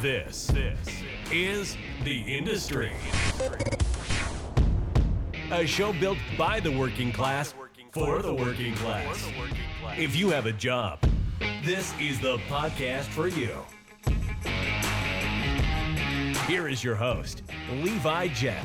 This, 0.00 0.46
this 0.46 1.02
is 1.32 1.76
The 2.04 2.20
Industry. 2.20 2.92
A 5.50 5.66
show 5.66 5.92
built 5.92 6.18
by 6.36 6.60
the 6.60 6.70
working 6.70 7.12
class 7.12 7.54
for 7.92 8.22
the 8.22 8.32
working 8.32 8.74
class. 8.76 9.28
If 9.96 10.14
you 10.14 10.30
have 10.30 10.46
a 10.46 10.52
job, 10.52 11.00
this 11.64 11.92
is 12.00 12.20
the 12.20 12.38
podcast 12.48 13.06
for 13.06 13.28
you. 13.28 13.56
Here 16.46 16.68
is 16.68 16.84
your 16.84 16.94
host, 16.94 17.42
Levi 17.70 18.28
Jett. 18.28 18.64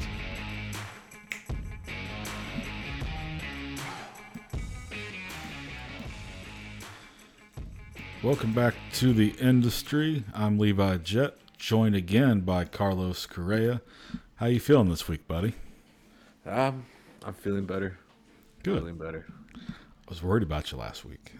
Welcome 8.23 8.53
back 8.53 8.75
to 8.93 9.11
the 9.11 9.31
industry. 9.31 10.23
I'm 10.33 10.57
Levi 10.57 10.95
Jett, 10.99 11.35
joined 11.57 11.93
again 11.93 12.39
by 12.39 12.63
Carlos 12.63 13.25
Correa. 13.25 13.81
How 14.35 14.45
you 14.45 14.61
feeling 14.61 14.87
this 14.89 15.09
week, 15.09 15.27
buddy? 15.27 15.55
Um, 16.45 16.85
I'm 17.25 17.33
feeling 17.33 17.65
better. 17.65 17.97
Good. 18.63 18.79
Feeling 18.79 18.97
better. 18.97 19.25
I 19.57 19.71
was 20.07 20.23
worried 20.23 20.43
about 20.43 20.71
you 20.71 20.77
last 20.77 21.03
week. 21.03 21.33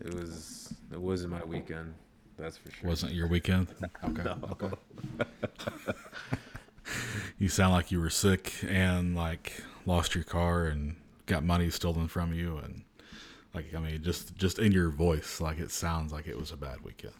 It 0.00 0.12
was. 0.12 0.74
It 0.92 1.00
wasn't 1.00 1.34
my 1.34 1.44
weekend. 1.44 1.94
That's 2.36 2.56
for 2.56 2.72
sure. 2.72 2.88
Wasn't 2.88 3.12
your 3.12 3.28
weekend? 3.28 3.68
Okay. 4.04 4.28
Okay. 4.50 4.76
you 7.38 7.48
sound 7.48 7.74
like 7.74 7.92
you 7.92 8.00
were 8.00 8.10
sick 8.10 8.54
and 8.66 9.14
like 9.14 9.62
lost 9.86 10.16
your 10.16 10.24
car 10.24 10.64
and 10.64 10.96
got 11.26 11.44
money 11.44 11.70
stolen 11.70 12.08
from 12.08 12.34
you 12.34 12.56
and 12.56 12.82
like 13.54 13.74
I 13.74 13.80
mean 13.80 14.02
just 14.02 14.36
just 14.36 14.58
in 14.58 14.72
your 14.72 14.90
voice 14.90 15.40
like 15.40 15.58
it 15.58 15.70
sounds 15.70 16.12
like 16.12 16.26
it 16.26 16.38
was 16.38 16.52
a 16.52 16.56
bad 16.56 16.82
weekend. 16.82 17.14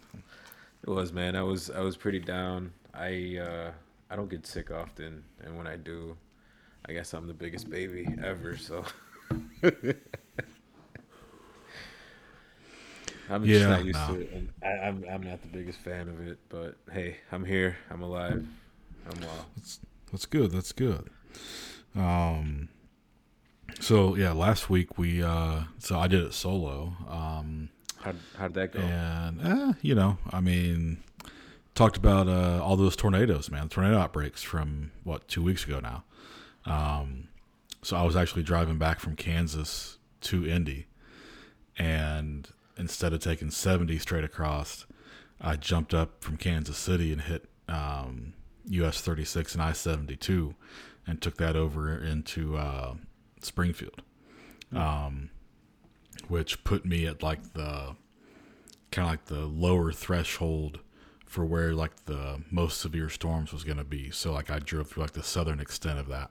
It 0.83 0.91
was, 0.91 1.13
man. 1.13 1.37
I 1.37 1.43
was. 1.43 1.71
I 1.71 1.81
was 1.81 1.97
pretty 1.97 2.21
down. 2.21 2.73
I. 2.95 3.39
uh 3.39 3.73
I 4.13 4.17
don't 4.17 4.29
get 4.29 4.45
sick 4.45 4.73
often, 4.73 5.23
and 5.41 5.57
when 5.57 5.69
I 5.69 5.77
do, 5.77 6.17
I 6.87 6.93
guess 6.93 7.15
I'm 7.15 7.29
the 7.29 7.35
biggest 7.35 7.71
baby 7.71 8.17
ever. 8.23 8.57
So. 8.57 8.85
I'm 13.29 13.49
just 13.49 13.67
Yeah, 13.67 13.67
not 13.69 13.85
used 13.85 14.05
no. 14.07 14.07
to 14.07 14.21
it. 14.21 14.31
And 14.33 14.49
I, 14.63 14.69
I'm 14.87 15.05
I'm 15.09 15.23
not 15.23 15.43
the 15.43 15.49
biggest 15.49 15.79
fan 15.81 16.09
of 16.09 16.21
it, 16.27 16.39
but 16.49 16.77
hey, 16.93 17.19
I'm 17.33 17.45
here. 17.45 17.77
I'm 17.91 18.03
alive. 18.03 18.45
I'm 19.07 19.23
well. 19.23 19.47
That's 20.13 20.27
good. 20.27 20.51
That's 20.51 20.73
good. 20.73 21.09
Um 21.95 22.69
so 23.81 24.15
yeah, 24.15 24.33
last 24.33 24.71
week 24.71 24.99
we 24.99 25.23
uh 25.23 25.63
so 25.79 25.99
I 25.99 26.07
did 26.09 26.23
it 26.23 26.35
solo. 26.35 26.95
Um 27.09 27.71
How 28.01 28.13
how 28.37 28.49
did 28.49 28.55
that 28.55 28.73
go? 28.73 28.81
and 28.81 29.41
eh, 29.47 29.73
you 29.83 29.95
know, 29.95 30.19
I 30.31 30.41
mean 30.41 31.03
talked 31.75 31.97
about 31.97 32.29
uh 32.29 32.63
all 32.63 32.77
those 32.77 32.97
tornadoes, 32.97 33.51
man. 33.51 33.69
Tornado 33.69 33.99
outbreaks 33.99 34.43
from 34.43 34.93
what, 35.05 35.29
2 35.29 35.43
weeks 35.43 35.65
ago 35.65 35.81
now. 35.81 36.05
Um 36.67 37.29
so 37.83 37.97
I 37.97 38.03
was 38.03 38.17
actually 38.17 38.43
driving 38.43 38.79
back 38.79 39.01
from 39.01 39.17
Kansas 39.17 39.99
to 40.23 40.47
Indy 40.47 40.87
and 41.79 42.49
instead 42.77 43.13
of 43.13 43.21
taking 43.21 43.51
70 43.51 43.99
straight 43.99 44.25
across, 44.25 44.87
I 45.41 45.57
jumped 45.57 45.95
up 45.95 46.23
from 46.23 46.37
Kansas 46.37 46.77
City 46.77 47.13
and 47.13 47.23
hit 47.23 47.49
um, 47.69 48.35
US 48.69 49.01
36 49.01 49.55
and 49.55 49.63
I 49.63 49.73
72 49.73 50.55
and 51.07 51.23
took 51.23 51.37
that 51.39 51.57
over 51.57 51.97
into 51.97 52.57
uh, 52.59 52.95
Springfield, 53.41 54.03
um, 54.75 55.31
which 56.29 56.63
put 56.65 56.85
me 56.85 57.07
at 57.07 57.23
like 57.23 57.53
the 57.55 57.97
kind 58.91 59.07
of 59.07 59.13
like 59.13 59.25
the 59.27 59.47
lower 59.47 59.93
threshold 59.93 60.81
for 61.27 61.45
where 61.45 61.73
like 61.75 62.07
the 62.07 62.43
most 62.51 62.81
severe 62.81 63.09
storms 63.09 63.53
was 63.53 63.63
going 63.63 63.77
to 63.77 63.85
be. 63.85 64.11
So 64.11 64.33
like 64.33 64.51
I 64.51 64.59
drove 64.59 64.89
through 64.89 65.05
like 65.05 65.13
the 65.13 65.23
southern 65.23 65.61
extent 65.61 65.99
of 65.99 66.09
that. 66.09 66.31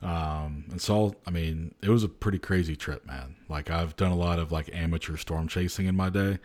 Um, 0.00 0.64
and 0.70 0.80
so, 0.80 1.16
I 1.26 1.30
mean, 1.30 1.74
it 1.82 1.90
was 1.90 2.04
a 2.04 2.08
pretty 2.08 2.38
crazy 2.38 2.76
trip, 2.76 3.04
man. 3.04 3.36
Like 3.48 3.70
I've 3.70 3.96
done 3.96 4.12
a 4.12 4.16
lot 4.16 4.38
of 4.38 4.50
like 4.50 4.70
amateur 4.72 5.16
storm 5.16 5.48
chasing 5.48 5.86
in 5.86 5.96
my 5.96 6.08
day. 6.08 6.38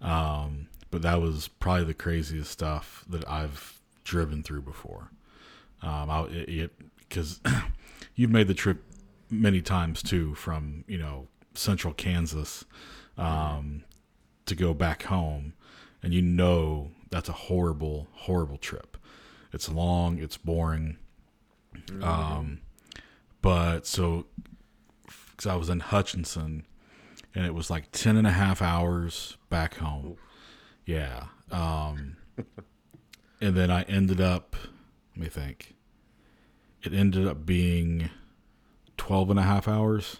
Um, 0.00 0.68
but 0.90 1.02
that 1.02 1.20
was 1.20 1.48
probably 1.48 1.84
the 1.84 1.94
craziest 1.94 2.50
stuff 2.50 3.04
that 3.08 3.28
I've 3.28 3.80
driven 4.04 4.42
through 4.42 4.62
before. 4.62 5.10
Um, 5.82 6.10
I, 6.10 6.26
it, 6.30 6.72
cause 7.08 7.40
you've 8.14 8.30
made 8.30 8.48
the 8.48 8.54
trip 8.54 8.84
many 9.30 9.62
times 9.62 10.02
too 10.02 10.34
from, 10.34 10.84
you 10.86 10.98
know, 10.98 11.28
central 11.54 11.94
Kansas, 11.94 12.64
um, 13.16 13.84
to 14.46 14.54
go 14.54 14.74
back 14.74 15.04
home 15.04 15.54
and 16.02 16.14
you 16.14 16.22
know, 16.22 16.90
that's 17.10 17.28
a 17.28 17.32
horrible, 17.32 18.08
horrible 18.12 18.56
trip. 18.56 18.96
It's 19.52 19.68
long, 19.68 20.18
it's 20.18 20.36
boring. 20.36 20.96
Um, 22.02 22.60
but 23.42 23.86
so, 23.86 24.26
because 25.30 25.46
I 25.46 25.56
was 25.56 25.68
in 25.68 25.80
Hutchinson 25.80 26.66
and 27.34 27.44
it 27.44 27.54
was 27.54 27.70
like 27.70 27.90
10 27.92 28.16
and 28.16 28.26
a 28.26 28.32
half 28.32 28.62
hours 28.62 29.36
back 29.48 29.76
home. 29.76 30.16
Yeah. 30.84 31.24
Um, 31.50 32.16
and 33.40 33.54
then 33.54 33.70
I 33.70 33.82
ended 33.82 34.20
up, 34.20 34.56
let 35.14 35.22
me 35.22 35.28
think, 35.28 35.74
it 36.82 36.94
ended 36.94 37.26
up 37.26 37.44
being 37.44 38.10
12 39.00 39.30
and 39.30 39.38
a 39.38 39.42
half 39.42 39.66
hours 39.66 40.18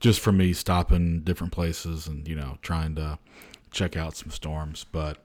just 0.00 0.18
for 0.18 0.32
me 0.32 0.52
stopping 0.52 1.20
different 1.20 1.52
places 1.52 2.08
and, 2.08 2.26
you 2.26 2.34
know, 2.34 2.58
trying 2.60 2.96
to 2.96 3.16
check 3.70 3.96
out 3.96 4.16
some 4.16 4.30
storms. 4.30 4.84
But 4.90 5.18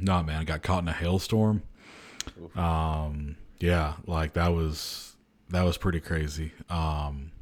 no, 0.00 0.22
man, 0.22 0.40
I 0.40 0.44
got 0.44 0.62
caught 0.62 0.82
in 0.82 0.88
a 0.88 0.94
hailstorm. 0.94 1.62
Um, 2.56 3.36
yeah, 3.60 3.94
like 4.06 4.32
that 4.32 4.48
was 4.48 5.14
that 5.50 5.62
was 5.62 5.76
pretty 5.76 6.00
crazy. 6.00 6.52
Um, 6.70 7.32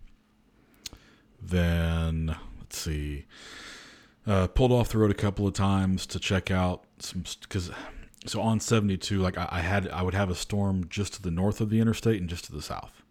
then 1.41 2.37
let's 2.59 2.79
see, 2.79 3.27
uh, 4.27 4.49
pulled 4.49 4.73
off 4.73 4.89
the 4.89 4.99
road 4.99 5.13
a 5.13 5.15
couple 5.15 5.47
of 5.47 5.55
times 5.55 6.05
to 6.07 6.19
check 6.19 6.51
out 6.51 6.83
some 6.99 7.23
because 7.43 7.71
so 8.27 8.41
on 8.41 8.59
seventy 8.59 8.97
two, 8.97 9.21
like 9.21 9.39
I, 9.39 9.49
I 9.53 9.61
had 9.61 9.89
I 9.89 10.03
would 10.03 10.15
have 10.15 10.31
a 10.31 10.35
storm 10.35 10.89
just 10.89 11.15
to 11.15 11.23
the 11.23 11.31
north 11.31 11.61
of 11.61 11.71
the 11.71 11.81
interstate 11.81 12.21
and 12.21 12.29
just 12.29 12.47
to 12.47 12.53
the 12.53 12.63
south, 12.63 13.02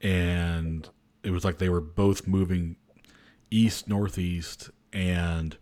and 0.00 0.88
it 1.22 1.30
was 1.30 1.44
like 1.44 1.58
they 1.58 1.68
were 1.68 1.80
both 1.80 2.26
moving 2.26 2.76
east 3.50 3.88
northeast 3.88 4.70
and 4.92 5.56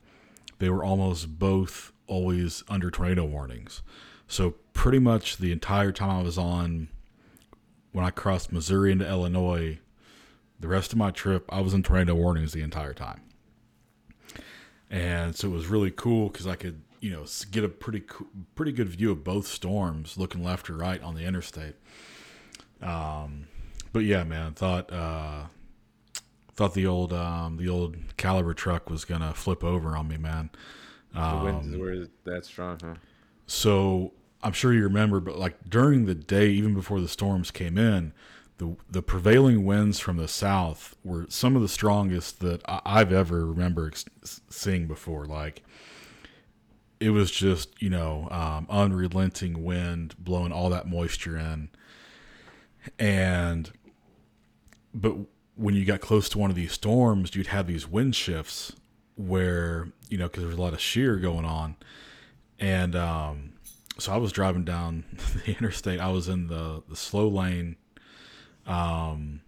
they 0.58 0.68
were 0.68 0.84
almost 0.84 1.38
both 1.38 1.92
always 2.06 2.62
under 2.68 2.90
tornado 2.90 3.24
warnings. 3.24 3.82
So 4.26 4.54
pretty 4.72 4.98
much 4.98 5.38
the 5.38 5.52
entire 5.52 5.92
time 5.92 6.10
I 6.10 6.22
was 6.22 6.38
on 6.38 6.88
when 7.92 8.04
I 8.04 8.10
crossed 8.10 8.52
Missouri 8.52 8.92
into 8.92 9.08
Illinois, 9.08 9.78
the 10.60 10.68
rest 10.68 10.92
of 10.92 10.98
my 10.98 11.10
trip 11.10 11.46
I 11.48 11.60
was 11.60 11.74
in 11.74 11.82
tornado 11.82 12.14
warnings 12.14 12.52
the 12.52 12.62
entire 12.62 12.94
time. 12.94 13.22
And 14.90 15.34
so 15.34 15.48
it 15.48 15.52
was 15.52 15.66
really 15.66 15.90
cool 15.90 16.30
cuz 16.30 16.46
I 16.46 16.56
could, 16.56 16.82
you 17.00 17.10
know, 17.10 17.24
get 17.50 17.64
a 17.64 17.68
pretty 17.68 18.02
pretty 18.54 18.72
good 18.72 18.88
view 18.88 19.10
of 19.10 19.24
both 19.24 19.46
storms 19.46 20.16
looking 20.16 20.42
left 20.42 20.70
or 20.70 20.76
right 20.76 21.02
on 21.02 21.14
the 21.14 21.24
interstate. 21.24 21.76
Um 22.80 23.48
but 23.92 24.00
yeah, 24.00 24.24
man, 24.24 24.54
thought 24.54 24.92
uh 24.92 25.44
thought 26.54 26.74
the 26.74 26.86
old 26.86 27.12
um 27.12 27.56
the 27.56 27.68
old 27.68 27.96
caliber 28.16 28.54
truck 28.54 28.90
was 28.90 29.04
going 29.04 29.20
to 29.20 29.32
flip 29.32 29.62
over 29.62 29.96
on 29.96 30.08
me, 30.08 30.16
man. 30.16 30.50
the 31.12 31.44
winds 31.44 31.76
were 31.76 32.06
that 32.24 32.44
strong, 32.44 32.78
huh? 32.82 32.94
So 33.46 34.12
I'm 34.42 34.52
sure 34.52 34.72
you 34.72 34.82
remember, 34.84 35.20
but 35.20 35.38
like 35.38 35.56
during 35.68 36.06
the 36.06 36.14
day, 36.14 36.48
even 36.50 36.74
before 36.74 37.00
the 37.00 37.08
storms 37.08 37.50
came 37.50 37.78
in, 37.78 38.12
the 38.58 38.76
the 38.90 39.02
prevailing 39.02 39.64
winds 39.64 39.98
from 39.98 40.16
the 40.16 40.28
south 40.28 40.96
were 41.04 41.26
some 41.28 41.56
of 41.56 41.62
the 41.62 41.68
strongest 41.68 42.40
that 42.40 42.60
I, 42.68 42.80
I've 42.84 43.12
ever 43.12 43.46
remember 43.46 43.88
ex- 43.88 44.40
seeing 44.50 44.86
before. 44.86 45.26
Like 45.26 45.62
it 47.00 47.10
was 47.10 47.30
just 47.30 47.80
you 47.80 47.90
know 47.90 48.28
um, 48.30 48.66
unrelenting 48.68 49.64
wind 49.64 50.14
blowing 50.18 50.52
all 50.52 50.70
that 50.70 50.88
moisture 50.88 51.36
in, 51.36 51.68
and 52.98 53.70
but 54.94 55.14
when 55.56 55.74
you 55.74 55.84
got 55.84 56.00
close 56.00 56.28
to 56.30 56.38
one 56.38 56.50
of 56.50 56.56
these 56.56 56.72
storms, 56.72 57.34
you'd 57.34 57.48
have 57.48 57.66
these 57.66 57.88
wind 57.88 58.14
shifts 58.14 58.72
where 59.16 59.88
you 60.08 60.16
know 60.16 60.28
because 60.28 60.42
there 60.42 60.48
was 60.48 60.58
a 60.58 60.62
lot 60.62 60.72
of 60.72 60.80
shear 60.80 61.16
going 61.16 61.44
on, 61.44 61.76
and 62.58 62.94
um, 62.94 63.52
so 63.98 64.12
I 64.12 64.16
was 64.16 64.32
driving 64.32 64.64
down 64.64 65.04
the 65.44 65.56
interstate. 65.56 66.00
I 66.00 66.10
was 66.10 66.28
in 66.28 66.46
the 66.46 66.82
the 66.88 66.96
slow 66.96 67.28
lane, 67.28 67.76
um, 68.66 69.40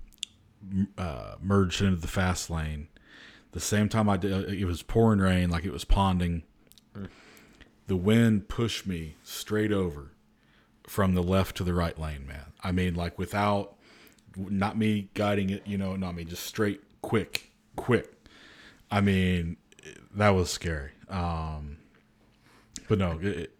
uh, 0.98 1.36
merged 1.40 1.80
into 1.80 2.00
the 2.00 2.08
fast 2.08 2.50
lane. 2.50 2.88
The 3.52 3.60
same 3.60 3.88
time 3.88 4.08
I 4.08 4.16
did, 4.16 4.50
it 4.50 4.64
was 4.64 4.82
pouring 4.82 5.20
rain, 5.20 5.50
like 5.50 5.64
it 5.64 5.72
was 5.72 5.84
ponding. 5.84 6.42
The 7.86 7.96
wind 7.96 8.48
pushed 8.48 8.86
me 8.86 9.16
straight 9.24 9.72
over 9.72 10.12
from 10.84 11.14
the 11.14 11.22
left 11.22 11.56
to 11.56 11.64
the 11.64 11.74
right 11.74 11.98
lane, 11.98 12.26
man. 12.26 12.52
I 12.62 12.70
mean, 12.70 12.94
like 12.94 13.18
without 13.18 13.74
not 14.36 14.76
me 14.76 15.08
guiding 15.14 15.50
it, 15.50 15.66
you 15.66 15.78
know, 15.78 15.96
not 15.96 16.14
me, 16.14 16.24
just 16.24 16.44
straight, 16.44 16.80
quick, 17.02 17.50
quick. 17.76 18.12
I 18.90 19.00
mean, 19.00 19.56
that 20.14 20.30
was 20.30 20.50
scary. 20.50 20.90
Um, 21.08 21.78
but 22.88 22.98
no, 22.98 23.18
it, 23.20 23.52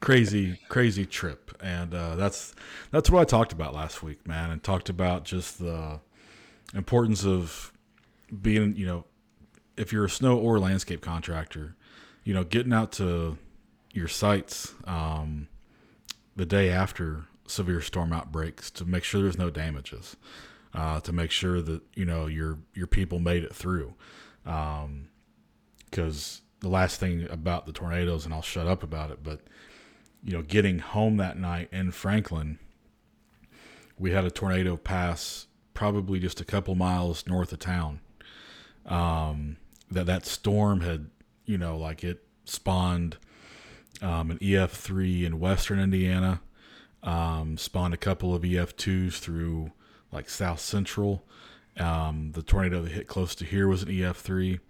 crazy, 0.00 0.58
crazy 0.68 1.04
trip, 1.06 1.56
and 1.62 1.94
uh, 1.94 2.16
that's 2.16 2.54
that's 2.90 3.10
what 3.10 3.20
I 3.20 3.24
talked 3.24 3.52
about 3.52 3.74
last 3.74 4.02
week, 4.02 4.26
man, 4.26 4.50
and 4.50 4.62
talked 4.62 4.88
about 4.88 5.24
just 5.24 5.58
the 5.58 6.00
importance 6.74 7.24
of 7.24 7.72
being, 8.42 8.74
you 8.76 8.86
know, 8.86 9.04
if 9.76 9.92
you're 9.92 10.04
a 10.04 10.10
snow 10.10 10.38
or 10.38 10.58
landscape 10.58 11.00
contractor, 11.00 11.76
you 12.24 12.34
know, 12.34 12.44
getting 12.44 12.72
out 12.72 12.92
to 12.92 13.36
your 13.92 14.08
sites 14.08 14.74
um, 14.84 15.48
the 16.36 16.46
day 16.46 16.70
after 16.70 17.24
severe 17.50 17.80
storm 17.80 18.12
outbreaks 18.12 18.70
to 18.72 18.84
make 18.84 19.04
sure 19.04 19.22
there's 19.22 19.38
no 19.38 19.50
damages, 19.50 20.16
uh, 20.74 21.00
to 21.00 21.12
make 21.12 21.30
sure 21.30 21.60
that 21.60 21.82
you 21.94 22.04
know 22.04 22.26
your 22.26 22.58
your 22.74 22.86
people 22.86 23.18
made 23.18 23.44
it 23.44 23.54
through, 23.54 23.94
because 24.44 24.76
um, 24.76 25.08
the 26.60 26.68
last 26.68 27.00
thing 27.00 27.26
about 27.30 27.66
the 27.66 27.72
tornadoes, 27.72 28.24
and 28.24 28.32
I'll 28.32 28.42
shut 28.42 28.66
up 28.66 28.82
about 28.82 29.10
it, 29.10 29.22
but 29.22 29.40
you 30.22 30.32
know, 30.32 30.42
getting 30.42 30.78
home 30.80 31.16
that 31.16 31.38
night 31.38 31.68
in 31.72 31.90
Franklin, 31.92 32.58
we 33.98 34.10
had 34.12 34.24
a 34.24 34.30
tornado 34.30 34.76
pass 34.76 35.46
probably 35.74 36.18
just 36.18 36.40
a 36.40 36.44
couple 36.44 36.74
miles 36.74 37.26
north 37.26 37.52
of 37.52 37.58
town. 37.58 38.00
Um, 38.86 39.56
that 39.90 40.06
that 40.06 40.26
storm 40.26 40.80
had, 40.82 41.10
you 41.46 41.58
know, 41.58 41.76
like 41.76 42.04
it 42.04 42.24
spawned 42.44 43.16
um, 44.02 44.30
an 44.30 44.38
EF3 44.38 45.24
in 45.24 45.40
western 45.40 45.80
Indiana, 45.80 46.40
um, 47.02 47.56
spawned 47.56 47.94
a 47.94 47.98
couple 47.98 48.34
of 48.34 48.42
EF2s 48.42 49.18
through 49.18 49.72
like 50.12 50.28
south 50.28 50.60
central. 50.60 51.24
Um, 51.78 52.32
the 52.32 52.42
tornado 52.42 52.82
that 52.82 52.92
hit 52.92 53.06
close 53.06 53.34
to 53.36 53.44
here 53.44 53.68
was 53.68 53.82
an 53.82 53.88
EF3. 53.88 54.60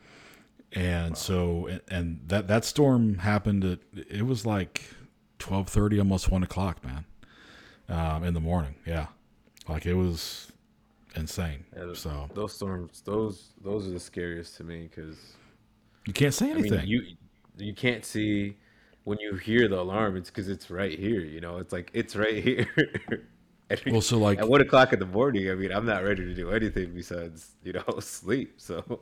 And 0.72 1.10
wow. 1.10 1.14
so, 1.14 1.68
and 1.88 2.20
that, 2.26 2.46
that 2.46 2.64
storm 2.64 3.18
happened 3.18 3.64
at, 3.64 3.78
it 4.08 4.24
was 4.24 4.46
like 4.46 4.82
1230, 5.38 5.98
almost 5.98 6.30
one 6.30 6.42
o'clock, 6.42 6.84
man, 6.84 7.04
um, 7.88 8.22
in 8.22 8.34
the 8.34 8.40
morning. 8.40 8.76
Yeah. 8.86 9.06
Like 9.68 9.86
it 9.86 9.94
was 9.94 10.52
insane. 11.16 11.64
Yeah, 11.76 11.92
so 11.94 12.28
those 12.34 12.52
storms, 12.52 13.02
those, 13.04 13.48
those 13.62 13.88
are 13.88 13.90
the 13.90 14.00
scariest 14.00 14.56
to 14.58 14.64
me 14.64 14.88
because 14.88 15.18
you 16.06 16.12
can't 16.12 16.34
say 16.34 16.50
anything. 16.50 16.74
I 16.74 16.82
mean, 16.82 16.88
you, 16.88 17.02
you 17.58 17.74
can't 17.74 18.04
see 18.04 18.56
when 19.10 19.18
you 19.18 19.34
hear 19.34 19.66
the 19.66 19.80
alarm. 19.80 20.16
It's 20.16 20.30
because 20.30 20.48
it's 20.48 20.70
right 20.70 20.96
here. 20.96 21.20
You 21.20 21.40
know, 21.40 21.58
it's 21.58 21.72
like 21.72 21.90
it's 21.92 22.14
right 22.14 22.42
here. 22.44 22.68
well, 23.86 24.00
so 24.00 24.18
like 24.18 24.38
at 24.38 24.48
one 24.48 24.60
o'clock 24.60 24.92
in 24.92 25.00
the 25.00 25.06
morning, 25.06 25.50
I 25.50 25.54
mean, 25.56 25.72
I'm 25.72 25.84
not 25.84 26.04
ready 26.04 26.24
to 26.24 26.34
do 26.34 26.52
anything 26.52 26.94
besides 26.94 27.50
you 27.64 27.72
know 27.72 27.84
sleep. 28.00 28.54
So, 28.58 29.00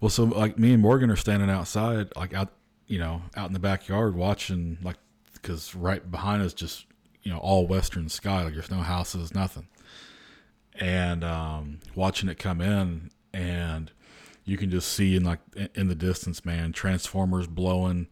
well, 0.00 0.08
so 0.08 0.24
like 0.24 0.58
me 0.58 0.72
and 0.72 0.82
Morgan 0.82 1.10
are 1.10 1.16
standing 1.16 1.50
outside, 1.50 2.08
like 2.16 2.32
out, 2.32 2.48
you 2.86 2.98
know, 2.98 3.20
out 3.36 3.48
in 3.48 3.52
the 3.52 3.60
backyard 3.60 4.16
watching, 4.16 4.78
like, 4.82 4.96
because 5.34 5.74
right 5.74 6.10
behind 6.10 6.42
us, 6.42 6.54
just 6.54 6.86
you 7.22 7.30
know, 7.30 7.38
all 7.38 7.66
western 7.66 8.08
sky, 8.08 8.44
like 8.44 8.54
there's 8.54 8.70
no 8.70 8.78
houses, 8.78 9.34
nothing, 9.34 9.68
and 10.76 11.22
um, 11.22 11.80
watching 11.94 12.30
it 12.30 12.38
come 12.38 12.62
in, 12.62 13.10
and 13.34 13.92
you 14.46 14.56
can 14.56 14.70
just 14.70 14.90
see 14.90 15.14
in 15.14 15.24
like 15.24 15.40
in 15.74 15.88
the 15.88 15.94
distance, 15.94 16.42
man, 16.42 16.72
transformers 16.72 17.46
blowing, 17.46 18.06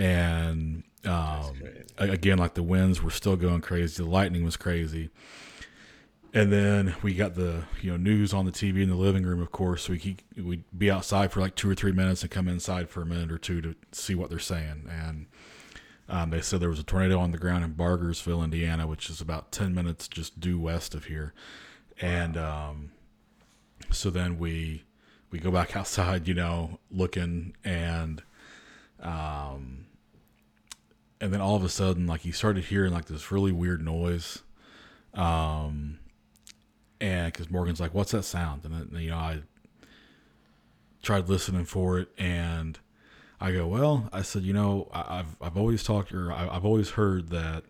and 0.00 0.82
um, 1.04 1.62
again, 1.98 2.38
like 2.38 2.54
the 2.54 2.62
winds 2.62 3.02
were 3.02 3.10
still 3.10 3.36
going 3.36 3.60
crazy, 3.60 4.02
the 4.02 4.08
lightning 4.08 4.44
was 4.44 4.56
crazy, 4.56 5.10
and 6.32 6.50
then 6.50 6.94
we 7.02 7.14
got 7.14 7.34
the 7.34 7.64
you 7.82 7.90
know 7.90 7.96
news 7.98 8.32
on 8.32 8.46
the 8.46 8.50
TV 8.50 8.82
in 8.82 8.88
the 8.88 8.96
living 8.96 9.24
room, 9.24 9.42
of 9.42 9.52
course. 9.52 9.82
So 9.82 9.92
we 9.92 10.16
we'd 10.42 10.64
be 10.76 10.90
outside 10.90 11.32
for 11.32 11.40
like 11.40 11.54
two 11.54 11.68
or 11.68 11.74
three 11.74 11.92
minutes 11.92 12.22
and 12.22 12.30
come 12.30 12.48
inside 12.48 12.88
for 12.88 13.02
a 13.02 13.06
minute 13.06 13.30
or 13.30 13.36
two 13.36 13.60
to 13.60 13.74
see 13.92 14.14
what 14.14 14.30
they're 14.30 14.38
saying, 14.38 14.88
and. 14.88 15.26
Um, 16.12 16.30
they 16.30 16.40
said 16.40 16.58
there 16.58 16.68
was 16.68 16.80
a 16.80 16.82
tornado 16.82 17.20
on 17.20 17.30
the 17.30 17.38
ground 17.38 17.62
in 17.62 17.74
Bargersville, 17.74 18.42
Indiana, 18.42 18.84
which 18.84 19.08
is 19.10 19.20
about 19.20 19.52
10 19.52 19.72
minutes 19.72 20.08
just 20.08 20.40
due 20.40 20.58
west 20.58 20.92
of 20.92 21.04
here. 21.04 21.32
And 22.00 22.36
um, 22.36 22.90
so 23.92 24.10
then 24.10 24.36
we 24.36 24.82
we 25.30 25.38
go 25.38 25.52
back 25.52 25.76
outside, 25.76 26.26
you 26.26 26.34
know, 26.34 26.80
looking 26.90 27.54
and 27.64 28.24
um 29.00 29.79
and 31.20 31.32
then 31.32 31.40
all 31.40 31.56
of 31.56 31.64
a 31.64 31.68
sudden 31.68 32.06
like 32.06 32.22
he 32.22 32.32
started 32.32 32.64
hearing 32.64 32.92
like 32.92 33.06
this 33.06 33.30
really 33.30 33.52
weird 33.52 33.84
noise 33.84 34.42
um 35.14 35.98
and 37.00 37.32
because 37.32 37.50
morgan's 37.50 37.80
like 37.80 37.94
what's 37.94 38.12
that 38.12 38.22
sound? 38.22 38.64
And 38.64 38.74
then 38.74 39.00
you 39.00 39.10
know 39.10 39.16
i 39.16 39.40
tried 41.02 41.28
listening 41.28 41.64
for 41.64 41.98
it 41.98 42.08
and 42.18 42.78
i 43.40 43.50
go 43.52 43.66
well 43.66 44.08
i 44.12 44.20
said 44.20 44.42
you 44.42 44.52
know 44.52 44.88
i've 44.92 45.34
i've 45.40 45.56
always 45.56 45.82
talked 45.82 46.12
or 46.12 46.30
i've 46.30 46.64
always 46.64 46.90
heard 46.90 47.30
that 47.30 47.64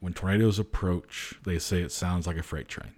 when 0.00 0.14
tornadoes 0.14 0.58
approach 0.58 1.34
they 1.44 1.58
say 1.58 1.82
it 1.82 1.92
sounds 1.92 2.26
like 2.26 2.36
a 2.36 2.42
freight 2.42 2.68
train. 2.68 2.92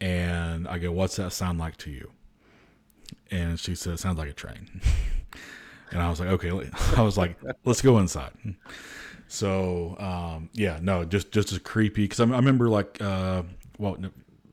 And 0.00 0.68
i 0.68 0.78
go 0.78 0.92
what's 0.92 1.16
that 1.16 1.32
sound 1.32 1.58
like 1.58 1.76
to 1.78 1.90
you? 1.90 2.12
And 3.30 3.58
she 3.58 3.74
said, 3.74 3.94
"It 3.94 3.98
sounds 3.98 4.18
like 4.18 4.28
a 4.28 4.32
train." 4.32 4.80
and 5.92 6.02
I 6.02 6.10
was 6.10 6.20
like, 6.20 6.28
"Okay." 6.30 6.50
I 6.96 7.02
was 7.02 7.16
like, 7.16 7.36
"Let's 7.64 7.80
go 7.80 7.98
inside." 7.98 8.32
So 9.28 9.96
um, 9.98 10.50
yeah, 10.54 10.78
no, 10.80 11.04
just 11.04 11.32
just 11.32 11.52
as 11.52 11.58
creepy 11.58 12.04
because 12.04 12.20
I, 12.20 12.24
I, 12.24 12.36
remember 12.36 12.68
like 12.68 13.00
uh, 13.00 13.42
well, 13.78 13.96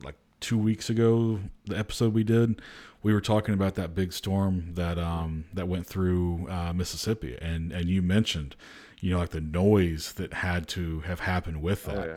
like 0.02 0.16
two 0.40 0.58
weeks 0.58 0.90
ago, 0.90 1.40
the 1.64 1.78
episode 1.78 2.12
we 2.12 2.24
did, 2.24 2.60
we 3.02 3.12
were 3.14 3.20
talking 3.20 3.54
about 3.54 3.74
that 3.76 3.94
big 3.94 4.12
storm 4.12 4.74
that 4.74 4.98
um, 4.98 5.46
that 5.54 5.66
went 5.66 5.86
through 5.86 6.46
uh, 6.50 6.72
Mississippi, 6.72 7.38
and 7.40 7.72
and 7.72 7.88
you 7.88 8.02
mentioned, 8.02 8.54
you 9.00 9.12
know, 9.12 9.18
like 9.18 9.30
the 9.30 9.40
noise 9.40 10.12
that 10.14 10.34
had 10.34 10.68
to 10.68 11.00
have 11.00 11.20
happened 11.20 11.62
with 11.62 11.88
oh, 11.88 11.92
that, 11.92 12.08
oh, 12.08 12.16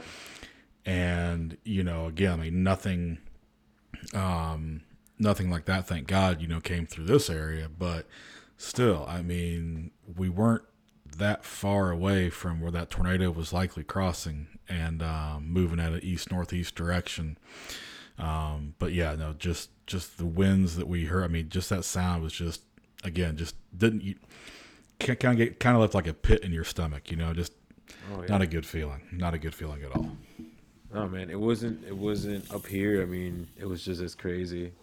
yeah. 0.85 0.91
and 0.91 1.57
you 1.63 1.83
know, 1.83 2.07
again, 2.07 2.39
I 2.39 2.43
mean, 2.43 2.63
nothing. 2.63 3.19
Um, 4.13 4.81
nothing 5.19 5.49
like 5.49 5.65
that, 5.65 5.85
thank 5.85 6.07
God, 6.07 6.41
you 6.41 6.47
know, 6.47 6.61
came 6.61 6.87
through 6.87 7.05
this 7.05 7.29
area. 7.29 7.67
But 7.69 8.07
still, 8.59 9.05
I 9.07 9.23
mean, 9.23 9.91
we 10.17 10.29
weren't 10.29 10.63
that 11.17 11.43
far 11.43 11.89
away 11.89 12.29
from 12.29 12.61
where 12.61 12.71
that 12.71 12.91
tornado 12.91 13.31
was 13.31 13.51
likely 13.51 13.83
crossing 13.83 14.59
and 14.67 15.01
um, 15.01 15.47
moving 15.47 15.79
at 15.79 15.93
an 15.93 16.01
east 16.03 16.31
northeast 16.31 16.75
direction. 16.75 17.37
Um, 18.19 18.75
but 18.77 18.93
yeah, 18.93 19.15
no, 19.15 19.33
just 19.33 19.71
just 19.87 20.17
the 20.19 20.25
winds 20.25 20.75
that 20.75 20.87
we 20.87 21.05
heard. 21.05 21.23
I 21.23 21.27
mean, 21.27 21.49
just 21.49 21.69
that 21.69 21.83
sound 21.83 22.21
was 22.21 22.33
just 22.33 22.61
again, 23.03 23.37
just 23.37 23.55
didn't 23.75 24.03
you 24.03 24.15
kind 24.99 25.23
of 25.23 25.37
get 25.37 25.59
kind 25.59 25.75
of 25.75 25.81
left 25.81 25.95
like 25.95 26.07
a 26.07 26.13
pit 26.13 26.43
in 26.43 26.51
your 26.51 26.65
stomach. 26.65 27.09
You 27.09 27.17
know, 27.17 27.33
just 27.33 27.53
oh, 28.13 28.21
yeah. 28.21 28.27
not 28.27 28.41
a 28.41 28.47
good 28.47 28.65
feeling. 28.65 29.01
Not 29.11 29.33
a 29.33 29.39
good 29.39 29.55
feeling 29.55 29.81
at 29.83 29.95
all. 29.95 30.11
Oh 30.93 31.07
man, 31.07 31.29
it 31.29 31.39
wasn't. 31.39 31.83
It 31.87 31.95
wasn't 31.95 32.51
up 32.53 32.67
here. 32.67 33.01
I 33.01 33.05
mean, 33.05 33.47
it 33.57 33.65
was 33.65 33.83
just 33.83 34.01
as 34.01 34.15
crazy 34.15 34.73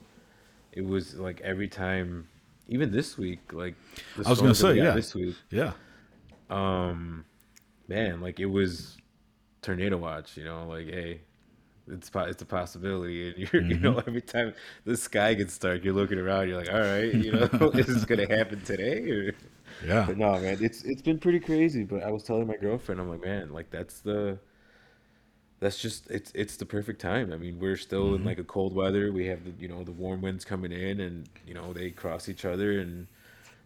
it 0.76 0.84
was 0.84 1.14
like 1.14 1.40
every 1.40 1.68
time, 1.68 2.28
even 2.68 2.90
this 2.90 3.16
week, 3.16 3.52
like 3.52 3.74
I 4.24 4.30
was 4.30 4.40
gonna 4.40 4.54
say, 4.54 4.74
yeah, 4.74 4.92
this 4.92 5.14
week, 5.14 5.36
yeah. 5.50 5.72
Um, 6.50 7.24
man, 7.88 8.20
like 8.20 8.40
it 8.40 8.46
was 8.46 8.96
tornado 9.62 9.96
watch. 9.96 10.36
You 10.36 10.44
know, 10.44 10.66
like 10.66 10.86
hey, 10.86 11.20
it's 11.88 12.10
it's 12.14 12.42
a 12.42 12.46
possibility, 12.46 13.28
and 13.28 13.38
you're 13.52 13.62
mm-hmm. 13.62 13.70
you 13.70 13.78
know 13.78 13.98
every 14.06 14.22
time 14.22 14.54
the 14.84 14.96
sky 14.96 15.34
gets 15.34 15.56
dark, 15.58 15.84
you're 15.84 15.94
looking 15.94 16.18
around, 16.18 16.48
you're 16.48 16.58
like, 16.58 16.72
all 16.72 16.80
right, 16.80 17.12
you 17.14 17.32
know, 17.32 17.70
is 17.74 17.86
this 17.86 18.04
gonna 18.04 18.28
happen 18.28 18.60
today 18.62 19.10
or? 19.10 19.34
Yeah. 19.84 20.04
But 20.06 20.16
no, 20.16 20.32
man, 20.38 20.58
it's 20.60 20.84
it's 20.84 21.02
been 21.02 21.18
pretty 21.18 21.40
crazy. 21.40 21.84
But 21.84 22.02
I 22.02 22.10
was 22.10 22.22
telling 22.22 22.46
my 22.46 22.56
girlfriend, 22.56 23.00
I'm 23.00 23.10
like, 23.10 23.22
man, 23.22 23.52
like 23.52 23.70
that's 23.70 24.00
the 24.00 24.38
that's 25.58 25.80
just 25.80 26.10
it's 26.10 26.32
it's 26.34 26.56
the 26.56 26.66
perfect 26.66 27.00
time. 27.00 27.32
I 27.32 27.36
mean, 27.36 27.58
we're 27.58 27.76
still 27.76 28.06
mm-hmm. 28.06 28.16
in 28.16 28.24
like 28.24 28.38
a 28.38 28.44
cold 28.44 28.74
weather. 28.74 29.12
We 29.12 29.26
have 29.26 29.44
the 29.44 29.52
you 29.58 29.68
know 29.68 29.84
the 29.84 29.92
warm 29.92 30.20
winds 30.20 30.44
coming 30.44 30.72
in, 30.72 31.00
and 31.00 31.28
you 31.46 31.54
know 31.54 31.72
they 31.72 31.90
cross 31.90 32.28
each 32.28 32.44
other. 32.44 32.78
And 32.80 33.06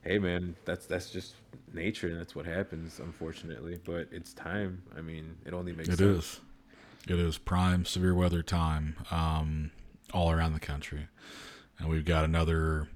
hey, 0.02 0.18
man, 0.18 0.54
that's 0.64 0.86
that's 0.86 1.10
just 1.10 1.34
nature, 1.72 2.08
and 2.08 2.18
that's 2.18 2.34
what 2.34 2.46
happens, 2.46 3.00
unfortunately. 3.00 3.80
But 3.84 4.08
it's 4.12 4.32
time. 4.32 4.82
I 4.96 5.00
mean, 5.00 5.36
it 5.44 5.52
only 5.52 5.72
makes 5.72 5.88
it 5.88 5.98
sense. 5.98 6.24
is. 6.24 6.40
It 7.08 7.18
is 7.18 7.38
prime 7.38 7.84
severe 7.84 8.14
weather 8.14 8.42
time 8.42 8.96
um, 9.10 9.70
all 10.12 10.30
around 10.30 10.52
the 10.52 10.60
country, 10.60 11.08
and 11.78 11.88
we've 11.88 12.04
got 12.04 12.24
another 12.24 12.88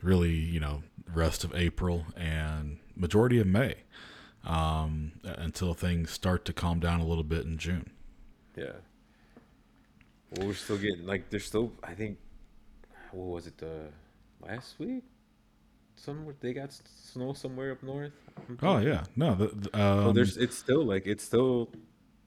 really 0.00 0.34
you 0.34 0.60
know 0.60 0.82
rest 1.12 1.44
of 1.44 1.54
April 1.54 2.06
and 2.16 2.78
majority 2.96 3.40
of 3.40 3.46
May 3.46 3.74
um, 4.44 5.12
until 5.24 5.74
things 5.74 6.10
start 6.10 6.44
to 6.46 6.52
calm 6.52 6.80
down 6.80 7.00
a 7.00 7.06
little 7.06 7.24
bit 7.24 7.44
in 7.44 7.58
June. 7.58 7.90
Yeah. 8.58 8.72
Well, 10.30 10.48
we're 10.48 10.54
still 10.54 10.76
getting 10.76 11.06
like 11.06 11.30
there's 11.30 11.44
still 11.44 11.72
I 11.82 11.94
think 11.94 12.18
what 13.12 13.28
was 13.28 13.46
it 13.46 13.58
the 13.58 13.88
last 14.40 14.78
week? 14.78 15.04
Somewhere 15.96 16.34
they 16.40 16.52
got 16.52 16.72
snow 16.72 17.32
somewhere 17.32 17.72
up 17.72 17.82
north. 17.82 18.12
Oh 18.62 18.78
yeah, 18.78 19.04
no. 19.16 19.34
The, 19.34 19.46
the, 19.48 19.80
um, 19.80 20.04
well, 20.04 20.12
there's 20.12 20.36
it's 20.36 20.56
still 20.56 20.84
like 20.84 21.06
it's 21.06 21.24
still. 21.24 21.70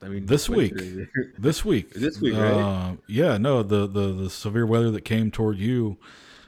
I 0.03 0.07
mean, 0.07 0.25
this 0.25 0.49
week, 0.49 0.73
this 1.37 1.63
week, 1.63 1.93
this 1.93 2.19
week, 2.19 2.33
right? 2.33 2.51
Uh, 2.51 2.95
yeah, 3.07 3.37
no, 3.37 3.61
the, 3.61 3.85
the 3.87 4.11
the 4.11 4.29
severe 4.29 4.65
weather 4.65 4.89
that 4.91 5.05
came 5.05 5.29
toward 5.29 5.59
you, 5.59 5.97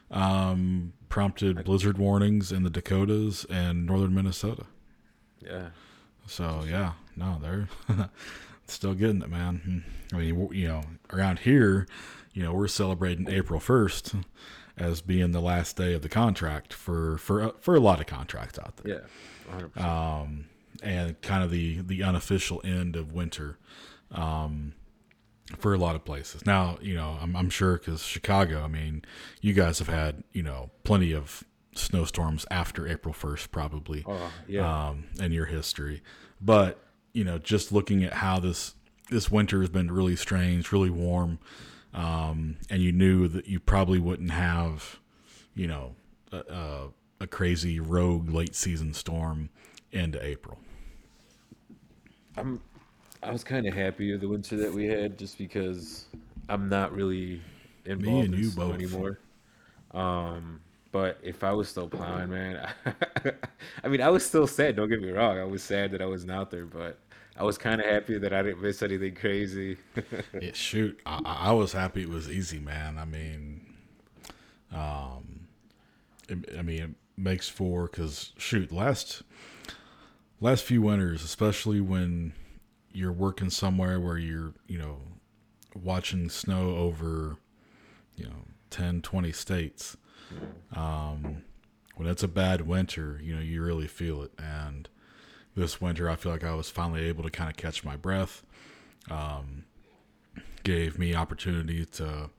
um, 0.09 0.93
prompted 1.07 1.63
blizzard 1.63 1.97
warnings 1.99 2.51
in 2.51 2.63
the 2.63 2.71
Dakotas 2.71 3.45
and 3.49 3.85
northern 3.85 4.15
Minnesota. 4.15 4.65
Yeah. 5.39 5.67
So 6.25 6.63
yeah, 6.67 6.93
no, 7.15 7.37
they're 7.41 7.67
still 8.67 8.93
getting 8.93 9.21
it, 9.21 9.29
man. 9.29 9.83
I 10.13 10.17
mean, 10.17 10.49
you 10.51 10.67
know, 10.67 10.81
around 11.11 11.39
here, 11.39 11.87
you 12.33 12.43
know, 12.43 12.53
we're 12.53 12.67
celebrating 12.67 13.27
April 13.29 13.59
first 13.59 14.13
as 14.77 15.01
being 15.01 15.31
the 15.31 15.41
last 15.41 15.75
day 15.77 15.93
of 15.93 16.01
the 16.01 16.09
contract 16.09 16.73
for 16.73 17.17
for 17.17 17.53
for 17.59 17.75
a 17.75 17.79
lot 17.79 17.99
of 17.99 18.07
contracts 18.07 18.57
out 18.59 18.77
there. 18.77 18.93
Yeah. 19.47 19.51
hundred 19.51 19.77
Um, 19.77 20.45
and 20.81 21.21
kind 21.21 21.43
of 21.43 21.51
the 21.51 21.81
the 21.81 22.03
unofficial 22.03 22.61
end 22.63 22.95
of 22.95 23.11
winter. 23.13 23.57
Um, 24.11 24.73
for 25.59 25.73
a 25.73 25.77
lot 25.77 25.93
of 25.95 26.05
places. 26.05 26.45
Now, 26.45 26.77
you 26.81 26.95
know, 26.95 27.17
I'm, 27.21 27.35
I'm 27.35 27.49
sure 27.49 27.77
because 27.77 28.01
Chicago, 28.01 28.63
I 28.63 28.67
mean, 28.67 29.03
you 29.41 29.53
guys 29.53 29.77
have 29.79 29.89
had, 29.89 30.23
you 30.31 30.41
know, 30.41 30.71
plenty 30.83 31.11
of 31.11 31.43
snowstorms 31.75 32.45
after 32.49 32.87
April 32.87 33.13
1st, 33.13 33.51
probably, 33.51 34.03
Oh, 34.07 34.31
yeah. 34.47 34.87
um, 34.87 35.05
in 35.19 35.31
your 35.33 35.45
history. 35.45 36.01
But, 36.39 36.79
you 37.13 37.23
know, 37.23 37.37
just 37.37 37.71
looking 37.71 38.03
at 38.03 38.13
how 38.13 38.39
this, 38.39 38.75
this 39.09 39.31
winter 39.31 39.61
has 39.61 39.69
been 39.69 39.91
really 39.91 40.15
strange, 40.15 40.71
really 40.71 40.89
warm, 40.89 41.39
um, 41.93 42.57
and 42.69 42.81
you 42.81 42.91
knew 42.91 43.27
that 43.27 43.47
you 43.47 43.59
probably 43.59 43.99
wouldn't 43.99 44.31
have, 44.31 44.99
you 45.55 45.67
know, 45.67 45.95
a, 46.31 46.37
a, 46.37 46.87
a 47.21 47.27
crazy 47.27 47.79
rogue 47.79 48.29
late 48.29 48.55
season 48.55 48.93
storm 48.93 49.49
into 49.91 50.23
April. 50.23 50.57
I'm 52.35 52.59
I 53.23 53.31
was 53.31 53.43
kind 53.43 53.65
of 53.65 53.73
happy 53.73 54.11
with 54.11 54.21
the 54.21 54.27
winter 54.27 54.57
that 54.57 54.73
we 54.73 54.85
had 54.85 55.17
just 55.17 55.37
because 55.37 56.05
I'm 56.49 56.67
not 56.67 56.93
really 56.93 57.41
involved 57.85 58.25
and 58.25 58.33
in 58.35 58.43
you 58.43 58.49
both. 58.51 58.75
anymore. 58.75 59.19
Um, 59.91 60.59
but 60.91 61.19
if 61.23 61.43
I 61.43 61.53
was 61.53 61.69
still 61.69 61.87
plowing, 61.87 62.29
man, 62.29 62.67
I 63.83 63.87
mean, 63.87 64.01
I 64.01 64.09
was 64.09 64.25
still 64.25 64.45
sad. 64.45 64.75
Don't 64.75 64.89
get 64.89 65.01
me 65.01 65.09
wrong. 65.09 65.39
I 65.39 65.45
was 65.45 65.63
sad 65.63 65.91
that 65.91 66.01
I 66.01 66.05
wasn't 66.05 66.31
out 66.31 66.51
there, 66.51 66.65
but 66.65 66.99
I 67.37 67.43
was 67.43 67.57
kind 67.57 67.81
of 67.81 67.87
happy 67.87 68.17
that 68.19 68.31
I 68.31 68.43
didn't 68.43 68.61
miss 68.61 68.81
anything 68.83 69.15
crazy. 69.15 69.77
Yeah, 70.41 70.51
shoot, 70.53 70.99
I, 71.05 71.19
I 71.25 71.51
was 71.51 71.73
happy 71.73 72.03
it 72.03 72.09
was 72.09 72.29
easy, 72.29 72.59
man. 72.59 72.97
I 72.97 73.05
mean, 73.05 73.75
um, 74.71 75.47
it, 76.27 76.49
I 76.57 76.61
mean, 76.61 76.81
it 76.81 76.89
makes 77.17 77.49
for 77.49 77.87
because 77.87 78.33
shoot, 78.37 78.71
last 78.71 79.23
last 80.39 80.63
few 80.63 80.81
winters, 80.81 81.23
especially 81.23 81.79
when 81.81 82.33
you're 82.91 83.11
working 83.11 83.49
somewhere 83.49 83.99
where 83.99 84.17
you're, 84.17 84.53
you 84.67 84.77
know, 84.77 84.99
watching 85.75 86.29
snow 86.29 86.75
over, 86.75 87.37
you 88.15 88.25
know, 88.25 88.45
10, 88.69 89.01
20 89.01 89.31
states. 89.31 89.97
Um, 90.75 91.43
when 91.95 92.07
it's 92.07 92.23
a 92.23 92.27
bad 92.27 92.61
winter, 92.61 93.19
you 93.23 93.35
know, 93.35 93.41
you 93.41 93.63
really 93.63 93.87
feel 93.87 94.23
it. 94.23 94.31
And 94.37 94.89
this 95.55 95.79
winter, 95.81 96.09
I 96.09 96.15
feel 96.15 96.31
like 96.31 96.43
I 96.43 96.55
was 96.55 96.69
finally 96.69 97.05
able 97.05 97.23
to 97.23 97.29
kind 97.29 97.49
of 97.49 97.57
catch 97.57 97.83
my 97.83 97.95
breath. 97.95 98.43
Um, 99.09 99.65
gave 100.63 100.97
me 100.97 101.13
opportunity 101.15 101.85
to 101.85 102.29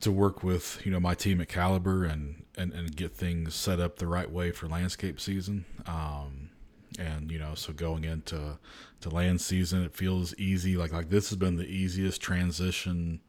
to 0.00 0.12
work 0.12 0.42
with 0.42 0.80
you 0.84 0.92
know 0.92 1.00
my 1.00 1.14
team 1.14 1.40
at 1.40 1.48
Caliber 1.48 2.04
and 2.04 2.44
and, 2.56 2.72
and 2.72 2.94
get 2.96 3.12
things 3.14 3.54
set 3.54 3.80
up 3.80 3.96
the 3.96 4.06
right 4.06 4.30
way 4.30 4.50
for 4.50 4.66
landscape 4.66 5.20
season. 5.20 5.64
Um, 5.86 6.50
and 6.98 7.30
you 7.30 7.38
know, 7.38 7.54
so 7.54 7.72
going 7.72 8.04
into 8.04 8.58
to 9.00 9.10
land 9.10 9.40
season, 9.40 9.82
it 9.84 9.94
feels 9.94 10.34
easy. 10.38 10.76
Like 10.76 10.92
like 10.92 11.10
this 11.10 11.28
has 11.30 11.36
been 11.38 11.56
the 11.56 11.66
easiest 11.66 12.20
transition 12.20 13.20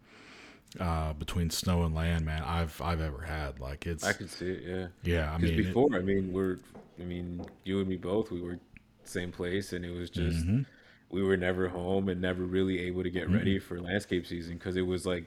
uh, 0.80 1.14
between 1.14 1.50
snow 1.50 1.84
and 1.84 1.94
land, 1.96 2.26
man. 2.26 2.44
I've 2.44 2.80
I've 2.82 3.02
ever 3.02 3.22
had. 3.22 3.60
Like 3.60 3.86
it's 3.88 4.04
I 4.04 4.14
can 4.14 4.28
see 4.28 4.52
it, 4.52 4.64
yeah. 4.66 4.88
yeah. 5.04 5.34
I 5.34 5.38
Because 5.38 5.52
mean, 5.58 5.60
it- 5.60 5.64
before, 5.66 5.90
I 5.96 6.00
mean, 6.00 6.32
we're, 6.32 6.60
I 7.00 7.04
mean, 7.04 7.46
you 7.64 7.80
and 7.80 7.88
me 7.88 7.98
both, 7.98 8.32
we 8.32 8.42
were 8.42 8.60
same 9.04 9.32
place, 9.32 9.74
and 9.74 9.86
it 9.86 9.92
was 9.92 10.10
just 10.10 10.46
Mm-hmm. 10.46 10.62
we 11.10 11.24
were 11.24 11.38
never 11.38 11.70
home 11.70 12.10
and 12.10 12.20
never 12.22 12.44
really 12.44 12.80
able 12.88 13.04
to 13.04 13.10
get 13.10 13.26
mm-hmm. 13.26 13.36
ready 13.36 13.60
for 13.60 13.80
landscape 13.80 14.26
season 14.28 14.56
because 14.56 14.76
it 14.76 14.82
was 14.82 15.06
like 15.06 15.26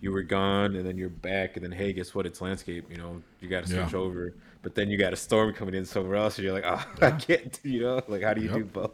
you 0.00 0.10
were 0.10 0.22
gone 0.22 0.76
and 0.76 0.86
then 0.86 0.96
you're 0.96 1.10
back 1.10 1.56
and 1.56 1.64
then 1.64 1.72
hey, 1.72 1.92
guess 1.92 2.14
what? 2.14 2.24
It's 2.26 2.40
landscape. 2.40 2.90
You 2.90 2.96
know, 2.96 3.22
you 3.40 3.48
got 3.48 3.64
to 3.64 3.68
switch 3.68 3.92
Yeah. 3.92 3.98
over, 3.98 4.34
but 4.62 4.74
then 4.74 4.88
you 4.88 4.96
got 4.98 5.12
a 5.12 5.16
storm 5.16 5.52
coming 5.52 5.74
in 5.74 5.84
somewhere 5.84 6.16
else, 6.16 6.38
and 6.38 6.44
you're 6.44 6.54
like, 6.54 6.64
oh, 6.66 6.84
I 7.06 7.10
can't. 7.12 7.58
You 7.62 7.80
know, 7.82 8.02
like 8.08 8.22
how 8.22 8.32
do 8.34 8.40
you 8.42 8.48
do 8.48 8.64
both? 8.64 8.92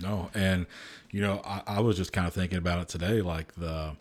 No, 0.00 0.30
and 0.34 0.66
you 1.10 1.20
know, 1.20 1.40
I, 1.44 1.62
I 1.66 1.80
was 1.80 1.96
just 1.96 2.12
kind 2.12 2.26
of 2.26 2.34
thinking 2.34 2.58
about 2.58 2.80
it 2.80 2.88
today, 2.88 3.20
like 3.22 3.54
the 3.54 3.96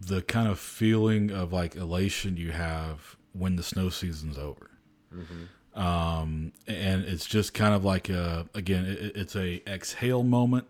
the 0.00 0.22
kind 0.22 0.48
of 0.48 0.58
feeling 0.58 1.30
of 1.30 1.52
like 1.52 1.74
elation 1.74 2.36
you 2.36 2.52
have 2.52 3.16
when 3.32 3.56
the 3.56 3.62
snow 3.62 3.88
season's 3.88 4.38
over. 4.38 4.70
Mm-hmm. 5.14 5.44
Um, 5.78 6.52
and 6.66 7.04
it's 7.04 7.24
just 7.24 7.54
kind 7.54 7.72
of 7.72 7.84
like 7.84 8.08
a 8.08 8.46
again, 8.54 8.84
it, 8.84 9.16
it's 9.16 9.36
a 9.36 9.62
exhale 9.66 10.24
moment, 10.24 10.66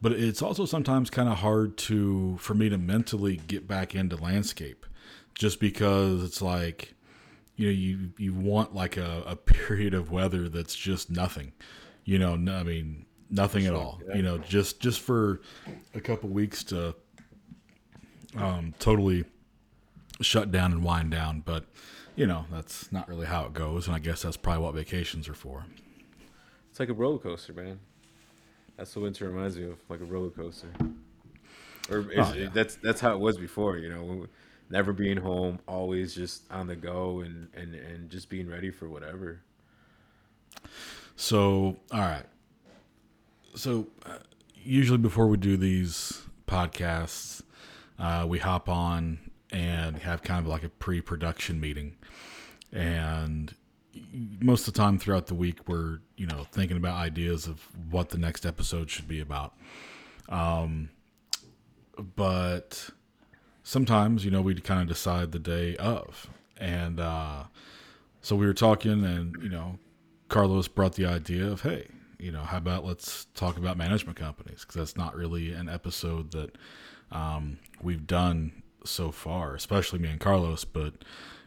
but 0.00 0.12
it's 0.12 0.40
also 0.40 0.64
sometimes 0.64 1.10
kind 1.10 1.28
of 1.28 1.38
hard 1.38 1.76
to 1.78 2.36
for 2.38 2.54
me 2.54 2.68
to 2.68 2.78
mentally 2.78 3.36
get 3.36 3.66
back 3.66 3.94
into 3.94 4.16
landscape, 4.16 4.86
just 5.34 5.58
because 5.58 6.22
it's 6.22 6.40
like 6.40 6.94
you 7.56 7.66
know 7.66 7.72
you 7.72 8.10
you 8.18 8.32
want 8.32 8.74
like 8.74 8.96
a, 8.96 9.22
a 9.26 9.36
period 9.52 9.94
of 9.94 10.10
weather 10.10 10.48
that's 10.48 10.74
just 10.74 11.10
nothing 11.10 11.52
you 12.04 12.18
know 12.18 12.36
no, 12.36 12.54
i 12.56 12.62
mean 12.62 13.06
nothing 13.30 13.66
at 13.66 13.74
all 13.74 14.00
you 14.14 14.22
know 14.22 14.38
just 14.38 14.80
just 14.80 15.00
for 15.00 15.40
a 15.94 16.00
couple 16.00 16.28
weeks 16.28 16.62
to 16.62 16.94
um 18.36 18.74
totally 18.78 19.24
shut 20.20 20.52
down 20.52 20.72
and 20.72 20.84
wind 20.84 21.10
down 21.10 21.40
but 21.44 21.64
you 22.16 22.26
know 22.26 22.44
that's 22.50 22.90
not 22.92 23.08
really 23.08 23.26
how 23.26 23.44
it 23.46 23.52
goes 23.52 23.86
and 23.86 23.94
i 23.96 23.98
guess 23.98 24.22
that's 24.22 24.36
probably 24.36 24.62
what 24.62 24.74
vacations 24.74 25.28
are 25.28 25.34
for 25.34 25.64
It's 26.70 26.80
like 26.80 26.88
a 26.88 26.94
roller 26.94 27.18
coaster, 27.18 27.52
man. 27.52 27.78
That's 28.76 28.94
what 28.96 29.02
winter 29.04 29.28
reminds 29.28 29.56
me 29.56 29.66
of, 29.70 29.78
like 29.88 30.00
a 30.00 30.04
roller 30.04 30.30
coaster. 30.30 30.68
Or 31.88 32.10
is, 32.10 32.18
Oh, 32.18 32.34
yeah. 32.34 32.48
that's 32.52 32.74
that's 32.76 33.00
how 33.00 33.14
it 33.14 33.20
was 33.20 33.36
before, 33.38 33.78
you 33.78 33.88
know, 33.88 34.26
never 34.70 34.92
being 34.92 35.16
home, 35.18 35.60
always 35.68 36.14
just 36.16 36.50
on 36.50 36.66
the 36.66 36.74
go, 36.74 37.20
and 37.20 37.48
and 37.54 37.74
and 37.76 38.10
just 38.10 38.28
being 38.28 38.48
ready 38.48 38.70
for 38.72 38.88
whatever. 38.88 39.42
So, 41.16 41.76
all 41.92 42.00
right. 42.00 42.24
So, 43.54 43.86
uh, 44.04 44.18
usually 44.56 44.98
before 44.98 45.28
we 45.28 45.36
do 45.36 45.56
these 45.56 46.22
podcasts, 46.48 47.42
uh, 47.98 48.26
we 48.28 48.38
hop 48.40 48.68
on 48.68 49.18
and 49.54 49.98
have 49.98 50.22
kind 50.22 50.40
of 50.40 50.48
like 50.48 50.64
a 50.64 50.68
pre 50.68 51.00
production 51.00 51.60
meeting. 51.60 51.94
And 52.72 53.54
most 54.40 54.66
of 54.66 54.74
the 54.74 54.78
time 54.78 54.98
throughout 54.98 55.28
the 55.28 55.34
week, 55.34 55.68
we're, 55.68 56.00
you 56.16 56.26
know, 56.26 56.44
thinking 56.50 56.76
about 56.76 56.96
ideas 56.96 57.46
of 57.46 57.68
what 57.88 58.10
the 58.10 58.18
next 58.18 58.44
episode 58.44 58.90
should 58.90 59.06
be 59.06 59.20
about. 59.20 59.54
Um, 60.28 60.90
but 62.16 62.90
sometimes, 63.62 64.24
you 64.24 64.32
know, 64.32 64.42
we 64.42 64.56
kind 64.56 64.80
of 64.80 64.88
decide 64.88 65.30
the 65.30 65.38
day 65.38 65.76
of. 65.76 66.28
And 66.58 66.98
uh, 66.98 67.44
so 68.22 68.34
we 68.34 68.46
were 68.46 68.54
talking, 68.54 69.04
and, 69.04 69.40
you 69.40 69.48
know, 69.48 69.78
Carlos 70.28 70.66
brought 70.66 70.94
the 70.94 71.06
idea 71.06 71.46
of, 71.46 71.62
hey, 71.62 71.86
you 72.18 72.32
know, 72.32 72.42
how 72.42 72.56
about 72.56 72.84
let's 72.84 73.26
talk 73.34 73.56
about 73.56 73.76
management 73.76 74.18
companies 74.18 74.62
because 74.62 74.74
that's 74.74 74.96
not 74.96 75.14
really 75.14 75.52
an 75.52 75.68
episode 75.68 76.32
that 76.32 76.56
um, 77.12 77.58
we've 77.80 78.06
done 78.06 78.63
so 78.84 79.10
far, 79.10 79.54
especially 79.54 79.98
me 79.98 80.08
and 80.08 80.20
Carlos. 80.20 80.64
But 80.64 80.94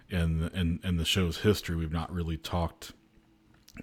in 0.10 0.50
in 0.53 0.79
in 0.84 0.98
the 0.98 1.06
show's 1.06 1.39
history, 1.39 1.75
we've 1.75 1.91
not 1.91 2.12
really 2.12 2.38
talked 2.38 2.94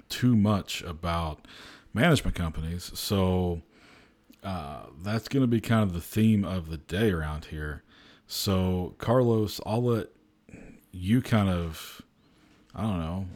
too 0.09 0.37
much 0.37 0.83
about 0.83 1.47
management 1.93 2.37
companies. 2.37 2.91
So 2.95 3.63
uh, 4.43 4.87
that's 5.03 5.29
going 5.29 5.43
to 5.43 5.49
be 5.49 5.61
kind 5.61 5.83
of 5.83 5.93
the 5.93 6.01
theme 6.01 6.45
of 6.45 6.69
the 6.69 6.77
day 6.77 7.11
around 7.11 7.47
here. 7.47 7.83
So 8.27 8.95
Carlos, 8.99 9.61
I'll 9.65 9.83
let 9.83 10.09
you 10.93 11.23
kind 11.23 11.49
of, 11.49 12.03
I 12.75 12.83
don't 12.83 12.99
know, 12.99 13.27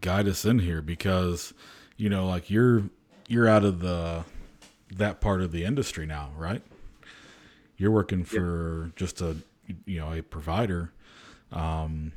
guide 0.00 0.28
us 0.28 0.44
in 0.44 0.60
here 0.60 0.82
because 0.82 1.54
you 1.96 2.08
know 2.08 2.26
like 2.26 2.50
you're 2.50 2.84
you're 3.26 3.48
out 3.48 3.64
of 3.64 3.80
the 3.80 4.24
that 4.94 5.20
part 5.20 5.40
of 5.40 5.52
the 5.52 5.64
industry 5.64 6.06
now 6.06 6.30
right 6.36 6.62
you're 7.78 7.90
working 7.90 8.24
for 8.24 8.92
just 8.96 9.20
a 9.20 9.36
you 9.86 9.98
know 10.00 10.12
a 10.12 10.22
provider 10.22 10.92
um 11.52 12.12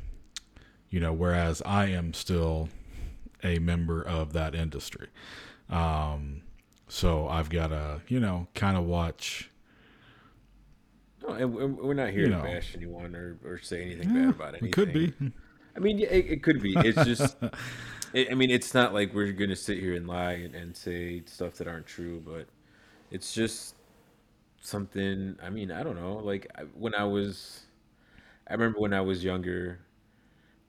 you 0.89 0.99
know 0.99 1.13
whereas 1.13 1.61
i 1.65 1.85
am 1.85 2.13
still 2.13 2.67
a 3.43 3.59
member 3.59 4.01
of 4.01 4.33
that 4.33 4.53
industry 4.55 5.07
um 5.69 6.41
so 6.87 7.27
i've 7.29 7.49
got 7.49 7.67
to 7.67 8.01
you 8.07 8.19
know 8.19 8.47
kind 8.53 8.75
of 8.77 8.83
watch 8.83 9.49
No, 11.21 11.29
and 11.35 11.77
we're 11.77 11.93
not 11.93 12.09
here 12.09 12.21
You 12.21 12.29
to 12.31 12.37
know. 12.37 12.43
bash 12.43 12.73
anyone 12.75 13.15
or, 13.15 13.37
or 13.45 13.59
say 13.59 13.83
anything 13.83 14.13
bad 14.13 14.29
about 14.29 14.49
anything. 14.49 14.69
it 14.69 14.71
could 14.73 14.93
be 14.93 15.13
I 15.73 15.79
mean, 15.79 15.99
it, 15.99 16.11
it 16.11 16.43
could 16.43 16.61
be. 16.61 16.73
It's 16.75 17.05
just, 17.05 17.37
it, 18.13 18.27
I 18.29 18.33
mean, 18.35 18.51
it's 18.51 18.73
not 18.73 18.93
like 18.93 19.13
we're 19.13 19.31
gonna 19.31 19.55
sit 19.55 19.77
here 19.79 19.95
and 19.95 20.05
lie 20.05 20.33
and, 20.33 20.53
and 20.53 20.75
say 20.75 21.23
stuff 21.25 21.53
that 21.55 21.67
aren't 21.69 21.85
true, 21.87 22.21
but 22.25 22.45
it's 23.09 23.33
just 23.33 23.75
something. 24.61 25.37
I 25.43 25.51
mean, 25.51 25.71
I 25.71 25.83
don't 25.83 25.97
know. 25.97 26.17
Like 26.17 26.47
when 26.75 26.95
I 26.95 27.05
was, 27.05 27.63
I 28.47 28.53
remember 28.53 28.79
when 28.79 28.93
I 28.93 29.01
was 29.01 29.23
younger 29.23 29.79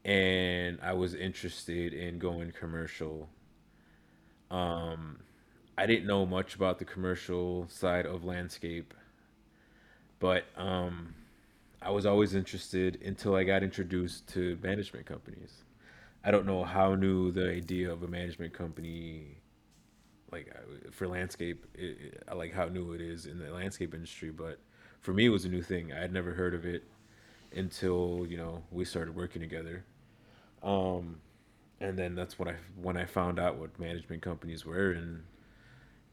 and 0.04 0.78
I 0.82 0.94
was 0.94 1.14
interested 1.14 1.94
in 1.94 2.18
going 2.18 2.52
commercial. 2.52 3.28
Um, 4.50 5.20
I 5.78 5.86
didn't 5.86 6.06
know 6.06 6.26
much 6.26 6.54
about 6.54 6.78
the 6.78 6.84
commercial 6.84 7.66
side 7.68 8.06
of 8.06 8.24
landscape, 8.24 8.94
but 10.18 10.44
um, 10.56 11.14
I 11.82 11.90
was 11.90 12.06
always 12.06 12.34
interested 12.34 13.00
until 13.04 13.34
I 13.34 13.44
got 13.44 13.62
introduced 13.62 14.28
to 14.30 14.58
management 14.62 15.06
companies. 15.06 15.64
I 16.24 16.32
don't 16.32 16.46
know 16.46 16.64
how 16.64 16.94
new 16.96 17.32
the 17.32 17.50
idea 17.50 17.92
of 17.92 18.02
a 18.02 18.08
management 18.08 18.54
company, 18.54 19.38
like 20.32 20.52
uh, 20.54 20.90
for 20.90 21.08
landscape, 21.08 21.66
it, 21.74 22.22
I 22.28 22.34
like 22.34 22.52
how 22.52 22.66
new 22.66 22.92
it 22.92 23.00
is 23.00 23.26
in 23.26 23.38
the 23.38 23.50
landscape 23.50 23.94
industry. 23.94 24.30
But 24.30 24.58
for 25.00 25.12
me, 25.12 25.26
it 25.26 25.30
was 25.30 25.44
a 25.44 25.48
new 25.48 25.62
thing. 25.62 25.92
I 25.92 26.00
had 26.00 26.12
never 26.12 26.32
heard 26.32 26.54
of 26.54 26.64
it 26.66 26.84
until 27.54 28.26
you 28.28 28.36
know 28.38 28.62
we 28.70 28.84
started 28.84 29.14
working 29.16 29.42
together. 29.42 29.84
Um, 30.62 31.20
and 31.80 31.98
then 31.98 32.14
that's 32.14 32.38
when 32.38 32.48
I 32.48 32.56
when 32.82 32.96
I 32.96 33.04
found 33.06 33.38
out 33.40 33.56
what 33.58 33.78
management 33.78 34.22
companies 34.22 34.64
were 34.66 34.92
and 34.92 35.22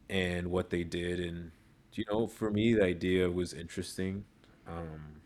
and 0.10 0.50
what 0.52 0.70
they 0.70 0.84
did 0.84 1.20
and 1.20 1.52
you 1.94 2.06
know 2.10 2.28
for 2.28 2.50
me 2.52 2.74
the 2.74 2.84
idea 2.84 3.30
was 3.30 3.54
interesting 3.54 4.24
um, 4.68 5.22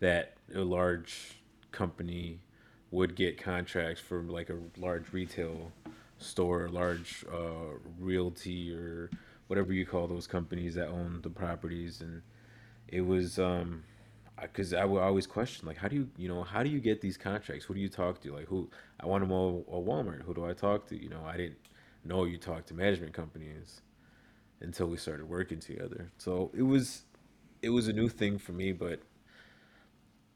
that 0.00 0.34
a 0.54 0.60
large 0.60 1.40
company 1.72 2.40
would 2.90 3.14
get 3.14 3.38
contracts 3.38 4.00
from 4.00 4.28
like 4.28 4.50
a 4.50 4.56
large 4.78 5.12
retail 5.12 5.72
store, 6.18 6.68
large 6.68 7.24
uh, 7.32 7.78
realty 7.98 8.72
or 8.74 9.10
whatever 9.48 9.72
you 9.72 9.86
call 9.86 10.06
those 10.06 10.26
companies 10.26 10.74
that 10.74 10.88
own 10.88 11.20
the 11.22 11.30
properties, 11.30 12.00
and 12.00 12.22
it 12.88 13.02
was 13.02 13.38
um, 13.38 13.84
because 14.40 14.72
I 14.74 14.84
would 14.84 15.00
always 15.00 15.26
question 15.26 15.66
like 15.66 15.76
how 15.78 15.88
do 15.88 15.96
you 15.96 16.08
you 16.16 16.28
know 16.28 16.42
how 16.42 16.62
do 16.62 16.68
you 16.70 16.80
get 16.80 17.00
these 17.00 17.16
contracts? 17.16 17.64
Who 17.64 17.74
do 17.74 17.80
you 17.80 17.88
talk 17.88 18.20
to? 18.22 18.32
Like 18.32 18.46
who 18.46 18.68
I 19.00 19.06
want 19.06 19.22
to 19.22 19.28
mow 19.28 19.64
a 19.68 19.76
Walmart. 19.76 20.22
Who 20.22 20.34
do 20.34 20.44
I 20.46 20.52
talk 20.52 20.86
to? 20.88 21.02
You 21.02 21.08
know 21.08 21.24
I 21.26 21.36
didn't 21.36 21.58
know 22.04 22.24
you 22.24 22.38
talk 22.38 22.66
to 22.66 22.74
management 22.74 23.12
companies 23.14 23.80
until 24.60 24.86
we 24.88 24.96
started 24.96 25.28
working 25.28 25.60
together. 25.60 26.10
So 26.18 26.50
it 26.54 26.62
was 26.62 27.02
it 27.62 27.70
was 27.70 27.88
a 27.88 27.92
new 27.92 28.08
thing 28.08 28.38
for 28.38 28.52
me, 28.52 28.72
but 28.72 29.00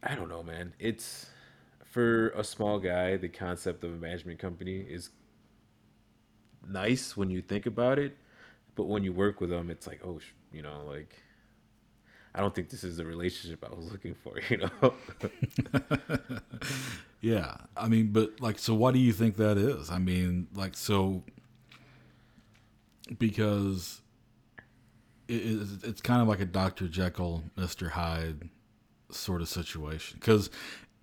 I 0.02 0.14
don't 0.14 0.28
know, 0.28 0.42
man. 0.42 0.72
It's 0.78 1.26
for 1.84 2.30
a 2.30 2.44
small 2.44 2.78
guy, 2.78 3.16
the 3.16 3.28
concept 3.28 3.84
of 3.84 3.92
a 3.92 3.96
management 3.96 4.38
company 4.38 4.78
is 4.80 5.10
nice 6.66 7.16
when 7.16 7.30
you 7.30 7.42
think 7.42 7.66
about 7.66 7.98
it, 7.98 8.16
but 8.74 8.84
when 8.84 9.04
you 9.04 9.12
work 9.12 9.40
with 9.40 9.50
them, 9.50 9.70
it's 9.70 9.86
like, 9.86 10.00
oh, 10.04 10.20
you 10.52 10.62
know, 10.62 10.82
like 10.86 11.16
I 12.34 12.40
don't 12.40 12.54
think 12.54 12.70
this 12.70 12.84
is 12.84 12.96
the 12.96 13.04
relationship 13.04 13.64
I 13.64 13.74
was 13.74 13.90
looking 13.90 14.14
for, 14.14 14.34
you 14.48 14.58
know. 14.58 14.94
yeah, 17.20 17.56
I 17.76 17.88
mean, 17.88 18.08
but 18.08 18.40
like, 18.40 18.58
so 18.58 18.74
what 18.74 18.94
do 18.94 19.00
you 19.00 19.12
think 19.12 19.36
that 19.36 19.58
is? 19.58 19.90
I 19.90 19.98
mean, 19.98 20.48
like, 20.54 20.76
so 20.76 21.24
because 23.18 24.00
it, 25.28 25.68
it's 25.82 26.00
kind 26.00 26.22
of 26.22 26.28
like 26.28 26.40
a 26.40 26.44
Dr. 26.44 26.88
Jekyll, 26.88 27.44
Mr. 27.56 27.90
Hyde 27.90 28.48
sort 29.10 29.42
of 29.42 29.48
situation 29.48 30.18
because 30.20 30.50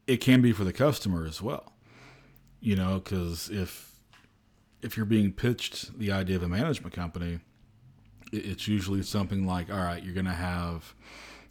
it 0.07 0.17
can 0.17 0.41
be 0.41 0.53
for 0.53 0.63
the 0.63 0.71
customer 0.71 1.25
as 1.25 1.41
well. 1.41 1.73
You 2.61 2.75
know, 2.75 2.99
because 2.99 3.49
if 3.49 3.91
if 4.81 4.95
you're 4.95 5.05
being 5.05 5.33
pitched 5.33 5.97
the 5.97 6.11
idea 6.11 6.35
of 6.35 6.43
a 6.43 6.49
management 6.49 6.93
company, 6.93 7.39
it's 8.31 8.67
usually 8.67 9.01
something 9.03 9.45
like, 9.45 9.71
all 9.71 9.77
right, 9.77 10.03
you're 10.03 10.13
going 10.13 10.25
to 10.25 10.31
have, 10.31 10.93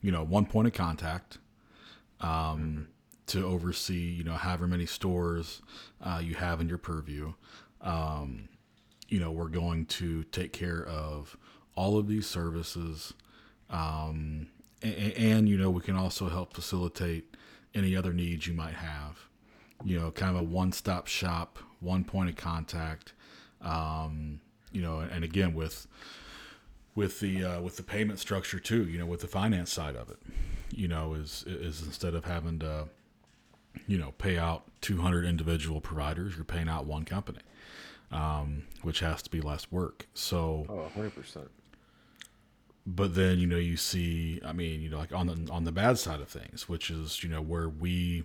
you 0.02 0.12
know, 0.12 0.22
one 0.22 0.46
point 0.46 0.68
of 0.68 0.74
contact 0.74 1.38
um, 2.20 2.88
to 3.26 3.44
oversee, 3.44 3.94
you 3.94 4.24
know, 4.24 4.34
however 4.34 4.66
many 4.66 4.86
stores 4.86 5.62
uh, 6.02 6.20
you 6.22 6.34
have 6.34 6.60
in 6.60 6.68
your 6.68 6.78
purview. 6.78 7.32
Um, 7.80 8.48
you 9.08 9.20
know, 9.20 9.30
we're 9.30 9.48
going 9.48 9.86
to 9.86 10.24
take 10.24 10.52
care 10.52 10.84
of 10.84 11.36
all 11.74 11.98
of 11.98 12.08
these 12.08 12.26
services. 12.26 13.14
Um, 13.70 14.48
and, 14.82 15.12
and, 15.14 15.48
you 15.48 15.56
know, 15.56 15.70
we 15.70 15.80
can 15.80 15.96
also 15.96 16.28
help 16.28 16.52
facilitate 16.52 17.36
any 17.74 17.96
other 17.96 18.12
needs 18.12 18.46
you 18.46 18.54
might 18.54 18.74
have. 18.74 19.28
You 19.84 19.98
know, 19.98 20.10
kind 20.10 20.34
of 20.36 20.42
a 20.42 20.44
one 20.44 20.72
stop 20.72 21.06
shop, 21.06 21.58
one 21.80 22.04
point 22.04 22.30
of 22.30 22.36
contact. 22.36 23.12
Um, 23.66 24.40
you 24.72 24.82
know, 24.82 25.00
and 25.00 25.24
again, 25.24 25.54
with, 25.54 25.86
with 26.94 27.20
the 27.20 27.44
uh, 27.44 27.60
with 27.60 27.76
the 27.76 27.82
payment 27.82 28.18
structure 28.18 28.58
too, 28.58 28.84
you 28.84 28.98
know, 28.98 29.06
with 29.06 29.20
the 29.20 29.26
finance 29.26 29.72
side 29.72 29.96
of 29.96 30.10
it, 30.10 30.18
you 30.70 30.88
know, 30.88 31.14
is 31.14 31.44
is 31.46 31.82
instead 31.82 32.14
of 32.14 32.24
having 32.24 32.58
to, 32.60 32.88
you 33.86 33.98
know, 33.98 34.12
pay 34.18 34.38
out 34.38 34.64
200 34.80 35.24
individual 35.24 35.80
providers, 35.80 36.34
you're 36.36 36.44
paying 36.44 36.68
out 36.68 36.86
one 36.86 37.04
company 37.04 37.40
um, 38.12 38.62
which 38.82 39.00
has 39.00 39.22
to 39.22 39.30
be 39.30 39.40
less 39.40 39.70
work. 39.70 40.06
So, 40.14 40.66
oh, 40.68 40.90
100%. 40.98 41.48
But 42.88 43.16
then 43.16 43.40
you 43.40 43.48
know 43.48 43.56
you 43.56 43.76
see, 43.76 44.40
I 44.44 44.52
mean, 44.52 44.80
you 44.80 44.88
know, 44.88 44.98
like 44.98 45.12
on 45.12 45.26
the 45.26 45.50
on 45.50 45.64
the 45.64 45.72
bad 45.72 45.98
side 45.98 46.20
of 46.20 46.28
things, 46.28 46.68
which 46.68 46.88
is 46.88 47.20
you 47.24 47.28
know 47.28 47.42
where 47.42 47.68
we 47.68 48.22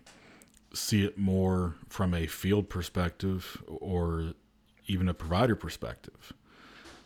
see 0.71 1.03
it 1.03 1.17
more 1.17 1.75
from 1.89 2.13
a 2.13 2.27
field 2.27 2.69
perspective 2.69 3.63
or 3.67 4.35
even 4.91 5.07
a 5.07 5.13
provider 5.13 5.55
perspective. 5.55 6.33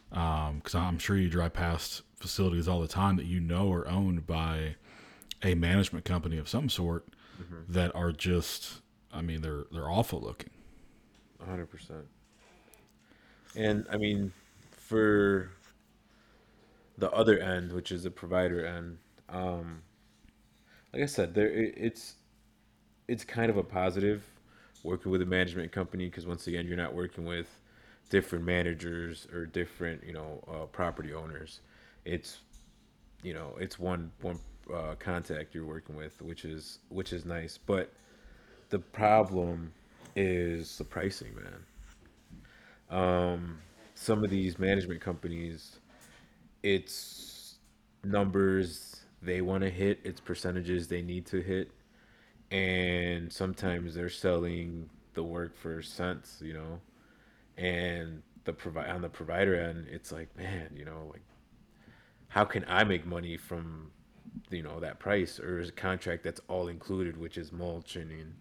Because 0.09 0.75
um, 0.75 0.81
I'm 0.81 0.99
sure 0.99 1.17
you 1.17 1.29
drive 1.29 1.53
past 1.53 2.03
facilities 2.19 2.67
all 2.67 2.79
the 2.79 2.87
time 2.87 3.17
that 3.17 3.25
you 3.25 3.39
know 3.39 3.71
are 3.71 3.87
owned 3.87 4.25
by 4.25 4.75
a 5.43 5.55
management 5.55 6.05
company 6.05 6.37
of 6.37 6.47
some 6.47 6.69
sort 6.69 7.07
mm-hmm. 7.41 7.71
that 7.71 7.93
are 7.95 8.11
just, 8.11 8.81
I 9.13 9.21
mean, 9.21 9.41
they're 9.41 9.65
they're 9.71 9.89
awful 9.89 10.21
looking. 10.21 10.49
100 11.37 11.65
percent. 11.67 12.05
And 13.55 13.85
I 13.91 13.97
mean, 13.97 14.33
for 14.71 15.51
the 16.97 17.11
other 17.11 17.39
end, 17.39 17.71
which 17.71 17.91
is 17.91 18.03
the 18.03 18.11
provider 18.11 18.65
end, 18.65 18.97
um, 19.29 19.81
like 20.93 21.03
I 21.03 21.05
said, 21.07 21.33
there 21.33 21.49
it's 21.49 22.15
it's 23.07 23.23
kind 23.23 23.49
of 23.49 23.57
a 23.57 23.63
positive 23.63 24.23
working 24.83 25.11
with 25.11 25.21
a 25.21 25.25
management 25.25 25.71
company 25.71 26.05
because 26.05 26.25
once 26.25 26.47
again, 26.47 26.67
you're 26.67 26.77
not 26.77 26.93
working 26.93 27.25
with 27.25 27.47
different 28.09 28.45
managers 28.45 29.27
or 29.33 29.45
different 29.45 30.03
you 30.05 30.13
know 30.13 30.43
uh, 30.47 30.65
property 30.67 31.13
owners. 31.13 31.61
It's 32.05 32.39
you 33.23 33.33
know 33.33 33.55
it's 33.59 33.79
one 33.79 34.11
one 34.21 34.39
uh, 34.73 34.95
contact 34.99 35.55
you're 35.55 35.65
working 35.65 35.95
with, 35.95 36.21
which 36.21 36.45
is 36.45 36.79
which 36.89 37.13
is 37.13 37.25
nice. 37.25 37.57
But 37.57 37.93
the 38.69 38.79
problem 38.79 39.73
is 40.15 40.77
the 40.77 40.83
pricing, 40.85 41.35
man 41.35 41.65
um, 42.89 43.59
some 43.95 44.23
of 44.23 44.29
these 44.29 44.59
management 44.59 45.01
companies, 45.01 45.77
it's 46.63 47.55
numbers 48.03 49.01
they 49.21 49.41
want 49.41 49.63
to 49.63 49.69
hit, 49.69 49.99
it's 50.03 50.19
percentages 50.19 50.87
they 50.87 51.01
need 51.01 51.25
to 51.27 51.41
hit, 51.41 51.71
and 52.51 53.31
sometimes 53.31 53.95
they're 53.95 54.09
selling 54.09 54.89
the 55.13 55.23
work 55.23 55.57
for 55.57 55.81
cents, 55.81 56.39
you 56.43 56.53
know, 56.53 56.79
and 57.57 58.21
the 58.43 58.53
provide 58.53 58.89
on 58.89 59.01
the 59.01 59.09
provider 59.09 59.55
end, 59.55 59.87
it's 59.89 60.11
like, 60.11 60.35
man, 60.37 60.69
you 60.75 60.85
know, 60.85 61.09
like 61.11 61.23
how 62.27 62.45
can 62.45 62.65
I 62.67 62.83
make 62.83 63.05
money 63.05 63.37
from 63.37 63.91
you 64.49 64.63
know 64.63 64.79
that 64.79 64.99
price? 64.99 65.39
Or 65.39 65.59
is 65.59 65.69
a 65.69 65.73
contract 65.73 66.23
that's 66.23 66.41
all 66.47 66.67
included, 66.67 67.17
which 67.17 67.37
is 67.37 67.51
mulching 67.51 68.11
and 68.11 68.35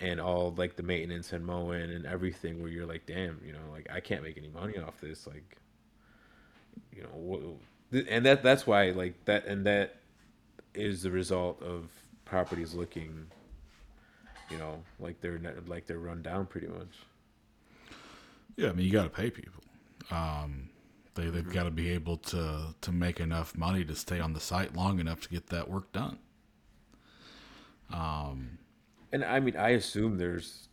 and 0.00 0.20
all 0.20 0.54
like 0.56 0.76
the 0.76 0.82
maintenance 0.82 1.32
and 1.32 1.44
mowing 1.44 1.90
and 1.90 2.06
everything 2.06 2.60
where 2.60 2.70
you're 2.70 2.86
like 2.86 3.06
damn 3.06 3.40
you 3.44 3.52
know 3.52 3.58
like 3.72 3.86
i 3.90 4.00
can't 4.00 4.22
make 4.22 4.36
any 4.36 4.48
money 4.48 4.76
off 4.78 5.00
this 5.00 5.26
like 5.26 5.56
you 6.92 7.02
know 7.02 7.56
and 8.08 8.26
that 8.26 8.42
that's 8.42 8.66
why 8.66 8.90
like 8.90 9.14
that 9.24 9.46
and 9.46 9.64
that 9.64 9.96
is 10.74 11.02
the 11.02 11.10
result 11.10 11.62
of 11.62 11.88
properties 12.24 12.74
looking 12.74 13.26
you 14.50 14.58
know 14.58 14.82
like 15.00 15.20
they're 15.20 15.40
like 15.66 15.86
they're 15.86 15.98
run 15.98 16.22
down 16.22 16.46
pretty 16.46 16.66
much 16.66 16.98
yeah 18.56 18.68
i 18.68 18.72
mean 18.72 18.86
you 18.86 18.92
got 18.92 19.04
to 19.04 19.10
pay 19.10 19.30
people 19.30 19.62
um 20.10 20.68
they, 21.14 21.24
they've 21.24 21.44
mm-hmm. 21.44 21.52
got 21.52 21.64
to 21.64 21.70
be 21.70 21.90
able 21.90 22.16
to 22.16 22.74
to 22.80 22.92
make 22.92 23.20
enough 23.20 23.56
money 23.56 23.84
to 23.84 23.94
stay 23.94 24.20
on 24.20 24.32
the 24.32 24.40
site 24.40 24.74
long 24.74 24.98
enough 24.98 25.20
to 25.20 25.28
get 25.28 25.48
that 25.48 25.70
work 25.70 25.90
done 25.92 26.18
um 27.92 28.58
and 29.12 29.24
I 29.24 29.40
mean, 29.40 29.56
I 29.56 29.70
assume 29.70 30.18
there's 30.18 30.68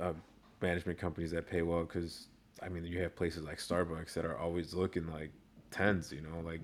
uh, 0.00 0.12
management 0.60 0.98
companies 0.98 1.30
that 1.30 1.48
pay 1.48 1.62
well 1.62 1.84
because 1.84 2.26
I 2.62 2.68
mean, 2.68 2.84
you 2.84 3.00
have 3.00 3.14
places 3.16 3.44
like 3.44 3.58
Starbucks 3.58 4.14
that 4.14 4.24
are 4.24 4.38
always 4.38 4.74
looking 4.74 5.10
like 5.10 5.30
tens, 5.70 6.12
you 6.12 6.20
know, 6.20 6.40
like 6.44 6.60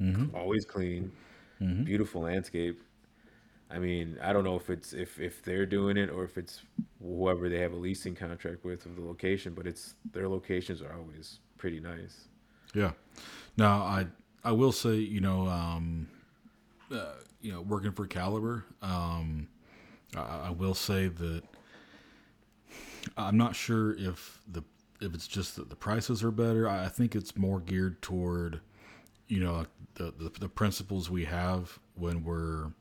mm-hmm. 0.00 0.34
always 0.34 0.64
clean, 0.64 1.10
mm-hmm. 1.60 1.84
beautiful 1.84 2.22
landscape. 2.22 2.80
I 3.70 3.78
mean, 3.78 4.18
I 4.22 4.32
don't 4.32 4.44
know 4.44 4.56
if 4.56 4.70
it's 4.70 4.92
if 4.92 5.20
if 5.20 5.42
they're 5.42 5.66
doing 5.66 5.96
it 5.96 6.10
or 6.10 6.24
if 6.24 6.38
it's 6.38 6.62
whoever 7.02 7.48
they 7.48 7.58
have 7.58 7.72
a 7.72 7.76
leasing 7.76 8.14
contract 8.14 8.64
with 8.64 8.86
of 8.86 8.96
the 8.96 9.02
location, 9.02 9.54
but 9.54 9.66
it's 9.66 9.94
their 10.12 10.28
locations 10.28 10.80
are 10.80 10.94
always 10.94 11.40
pretty 11.58 11.80
nice. 11.80 12.28
Yeah. 12.74 12.92
Now, 13.56 13.80
I 13.82 14.06
I 14.44 14.52
will 14.52 14.72
say, 14.72 14.94
you 14.94 15.20
know, 15.20 15.46
um, 15.46 16.08
uh, 16.90 17.14
you 17.40 17.52
know, 17.52 17.60
working 17.60 17.92
for 17.92 18.06
Caliber, 18.06 18.64
um, 18.80 19.48
I, 20.16 20.46
I 20.46 20.50
will 20.50 20.74
say 20.74 21.08
that 21.08 21.42
I'm 23.16 23.36
not 23.36 23.54
sure 23.54 23.92
if 23.92 24.40
the 24.50 24.62
if 25.00 25.14
it's 25.14 25.28
just 25.28 25.56
that 25.56 25.68
the 25.70 25.76
prices 25.76 26.24
are 26.24 26.30
better. 26.30 26.68
I 26.68 26.88
think 26.88 27.14
it's 27.14 27.36
more 27.36 27.60
geared 27.60 28.00
toward, 28.02 28.60
you 29.28 29.40
know, 29.40 29.66
the, 29.94 30.12
the, 30.18 30.32
the 30.40 30.48
principles 30.48 31.08
we 31.10 31.24
have 31.26 31.78
when 31.94 32.24
we're 32.24 32.72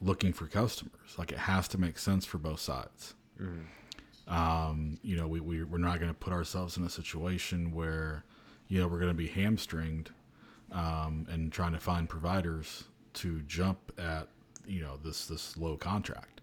looking 0.00 0.32
for 0.32 0.46
customers. 0.46 0.92
Like 1.16 1.32
it 1.32 1.38
has 1.38 1.68
to 1.68 1.78
make 1.78 1.98
sense 1.98 2.24
for 2.24 2.38
both 2.38 2.60
sides. 2.60 3.14
Mm-hmm. 3.40 4.34
Um, 4.34 4.98
you 5.02 5.16
know, 5.16 5.28
we, 5.28 5.40
we 5.40 5.62
we're 5.64 5.78
not 5.78 6.00
going 6.00 6.10
to 6.10 6.18
put 6.18 6.32
ourselves 6.32 6.76
in 6.76 6.84
a 6.84 6.90
situation 6.90 7.72
where, 7.72 8.24
you 8.68 8.80
know, 8.80 8.88
we're 8.88 8.98
going 8.98 9.10
to 9.10 9.14
be 9.14 9.28
hamstringed 9.28 10.10
um, 10.72 11.26
and 11.30 11.52
trying 11.52 11.72
to 11.72 11.78
find 11.78 12.08
providers 12.08 12.84
to 13.14 13.40
jump 13.42 13.92
at, 13.98 14.28
you 14.66 14.80
know, 14.80 14.98
this 15.04 15.26
this 15.26 15.56
low 15.56 15.76
contract. 15.76 16.40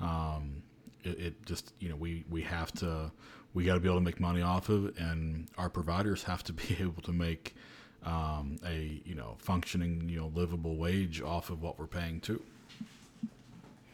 Um, 0.00 0.62
it, 1.04 1.18
it 1.18 1.46
just 1.46 1.72
you 1.80 1.88
know 1.88 1.96
we 1.96 2.24
we 2.30 2.42
have 2.42 2.72
to 2.72 3.10
we 3.52 3.64
got 3.64 3.74
to 3.74 3.80
be 3.80 3.88
able 3.88 3.98
to 3.98 4.04
make 4.04 4.20
money 4.20 4.42
off 4.42 4.68
of 4.68 4.86
it, 4.86 4.98
and 4.98 5.48
our 5.56 5.68
providers 5.68 6.22
have 6.24 6.42
to 6.44 6.52
be 6.52 6.76
able 6.80 7.02
to 7.02 7.12
make 7.12 7.54
um, 8.04 8.58
a 8.66 9.00
you 9.04 9.14
know 9.14 9.36
functioning 9.38 10.08
you 10.08 10.18
know 10.18 10.30
livable 10.34 10.76
wage 10.76 11.22
off 11.22 11.50
of 11.50 11.62
what 11.62 11.78
we're 11.78 11.86
paying 11.86 12.20
too. 12.20 12.42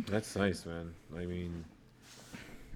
That's 0.07 0.37
nice, 0.37 0.67
man. 0.67 0.95
I 1.17 1.27
mean, 1.27 1.65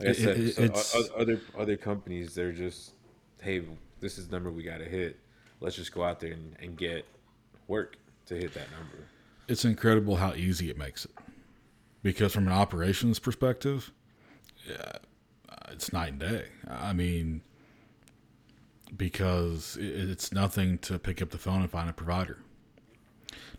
like 0.00 0.10
I 0.10 0.12
said, 0.12 0.38
it, 0.38 0.76
so 0.76 1.02
other 1.16 1.40
other 1.56 1.76
companies 1.76 2.34
they're 2.34 2.52
just, 2.52 2.92
hey, 3.40 3.62
this 4.00 4.18
is 4.18 4.28
the 4.28 4.36
number 4.36 4.50
we 4.50 4.62
got 4.62 4.78
to 4.78 4.84
hit. 4.84 5.18
Let's 5.60 5.76
just 5.76 5.92
go 5.92 6.02
out 6.02 6.20
there 6.20 6.32
and, 6.32 6.56
and 6.60 6.76
get 6.76 7.06
work 7.68 7.96
to 8.26 8.34
hit 8.34 8.54
that 8.54 8.70
number. 8.72 9.06
It's 9.48 9.64
incredible 9.64 10.16
how 10.16 10.34
easy 10.34 10.70
it 10.70 10.78
makes 10.78 11.04
it, 11.04 11.12
because 12.02 12.32
from 12.32 12.46
an 12.46 12.52
operations 12.52 13.18
perspective, 13.18 13.92
yeah, 14.68 14.92
it's 15.70 15.92
night 15.92 16.12
and 16.12 16.20
day. 16.20 16.46
I 16.68 16.92
mean, 16.92 17.42
because 18.96 19.76
it's 19.80 20.32
nothing 20.32 20.78
to 20.78 20.98
pick 20.98 21.20
up 21.20 21.30
the 21.30 21.38
phone 21.38 21.60
and 21.62 21.70
find 21.70 21.88
a 21.90 21.92
provider. 21.92 22.38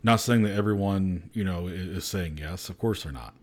Not 0.04 0.20
saying 0.20 0.44
that 0.44 0.54
everyone, 0.54 1.30
you 1.34 1.44
know, 1.44 1.68
is 1.68 2.06
saying 2.06 2.38
yes. 2.38 2.70
Of 2.70 2.78
course 2.78 3.04
they're 3.04 3.12
not. 3.12 3.34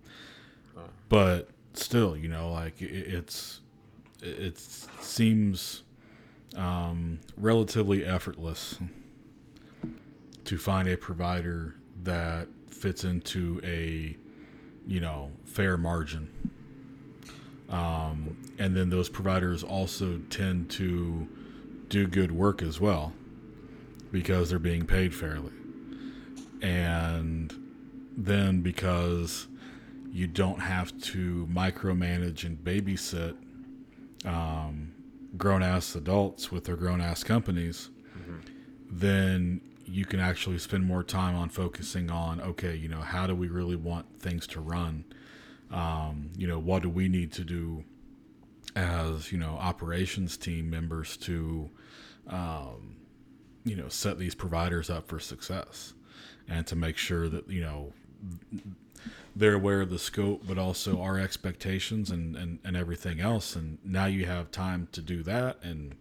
But 1.08 1.48
still, 1.74 2.16
you 2.16 2.28
know, 2.28 2.52
like 2.52 2.80
it's 2.80 3.60
it 4.22 4.58
seems 4.58 5.82
um, 6.56 7.18
relatively 7.36 8.04
effortless 8.04 8.78
to 10.44 10.58
find 10.58 10.88
a 10.88 10.96
provider 10.96 11.76
that 12.02 12.48
fits 12.70 13.04
into 13.04 13.60
a 13.64 14.16
you 14.86 15.00
know 15.00 15.30
fair 15.44 15.76
margin 15.76 16.28
um, 17.72 18.36
and 18.58 18.76
then 18.76 18.90
those 18.90 19.08
providers 19.08 19.64
also 19.64 20.18
tend 20.28 20.70
to 20.72 21.26
do 21.88 22.06
good 22.06 22.30
work 22.30 22.62
as 22.62 22.78
well 22.78 23.14
because 24.12 24.50
they're 24.50 24.58
being 24.58 24.86
paid 24.86 25.14
fairly. 25.14 25.52
And 26.60 27.52
then 28.14 28.60
because 28.60 29.48
you 30.12 30.26
don't 30.26 30.60
have 30.60 30.96
to 31.00 31.48
micromanage 31.50 32.44
and 32.44 32.58
babysit 32.58 33.34
um, 34.26 34.92
grown 35.38 35.62
ass 35.62 35.94
adults 35.94 36.52
with 36.52 36.64
their 36.64 36.76
grown 36.76 37.00
ass 37.00 37.24
companies, 37.24 37.88
mm-hmm. 38.16 38.36
then 38.90 39.62
you 39.86 40.04
can 40.04 40.20
actually 40.20 40.58
spend 40.58 40.84
more 40.84 41.02
time 41.02 41.34
on 41.34 41.48
focusing 41.48 42.10
on 42.10 42.40
okay, 42.42 42.76
you 42.76 42.88
know, 42.88 43.00
how 43.00 43.26
do 43.26 43.34
we 43.34 43.48
really 43.48 43.74
want 43.74 44.06
things 44.20 44.46
to 44.48 44.60
run? 44.60 45.04
Um, 45.70 46.30
you 46.36 46.46
know, 46.46 46.58
what 46.58 46.82
do 46.82 46.90
we 46.90 47.08
need 47.08 47.32
to 47.32 47.44
do 47.44 47.82
as 48.76 49.32
you 49.32 49.38
know 49.38 49.56
operations 49.58 50.36
team 50.36 50.68
members 50.68 51.16
to, 51.16 51.70
um, 52.28 52.96
you 53.64 53.76
know, 53.76 53.88
set 53.88 54.18
these 54.18 54.34
providers 54.34 54.90
up 54.90 55.08
for 55.08 55.18
success, 55.18 55.94
and 56.48 56.66
to 56.66 56.76
make 56.76 56.98
sure 56.98 57.30
that 57.30 57.48
you 57.48 57.62
know 57.62 57.92
they're 59.34 59.54
aware 59.54 59.80
of 59.80 59.90
the 59.90 59.98
scope, 59.98 60.42
but 60.46 60.58
also 60.58 61.00
our 61.00 61.18
expectations 61.18 62.10
and, 62.10 62.36
and, 62.36 62.58
and 62.64 62.76
everything 62.76 63.20
else. 63.20 63.56
And 63.56 63.78
now 63.84 64.06
you 64.06 64.26
have 64.26 64.50
time 64.50 64.88
to 64.92 65.00
do 65.00 65.22
that. 65.22 65.58
And 65.62 65.94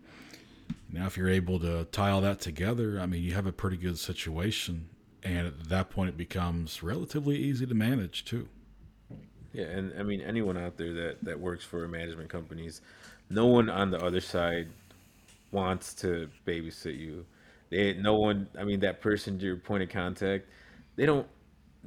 now, 0.92 1.06
if 1.06 1.18
you're 1.18 1.30
able 1.30 1.60
to 1.60 1.86
tie 1.86 2.12
all 2.12 2.22
that 2.22 2.42
together, 2.42 3.00
I 3.00 3.06
mean, 3.06 3.24
you 3.24 3.34
have 3.34 3.46
a 3.46 3.54
pretty 3.54 3.78
good 3.78 3.98
situation. 3.98 4.90
And 5.24 5.48
at 5.48 5.70
that 5.70 5.90
point, 5.90 6.10
it 6.10 6.18
becomes 6.18 6.84
relatively 6.84 7.38
easy 7.38 7.66
to 7.66 7.76
manage, 7.76 8.26
too. 8.26 8.48
Yeah, 9.54 9.66
and 9.66 9.94
I 10.00 10.04
mean 10.04 10.22
anyone 10.22 10.58
out 10.58 10.78
there 10.78 10.94
that 10.94 11.18
that 11.24 11.40
works 11.40 11.64
for 11.64 11.88
management 11.88 12.30
companies, 12.30 12.82
no 13.30 13.48
one 13.48 13.70
on 13.70 13.92
the 13.92 14.02
other 14.04 14.22
side 14.22 14.68
wants 15.52 15.94
to 15.96 16.30
babysit 16.48 16.98
you. 16.98 17.26
They 17.70 17.94
no 17.94 18.16
one. 18.16 18.48
I 18.58 18.64
mean 18.64 18.80
that 18.82 19.02
person, 19.02 19.40
your 19.40 19.58
point 19.58 19.84
of 19.84 19.90
contact, 19.90 20.48
they 20.96 21.06
don't 21.06 21.28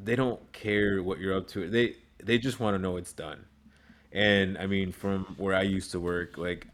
they 0.02 0.16
don't 0.16 0.52
care 0.52 1.02
what 1.02 1.18
you're 1.18 1.36
up 1.36 1.48
to. 1.48 1.68
They 1.68 1.96
they 2.22 2.38
just 2.38 2.60
want 2.60 2.74
to 2.74 2.78
know 2.78 2.96
it's 2.96 3.12
done. 3.12 3.44
And 4.12 4.56
I 4.58 4.66
mean, 4.66 4.92
from 4.92 5.24
where 5.38 5.54
I 5.54 5.62
used 5.62 5.90
to 5.92 6.00
work, 6.00 6.38
like 6.38 6.66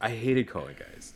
I 0.00 0.10
hated 0.10 0.48
calling 0.48 0.76
guys. 0.78 1.14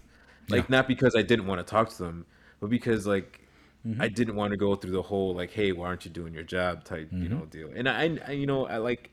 Like 0.49 0.63
yeah. 0.63 0.77
not 0.77 0.89
because 0.89 1.15
I 1.15 1.23
didn't 1.23 1.47
want 1.47 1.65
to 1.65 1.71
talk 1.71 1.91
to 1.91 1.99
them, 1.99 2.27
but 2.61 2.71
because 2.71 3.07
like 3.07 3.41
Mm-hmm. 3.87 4.03
I 4.03 4.09
didn't 4.09 4.37
want 4.37 4.51
to 4.51 4.59
go 4.59 4.75
through 4.75 4.91
the 4.91 5.03
whole 5.03 5.35
like, 5.35 5.51
"Hey, 5.51 5.73
why 5.73 5.87
aren't 5.87 6.05
you 6.05 6.11
doing 6.11 6.35
your 6.35 6.43
job?" 6.43 6.85
type, 6.85 7.07
mm-hmm. 7.07 7.23
you 7.23 7.29
know, 7.31 7.47
deal. 7.47 7.71
And 7.75 7.89
I, 7.89 8.19
I, 8.27 8.33
you 8.33 8.47
know, 8.47 8.67
I 8.67 8.77
like, 8.77 9.11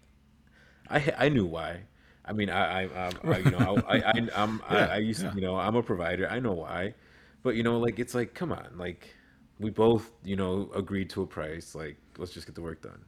I, 0.90 1.14
I 1.18 1.30
knew 1.30 1.46
why. 1.46 1.84
I 2.26 2.34
mean, 2.34 2.50
I, 2.50 2.84
I, 2.84 3.10
I 3.24 3.38
you 3.38 3.52
know, 3.52 3.82
I, 3.88 3.98
I, 4.00 4.30
I'm, 4.36 4.62
yeah, 4.72 4.78
I, 4.78 4.96
I 4.96 4.98
used 4.98 5.24
yeah. 5.24 5.30
to, 5.30 5.36
you 5.36 5.42
know, 5.42 5.56
I'm 5.56 5.78
a 5.78 5.84
provider. 5.84 6.30
I 6.30 6.40
know 6.40 6.52
why, 6.52 6.96
but 7.44 7.56
you 7.56 7.64
know, 7.64 7.80
like, 7.80 8.00
it's 8.00 8.14
like, 8.14 8.34
come 8.34 8.52
on, 8.52 8.68
like, 8.78 9.16
we 9.60 9.70
both, 9.70 10.12
you 10.24 10.36
know, 10.36 10.70
agreed 10.76 11.10
to 11.12 11.22
a 11.22 11.28
price. 11.28 11.76
Like, 11.76 11.98
let's 12.18 12.34
just 12.34 12.46
get 12.46 12.56
the 12.56 12.62
work 12.62 12.82
done. 12.82 13.04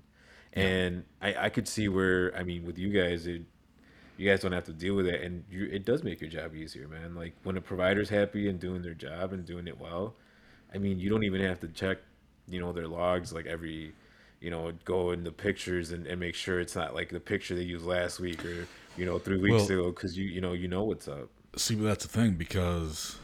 Yeah. 0.55 0.63
And 0.63 1.03
I, 1.21 1.45
I 1.45 1.49
could 1.49 1.67
see 1.67 1.87
where, 1.87 2.35
I 2.35 2.43
mean, 2.43 2.65
with 2.65 2.77
you 2.77 2.89
guys, 2.89 3.27
it, 3.27 3.43
you 4.17 4.29
guys 4.29 4.41
don't 4.41 4.51
have 4.51 4.65
to 4.65 4.73
deal 4.73 4.95
with 4.95 5.07
it, 5.07 5.21
and 5.21 5.43
you, 5.49 5.65
it 5.71 5.85
does 5.85 6.03
make 6.03 6.19
your 6.19 6.29
job 6.29 6.53
easier, 6.53 6.87
man. 6.87 7.15
Like 7.15 7.33
when 7.43 7.55
a 7.55 7.61
provider's 7.61 8.09
happy 8.09 8.49
and 8.49 8.59
doing 8.59 8.81
their 8.81 8.93
job 8.93 9.31
and 9.31 9.45
doing 9.45 9.67
it 9.67 9.79
well, 9.79 10.15
I 10.73 10.77
mean, 10.77 10.99
you 10.99 11.09
don't 11.09 11.23
even 11.23 11.41
have 11.41 11.59
to 11.61 11.67
check, 11.69 11.99
you 12.47 12.59
know, 12.59 12.73
their 12.73 12.87
logs 12.87 13.31
like 13.31 13.45
every, 13.45 13.93
you 14.41 14.49
know, 14.49 14.73
go 14.83 15.11
in 15.11 15.23
the 15.23 15.31
pictures 15.31 15.91
and, 15.91 16.05
and 16.05 16.19
make 16.19 16.35
sure 16.35 16.59
it's 16.59 16.75
not 16.75 16.93
like 16.93 17.09
the 17.09 17.19
picture 17.19 17.55
they 17.55 17.61
used 17.61 17.85
last 17.85 18.19
week 18.19 18.43
or 18.43 18.67
you 18.99 19.05
know 19.05 19.17
three 19.17 19.37
weeks 19.37 19.69
well, 19.69 19.79
ago 19.79 19.91
because 19.91 20.17
you 20.17 20.25
you 20.25 20.41
know 20.41 20.53
you 20.53 20.67
know 20.67 20.83
what's 20.83 21.07
up. 21.07 21.29
See, 21.55 21.75
but 21.75 21.85
that's 21.85 22.05
the 22.05 22.11
thing 22.11 22.33
because, 22.33 23.17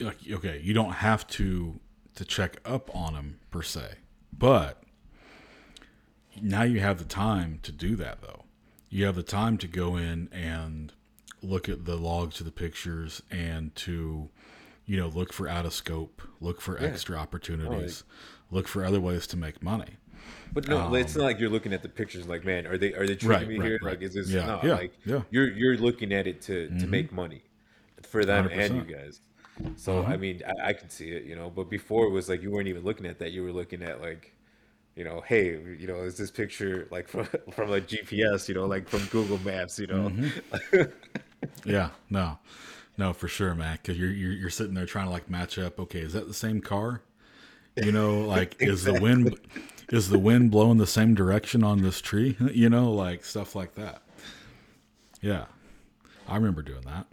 like, 0.00 0.18
okay, 0.30 0.60
you 0.62 0.74
don't 0.74 0.92
have 0.92 1.26
to 1.28 1.80
to 2.14 2.24
check 2.24 2.58
up 2.64 2.94
on 2.94 3.12
them 3.12 3.38
per 3.50 3.62
se, 3.62 3.96
but 4.36 4.82
now 6.40 6.62
you 6.62 6.80
have 6.80 6.98
the 6.98 7.04
time 7.04 7.58
to 7.62 7.72
do 7.72 7.96
that 7.96 8.22
though. 8.22 8.44
You 8.88 9.04
have 9.06 9.16
the 9.16 9.22
time 9.22 9.58
to 9.58 9.66
go 9.66 9.96
in 9.96 10.28
and 10.32 10.92
look 11.42 11.68
at 11.68 11.84
the 11.84 11.96
logs 11.96 12.40
of 12.40 12.46
the 12.46 12.52
pictures 12.52 13.22
and 13.30 13.74
to 13.76 14.30
you 14.86 14.96
know, 14.96 15.08
look 15.08 15.32
for 15.32 15.48
out 15.48 15.66
of 15.66 15.74
scope, 15.74 16.22
look 16.40 16.60
for 16.60 16.80
yeah. 16.80 16.86
extra 16.86 17.16
opportunities, 17.16 18.04
look 18.50 18.68
for 18.68 18.84
other 18.84 19.00
ways 19.00 19.26
to 19.26 19.36
make 19.36 19.62
money. 19.62 19.96
But 20.52 20.68
no, 20.68 20.80
um, 20.80 20.94
it's 20.94 21.16
not 21.16 21.24
like 21.24 21.40
you're 21.40 21.50
looking 21.50 21.72
at 21.72 21.82
the 21.82 21.88
pictures 21.88 22.26
like, 22.26 22.44
man, 22.44 22.66
are 22.66 22.78
they 22.78 22.94
are 22.94 23.06
they 23.06 23.16
treating 23.16 23.28
right, 23.28 23.48
me 23.48 23.58
right, 23.58 23.66
here? 23.66 23.78
Right. 23.82 23.90
Like, 23.92 24.02
is 24.02 24.14
this 24.14 24.30
yeah, 24.30 24.46
no? 24.46 24.60
Yeah, 24.62 24.74
like, 24.74 24.92
yeah. 25.04 25.22
you're 25.30 25.50
you're 25.50 25.76
looking 25.76 26.12
at 26.12 26.26
it 26.26 26.40
to 26.42 26.68
mm-hmm. 26.68 26.78
to 26.78 26.86
make 26.86 27.12
money 27.12 27.42
for 28.02 28.24
them 28.24 28.48
100%. 28.48 28.58
and 28.58 28.76
you 28.76 28.94
guys. 28.94 29.20
So 29.76 30.00
uh-huh. 30.00 30.12
I 30.12 30.16
mean, 30.16 30.42
I, 30.46 30.68
I 30.68 30.72
can 30.72 30.90
see 30.90 31.10
it, 31.10 31.24
you 31.24 31.36
know. 31.36 31.50
But 31.50 31.70
before 31.70 32.06
it 32.06 32.10
was 32.10 32.28
like 32.28 32.42
you 32.42 32.50
weren't 32.50 32.68
even 32.68 32.84
looking 32.84 33.06
at 33.06 33.18
that; 33.20 33.32
you 33.32 33.42
were 33.42 33.52
looking 33.52 33.82
at 33.82 34.00
like, 34.00 34.34
you 34.94 35.04
know, 35.04 35.22
hey, 35.26 35.50
you 35.78 35.86
know, 35.86 35.96
is 36.02 36.16
this 36.16 36.30
picture 36.30 36.88
like 36.90 37.08
from 37.12 37.26
from 37.52 37.72
a 37.72 37.80
GPS, 37.80 38.48
you 38.48 38.54
know, 38.54 38.66
like 38.66 38.88
from 38.88 39.04
Google 39.06 39.38
Maps, 39.38 39.78
you 39.78 39.86
know? 39.86 40.10
Mm-hmm. 40.10 40.82
yeah, 41.64 41.90
no. 42.10 42.38
No, 42.98 43.12
for 43.12 43.28
sure, 43.28 43.54
Matt. 43.54 43.82
Because 43.82 43.98
you're, 43.98 44.10
you're 44.10 44.32
you're 44.32 44.50
sitting 44.50 44.74
there 44.74 44.86
trying 44.86 45.06
to 45.06 45.10
like 45.10 45.28
match 45.28 45.58
up. 45.58 45.78
Okay, 45.78 46.00
is 46.00 46.12
that 46.14 46.26
the 46.26 46.34
same 46.34 46.60
car? 46.60 47.02
You 47.76 47.92
know, 47.92 48.20
like 48.26 48.56
exactly. 48.60 48.68
is 48.68 48.84
the 48.84 49.00
wind 49.00 49.40
is 49.90 50.08
the 50.08 50.18
wind 50.18 50.50
blowing 50.50 50.78
the 50.78 50.86
same 50.86 51.14
direction 51.14 51.62
on 51.62 51.82
this 51.82 52.00
tree? 52.00 52.36
You 52.52 52.70
know, 52.70 52.90
like 52.92 53.24
stuff 53.24 53.54
like 53.54 53.74
that. 53.74 54.02
Yeah, 55.20 55.46
I 56.26 56.36
remember 56.36 56.62
doing 56.62 56.82
that. 56.82 57.06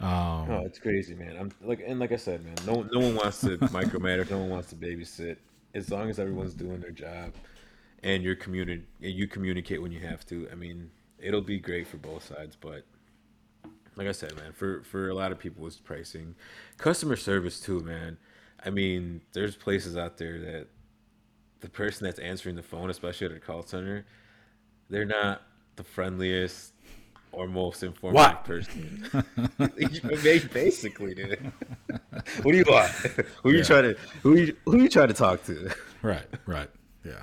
Um, 0.00 0.50
oh, 0.50 0.62
it's 0.64 0.78
crazy, 0.78 1.14
man. 1.14 1.36
I'm 1.36 1.50
like, 1.62 1.82
and 1.84 1.98
like 1.98 2.12
I 2.12 2.16
said, 2.16 2.44
man, 2.44 2.54
no 2.66 2.82
no 2.92 3.00
one 3.00 3.16
wants 3.16 3.40
to 3.40 3.58
micromanage. 3.58 4.30
No 4.30 4.38
one 4.38 4.50
wants 4.50 4.70
to 4.70 4.76
babysit. 4.76 5.36
As 5.74 5.90
long 5.90 6.08
as 6.08 6.18
everyone's 6.18 6.54
doing 6.54 6.80
their 6.80 6.92
job, 6.92 7.32
and 8.02 8.22
you're 8.22 8.36
communi- 8.36 8.84
and 9.02 9.12
you 9.12 9.26
communicate 9.26 9.82
when 9.82 9.92
you 9.92 10.00
have 10.00 10.24
to. 10.26 10.48
I 10.50 10.54
mean, 10.54 10.90
it'll 11.18 11.42
be 11.42 11.58
great 11.58 11.86
for 11.86 11.96
both 11.98 12.24
sides, 12.26 12.56
but 12.56 12.84
like 13.96 14.06
I 14.06 14.12
said, 14.12 14.34
man, 14.36 14.52
for 14.52 14.82
for 14.84 15.08
a 15.08 15.14
lot 15.14 15.32
of 15.32 15.38
people, 15.38 15.66
it's 15.66 15.76
pricing, 15.76 16.36
customer 16.76 17.16
service 17.16 17.60
too, 17.60 17.80
man. 17.80 18.16
I 18.64 18.70
mean, 18.70 19.20
there's 19.32 19.56
places 19.56 19.96
out 19.96 20.16
there 20.16 20.38
that 20.40 20.68
the 21.60 21.68
person 21.68 22.04
that's 22.04 22.20
answering 22.20 22.54
the 22.54 22.62
phone, 22.62 22.90
especially 22.90 23.26
at 23.26 23.32
a 23.32 23.40
call 23.40 23.62
center, 23.62 24.06
they're 24.88 25.04
not 25.04 25.42
the 25.76 25.84
friendliest 25.84 26.72
or 27.32 27.46
most 27.46 27.82
informative 27.82 28.14
What? 28.14 28.44
person. 28.44 29.04
Basically, 30.52 31.14
dude. 31.14 31.52
what 32.42 32.52
do 32.52 32.56
you 32.58 32.64
want? 32.68 32.90
Who 33.42 33.50
you 33.50 33.58
Yeah. 33.58 33.64
trying 33.64 33.82
to 33.82 33.96
who 34.22 34.36
you 34.36 34.56
who 34.64 34.82
you 34.82 34.88
trying 34.88 35.08
to 35.08 35.14
talk 35.14 35.44
to? 35.44 35.70
Right, 36.02 36.26
right. 36.46 36.70
Yeah. 37.04 37.22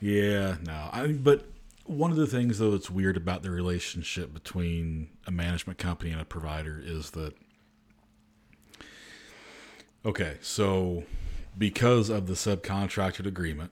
Yeah, 0.00 0.56
no. 0.66 0.88
I 0.92 1.08
but 1.12 1.46
one 1.84 2.10
of 2.10 2.16
the 2.16 2.26
things 2.26 2.58
though 2.58 2.70
that's 2.70 2.90
weird 2.90 3.16
about 3.16 3.42
the 3.42 3.50
relationship 3.50 4.32
between 4.32 5.10
a 5.26 5.30
management 5.30 5.78
company 5.78 6.10
and 6.12 6.20
a 6.20 6.24
provider 6.24 6.80
is 6.82 7.10
that 7.12 7.34
okay, 10.04 10.36
so 10.40 11.04
because 11.56 12.08
of 12.08 12.26
the 12.26 12.34
subcontracted 12.34 13.26
agreement, 13.26 13.70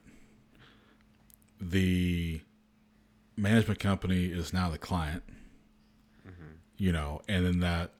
the 1.59 2.41
management 3.35 3.79
company 3.79 4.25
is 4.25 4.53
now 4.53 4.69
the 4.69 4.77
client. 4.77 5.23
You 6.77 6.91
know, 6.91 7.21
and 7.27 7.45
then 7.45 7.59
that 7.59 7.93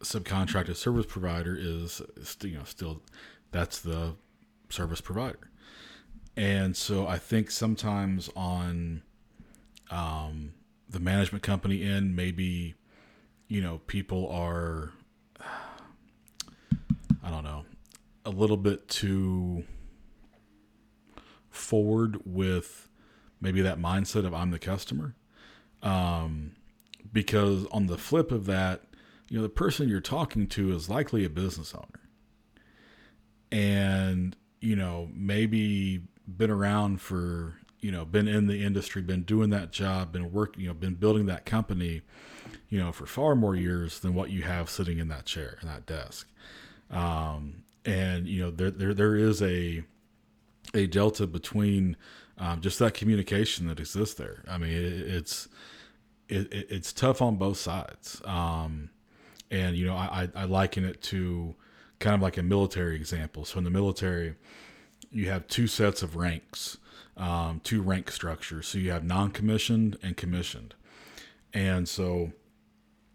subcontracted 0.00 0.76
service 0.76 1.06
provider 1.06 1.56
is, 1.58 2.00
is 2.16 2.36
you 2.42 2.56
know 2.58 2.64
still 2.64 3.02
that's 3.50 3.80
the 3.80 4.14
service 4.68 5.00
provider. 5.00 5.50
And 6.36 6.76
so 6.76 7.06
I 7.06 7.18
think 7.18 7.50
sometimes 7.50 8.30
on 8.36 9.02
um, 9.90 10.52
the 10.88 11.00
management 11.00 11.42
company 11.42 11.82
end, 11.82 12.14
maybe, 12.16 12.74
you 13.48 13.60
know, 13.60 13.80
people 13.86 14.28
are, 14.30 14.92
I 17.22 17.30
don't 17.30 17.44
know, 17.44 17.64
a 18.24 18.30
little 18.30 18.56
bit 18.56 18.88
too 18.88 19.64
forward 21.50 22.20
with 22.24 22.88
maybe 23.40 23.62
that 23.62 23.78
mindset 23.78 24.26
of 24.26 24.34
I'm 24.34 24.50
the 24.50 24.58
customer. 24.58 25.14
Um, 25.82 26.52
because 27.12 27.66
on 27.72 27.86
the 27.86 27.96
flip 27.96 28.30
of 28.30 28.46
that, 28.46 28.82
you 29.28 29.36
know, 29.36 29.42
the 29.42 29.48
person 29.48 29.88
you're 29.88 30.00
talking 30.00 30.46
to 30.48 30.72
is 30.72 30.88
likely 30.88 31.24
a 31.24 31.30
business 31.30 31.74
owner 31.74 32.00
and 33.52 34.36
you 34.60 34.76
know 34.76 35.08
maybe 35.12 36.02
been 36.26 36.50
around 36.50 37.00
for 37.00 37.56
you 37.80 37.90
know 37.90 38.04
been 38.04 38.28
in 38.28 38.46
the 38.46 38.62
industry 38.64 39.02
been 39.02 39.22
doing 39.22 39.50
that 39.50 39.72
job 39.72 40.12
been 40.12 40.32
working 40.32 40.62
you 40.62 40.68
know 40.68 40.74
been 40.74 40.94
building 40.94 41.26
that 41.26 41.44
company 41.44 42.02
you 42.68 42.78
know 42.78 42.92
for 42.92 43.06
far 43.06 43.34
more 43.34 43.56
years 43.56 44.00
than 44.00 44.14
what 44.14 44.30
you 44.30 44.42
have 44.42 44.70
sitting 44.70 44.98
in 44.98 45.08
that 45.08 45.24
chair 45.24 45.58
in 45.62 45.68
that 45.68 45.86
desk 45.86 46.28
um, 46.90 47.62
and 47.84 48.28
you 48.28 48.40
know 48.40 48.50
there 48.50 48.70
there 48.70 48.94
there 48.94 49.16
is 49.16 49.42
a 49.42 49.82
a 50.74 50.86
delta 50.86 51.26
between 51.26 51.96
um, 52.40 52.60
just 52.60 52.80
that 52.80 52.94
communication 52.94 53.68
that 53.68 53.78
exists 53.78 54.14
there 54.14 54.42
i 54.48 54.58
mean 54.58 54.72
it, 54.72 54.82
it's 54.82 55.48
it, 56.28 56.52
it, 56.52 56.66
it's 56.70 56.92
tough 56.92 57.22
on 57.22 57.36
both 57.36 57.58
sides 57.58 58.20
um, 58.24 58.90
and 59.50 59.76
you 59.76 59.86
know 59.86 59.94
I, 59.94 60.28
I 60.34 60.44
liken 60.44 60.84
it 60.84 61.02
to 61.02 61.54
kind 62.00 62.14
of 62.14 62.22
like 62.22 62.38
a 62.38 62.42
military 62.42 62.96
example. 62.96 63.44
So 63.44 63.58
in 63.58 63.64
the 63.64 63.70
military, 63.70 64.34
you 65.12 65.28
have 65.28 65.46
two 65.46 65.66
sets 65.66 66.02
of 66.02 66.16
ranks, 66.16 66.78
um, 67.16 67.60
two 67.62 67.82
rank 67.82 68.10
structures. 68.10 68.66
So 68.66 68.78
you 68.78 68.90
have 68.90 69.04
non-commissioned 69.04 69.98
and 70.02 70.16
commissioned, 70.16 70.74
and 71.52 71.88
so 71.88 72.32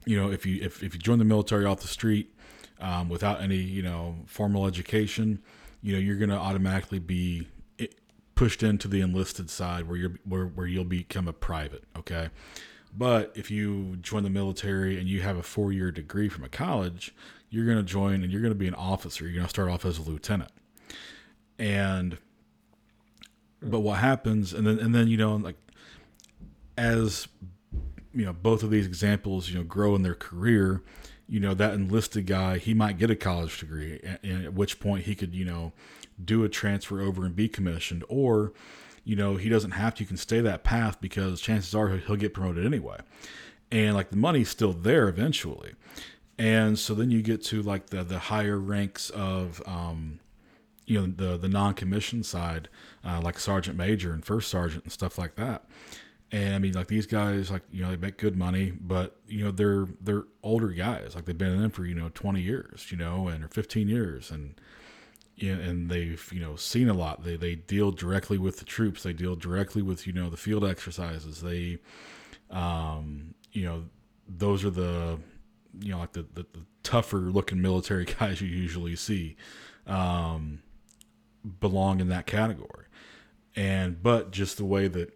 you 0.06 0.22
know 0.22 0.32
if 0.32 0.46
you 0.46 0.62
if, 0.62 0.82
if 0.84 0.94
you 0.94 1.00
join 1.00 1.20
the 1.20 1.26
military 1.26 1.66
off 1.66 1.82
the 1.82 1.88
street 1.88 2.34
um, 2.80 3.10
without 3.10 3.42
any 3.42 3.58
you 3.58 3.82
know 3.82 4.16
formal 4.28 4.68
education, 4.68 5.42
you 5.82 5.94
know 5.94 6.00
you're 6.00 6.18
going 6.18 6.30
to 6.30 6.38
automatically 6.38 7.00
be 7.00 7.48
pushed 8.36 8.62
into 8.62 8.88
the 8.88 9.02
enlisted 9.02 9.50
side 9.50 9.88
where 9.88 9.98
you're 9.98 10.20
where, 10.24 10.46
where 10.46 10.68
you'll 10.68 10.84
become 10.84 11.28
a 11.28 11.34
private. 11.34 11.84
Okay. 11.98 12.30
But 12.98 13.34
if 13.36 13.52
you 13.52 13.98
join 13.98 14.24
the 14.24 14.30
military 14.30 14.98
and 14.98 15.08
you 15.10 15.22
have 15.22 15.38
a 15.38 15.44
four 15.44 15.74
year 15.74 15.92
degree 15.92 16.30
from 16.30 16.44
a 16.44 16.50
college, 16.50 17.14
you're 17.50 17.66
going 17.66 17.78
to 17.78 17.84
join 17.84 18.24
and 18.24 18.32
you're 18.32 18.42
going 18.42 18.54
to 18.54 18.58
be 18.60 18.68
an 18.68 18.76
officer. 18.76 19.26
You're 19.26 19.34
going 19.34 19.46
to 19.46 19.50
start 19.50 19.70
off 19.70 19.86
as 19.86 19.98
a 19.98 20.02
lieutenant. 20.02 20.52
And, 21.60 22.18
but 23.62 23.80
what 23.80 24.00
happens, 24.00 24.54
and 24.54 24.66
then, 24.68 24.80
and 24.80 24.94
then, 24.94 25.08
you 25.08 25.18
know, 25.18 25.36
like, 25.36 25.56
as, 26.78 27.28
you 28.14 28.26
know, 28.26 28.34
both 28.34 28.64
of 28.64 28.72
these 28.72 28.86
examples, 28.86 29.50
you 29.50 29.58
know, 29.58 29.64
grow 29.64 29.96
in 29.96 30.02
their 30.02 30.16
career, 30.16 30.82
you 31.28 31.40
know, 31.40 31.54
that 31.54 31.74
enlisted 31.74 32.26
guy, 32.26 32.58
he 32.58 32.74
might 32.74 32.98
get 32.98 33.10
a 33.10 33.16
college 33.16 33.60
degree, 33.60 34.00
a- 34.04 34.26
and 34.26 34.46
at 34.46 34.54
which 34.54 34.80
point 34.80 35.06
he 35.06 35.16
could, 35.16 35.34
you 35.34 35.46
know, 35.46 35.74
do 36.24 36.44
a 36.44 36.50
transfer 36.50 37.02
over 37.02 37.26
and 37.26 37.36
be 37.36 37.48
commissioned, 37.48 38.04
or, 38.08 38.54
you 39.04 39.16
know, 39.16 39.36
he 39.36 39.50
doesn't 39.50 39.72
have 39.72 39.96
to. 39.96 40.04
You 40.04 40.08
can 40.08 40.18
stay 40.18 40.42
that 40.42 40.64
path 40.64 41.00
because 41.02 41.42
chances 41.42 41.76
are 41.76 41.90
he'll- 41.90 42.16
get 42.16 42.34
promoted 42.34 42.66
anyway. 42.66 43.00
And 43.72 43.96
like 43.96 44.10
the 44.12 44.18
money's 44.18 44.50
still 44.50 44.74
there 44.74 45.10
eventually. 45.10 45.74
And 46.38 46.78
so 46.78 46.94
then 46.94 47.12
you 47.12 47.22
get 47.22 47.44
to 47.46 47.62
like 47.62 47.88
the, 47.88 48.04
the 48.04 48.20
higher 48.20 48.60
ranks 48.60 49.10
of, 49.10 49.62
um, 49.66 50.20
you 50.86 51.00
know, 51.00 51.08
the, 51.08 51.38
the 51.38 51.48
non-commissioned 51.48 52.26
side, 52.26 52.70
uh, 53.04 53.22
like 53.22 53.40
sergeant 53.40 53.78
major 53.78 54.14
and 54.14 54.24
first 54.24 54.50
sergeant 54.50 54.84
and 54.84 54.94
stuff 54.94 55.18
like 55.18 55.36
that. 55.36 55.66
And 56.32 56.54
I 56.54 56.60
mean, 56.60 56.74
like 56.74 56.88
these 56.88 57.06
guys, 57.06 57.50
like, 57.50 57.64
you 57.72 57.82
know, 57.82 57.90
they 57.90 57.98
make 57.98 58.18
good 58.18 58.36
money, 58.36 58.72
but 58.72 59.18
you 59.28 59.44
know, 59.44 59.52
they're, 59.52 59.88
they're 60.02 60.26
older 60.44 60.70
guys. 60.70 61.16
Like 61.16 61.26
they've 61.26 61.38
been 61.38 61.54
in 61.54 61.62
them 61.62 61.72
for, 61.72 61.86
you 61.86 61.96
know, 61.96 62.10
20 62.14 62.42
years, 62.42 62.88
you 62.92 62.98
know, 62.98 63.28
and 63.28 63.44
or 63.44 63.48
15 63.48 63.88
years. 63.88 64.32
And, 64.32 64.60
and 65.42 65.90
they've 65.90 66.30
you 66.32 66.40
know 66.40 66.56
seen 66.56 66.90
a 66.90 66.94
lot. 66.94 67.24
They 67.24 67.36
they 67.36 67.56
deal 67.56 67.92
directly 67.92 68.38
with 68.38 68.60
the 68.60 68.66
troops. 68.66 69.04
They 69.04 69.14
deal 69.14 69.36
directly 69.36 69.82
with 69.82 70.08
you 70.08 70.14
know 70.14 70.30
the 70.30 70.38
field 70.38 70.64
exercises. 70.64 71.42
They, 71.42 71.80
um, 72.50 73.36
you 73.52 73.66
know, 73.66 73.84
those 74.28 74.64
are 74.64 74.70
the 74.70 75.20
you 75.80 75.92
know 75.92 76.00
like 76.00 76.14
the 76.14 76.26
the, 76.34 76.46
the 76.54 76.62
tougher 76.84 77.18
looking 77.18 77.62
military 77.62 78.06
guys 78.20 78.42
you 78.42 78.48
usually 78.48 78.96
see, 78.96 79.36
um, 79.88 80.62
belong 81.60 82.00
in 82.00 82.10
that 82.10 82.26
category. 82.26 82.86
And 83.56 84.02
but 84.02 84.32
just 84.32 84.58
the 84.58 84.66
way 84.66 84.88
that 84.88 85.14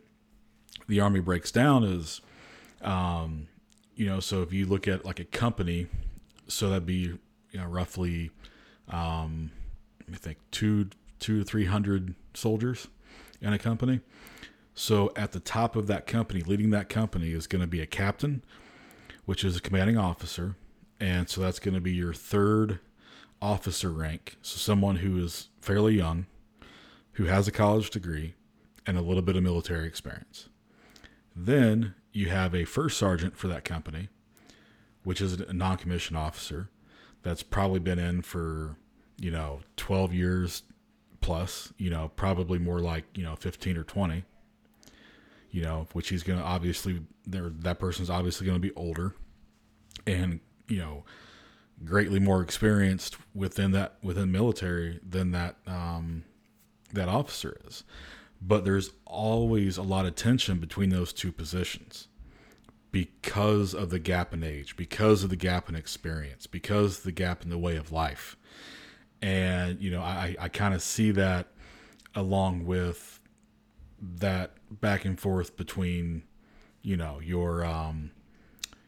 the 0.88 1.00
army 1.00 1.20
breaks 1.20 1.52
down 1.52 1.84
is, 1.84 2.22
um, 2.82 3.48
you 3.96 4.06
know, 4.06 4.20
so 4.20 4.42
if 4.42 4.54
you 4.54 4.66
look 4.66 4.88
at 4.88 5.06
like 5.06 5.20
a 5.20 5.26
company, 5.26 5.88
so 6.48 6.70
that'd 6.70 6.86
be 6.86 7.18
you 7.52 7.60
know 7.60 7.66
roughly. 7.66 8.32
Um, 8.90 9.52
I 10.14 10.18
think 10.18 10.38
two 10.52 10.90
two 11.20 11.40
to 11.40 11.46
three 11.46 11.66
hundred 11.66 12.16
soldiers 12.34 12.88
in 13.42 13.54
a 13.54 13.60
company. 13.60 14.02
So 14.74 15.12
at 15.16 15.34
the 15.34 15.40
top 15.40 15.76
of 15.76 15.88
that 15.88 16.08
company, 16.08 16.42
leading 16.42 16.70
that 16.70 16.88
company 16.88 17.32
is 17.32 17.48
going 17.48 17.62
to 17.62 17.68
be 17.68 17.82
a 17.82 17.86
captain, 17.86 18.44
which 19.26 19.44
is 19.44 19.58
a 19.58 19.62
commanding 19.62 19.98
officer, 19.98 20.56
and 21.00 21.30
so 21.30 21.42
that's 21.42 21.60
going 21.60 21.76
to 21.76 21.82
be 21.82 21.92
your 21.92 22.14
third 22.14 22.80
officer 23.42 23.92
rank. 23.92 24.38
So 24.42 24.58
someone 24.58 24.98
who 24.98 25.22
is 25.22 25.50
fairly 25.60 25.96
young, 25.96 26.28
who 27.14 27.26
has 27.26 27.48
a 27.48 27.52
college 27.52 27.90
degree, 27.90 28.36
and 28.88 28.98
a 28.98 29.02
little 29.02 29.22
bit 29.22 29.36
of 29.36 29.44
military 29.44 29.86
experience. 29.88 30.50
Then 31.36 31.94
you 32.12 32.30
have 32.30 32.56
a 32.56 32.66
first 32.66 32.98
sergeant 32.98 33.36
for 33.36 33.48
that 33.50 33.66
company, 33.66 34.10
which 35.04 35.22
is 35.22 35.40
a 35.40 35.54
non-commissioned 35.54 36.18
officer 36.18 36.70
that's 37.22 37.44
probably 37.44 37.80
been 37.80 38.00
in 38.00 38.22
for 38.22 38.78
you 39.20 39.32
know 39.32 39.60
12 39.78 40.14
years 40.14 40.64
plus 41.22 41.74
you 41.78 41.90
know 41.90 42.12
probably 42.16 42.58
more 42.58 42.80
like 42.80 43.06
you 43.16 43.24
know 43.24 43.36
15 43.36 43.78
or 43.78 43.84
20 43.84 44.24
you 45.52 45.62
know 45.62 45.88
which 45.94 46.10
he's 46.10 46.24
going 46.24 46.40
to 46.40 46.46
obviously 46.46 47.02
there 47.26 47.50
that 47.60 47.80
person's 47.80 48.10
obviously 48.10 48.46
going 48.46 48.60
to 48.60 48.68
be 48.68 48.74
older 48.76 49.14
and 50.08 50.40
you 50.68 50.78
know 50.78 51.04
greatly 51.84 52.20
more 52.20 52.42
experienced 52.42 53.18
within 53.34 53.72
that 53.72 53.96
within 54.02 54.32
military 54.32 55.00
than 55.08 55.32
that 55.32 55.56
um 55.68 56.24
that 56.94 57.08
officer 57.08 57.58
is. 57.68 57.84
But 58.42 58.64
there's 58.66 58.92
always 59.06 59.78
a 59.78 59.84
lot 59.84 60.06
of 60.06 60.16
tension 60.16 60.60
between 60.60 60.90
those 60.90 61.12
two 61.12 61.32
positions 61.32 62.08
because 62.92 63.74
of 63.74 63.90
the 63.90 64.00
gap 64.00 64.34
in 64.34 64.44
age 64.44 64.76
because 64.76 65.24
of 65.24 65.30
the 65.30 65.36
gap 65.36 65.70
in 65.70 65.76
experience 65.76 66.48
because 66.48 67.00
of 67.00 67.04
the 67.04 67.12
gap 67.12 67.44
in 67.44 67.50
the 67.50 67.58
way 67.58 67.76
of 67.76 67.92
life 67.92 68.36
and 69.22 69.82
you 69.82 69.92
know 69.92 70.02
i 70.02 70.36
i 70.40 70.48
kind 70.48 70.74
of 70.74 70.82
see 70.82 71.12
that 71.12 71.48
along 72.16 72.66
with 72.66 73.20
that 74.02 74.52
back 74.70 75.06
and 75.06 75.20
forth 75.20 75.58
between 75.58 76.24
you 76.82 76.96
know 76.96 77.20
your 77.20 77.64
um 77.64 78.12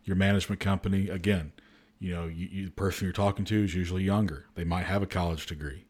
your 0.04 0.16
management 0.16 0.60
company. 0.60 1.10
Again 1.10 1.52
you 2.00 2.14
know 2.14 2.26
you, 2.26 2.48
you, 2.52 2.66
the 2.66 2.72
person 2.72 3.06
you're 3.06 3.14
talking 3.14 3.46
to 3.46 3.64
is 3.64 3.76
usually 3.76 4.04
younger. 4.04 4.46
They 4.56 4.64
might 4.64 4.86
have 4.86 5.04
a 5.04 5.08
college 5.08 5.46
degree. 5.46 5.86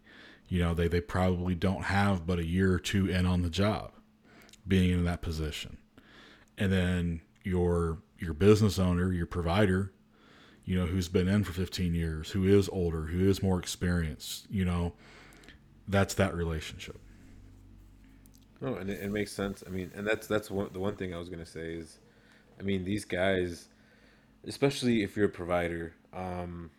You 0.48 0.60
know 0.60 0.74
they, 0.74 0.88
they 0.88 1.02
probably 1.02 1.56
don't 1.56 1.84
have 1.84 2.28
but 2.28 2.40
a 2.40 2.46
year 2.46 2.74
or 2.74 2.80
two 2.80 3.08
in 3.10 3.26
on 3.26 3.42
the 3.42 3.50
job 3.50 3.94
being 4.68 4.92
in 4.92 5.04
that 5.06 5.22
position. 5.22 5.78
And 6.58 6.72
then 6.72 7.22
your 7.44 8.00
your 8.20 8.34
business 8.34 8.78
owner 8.78 9.12
your 9.12 9.26
provider 9.26 9.94
you 10.72 10.80
know 10.80 10.88
who's 10.88 11.10
been 11.10 11.28
in 11.28 11.44
for 11.44 11.54
15 11.54 11.96
years 11.96 12.32
who 12.32 12.46
is 12.46 12.70
older 12.70 13.04
who 13.08 13.30
is 13.30 13.44
more 13.44 13.60
experienced 13.60 14.48
you 14.52 14.66
know 14.66 14.94
that's 15.88 16.16
that 16.16 16.36
relationship 16.36 17.00
No, 18.62 18.76
and 18.76 18.90
it, 18.90 19.02
it 19.02 19.12
makes 19.12 19.32
sense. 19.32 19.64
I 19.66 19.70
mean, 19.70 19.92
and 19.96 20.06
that's 20.06 20.28
that's 20.28 20.52
one 20.52 20.70
the 20.74 20.80
one 20.80 20.96
thing 20.96 21.14
I 21.14 21.18
was 21.18 21.30
gonna 21.30 21.46
say 21.46 21.74
is, 21.76 22.00
I 22.60 22.64
mean, 22.64 22.86
these 22.86 23.06
guys, 23.06 23.70
especially 24.46 25.04
if 25.04 25.18
you're 25.18 25.28
a 25.28 25.30
provider, 25.30 25.96
um, 26.14 26.72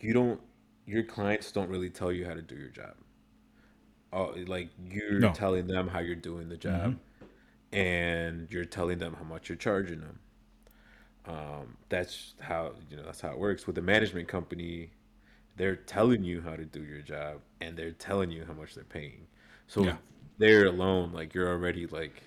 you 0.00 0.12
don't 0.12 0.40
your 0.86 1.02
clients 1.02 1.50
don't 1.52 1.68
really 1.68 1.90
tell 1.90 2.12
you 2.12 2.26
how 2.26 2.34
to 2.34 2.42
do 2.42 2.54
your 2.54 2.68
job. 2.68 2.94
Oh, 4.12 4.34
like 4.46 4.70
you're 4.90 5.22
No. 5.22 5.28
telling 5.28 5.66
them 5.66 5.88
how 5.88 5.98
you're 6.00 6.14
doing 6.14 6.48
the 6.48 6.56
job, 6.56 6.96
and 7.72 8.48
you're 8.50 8.64
telling 8.66 8.98
them 8.98 9.14
how 9.14 9.24
much 9.24 9.48
you're 9.48 9.56
charging 9.56 10.00
them. 10.00 10.20
Um, 11.26 11.76
that's 11.88 12.34
how 12.40 12.72
you 12.90 12.96
know 12.96 13.02
that's 13.04 13.20
how 13.20 13.30
it 13.30 13.38
works 13.38 13.66
with 13.66 13.78
a 13.78 13.82
management 13.82 14.28
company. 14.28 14.90
They're 15.56 15.76
telling 15.76 16.24
you 16.24 16.42
how 16.42 16.56
to 16.56 16.64
do 16.64 16.84
your 16.84 17.02
job, 17.02 17.40
and 17.60 17.76
they're 17.76 17.92
telling 17.92 18.30
you 18.30 18.44
how 18.46 18.54
much 18.54 18.74
they're 18.74 18.84
paying. 18.84 19.26
So 19.68 19.84
Yeah. 19.84 19.96
there 20.38 20.66
alone, 20.66 21.12
like 21.12 21.34
you're 21.34 21.48
already 21.48 21.86
like, 21.86 22.22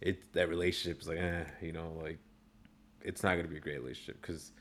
it 0.00 0.32
that 0.34 0.48
relationship 0.48 1.02
is 1.02 1.08
like, 1.08 1.18
eh, 1.18 1.44
you 1.62 1.72
know, 1.72 1.92
like 2.02 2.18
it's 3.02 3.22
not 3.22 3.36
gonna 3.36 3.48
be 3.48 3.58
a 3.58 3.60
great 3.60 3.80
relationship 3.80 4.20
because, 4.22 4.52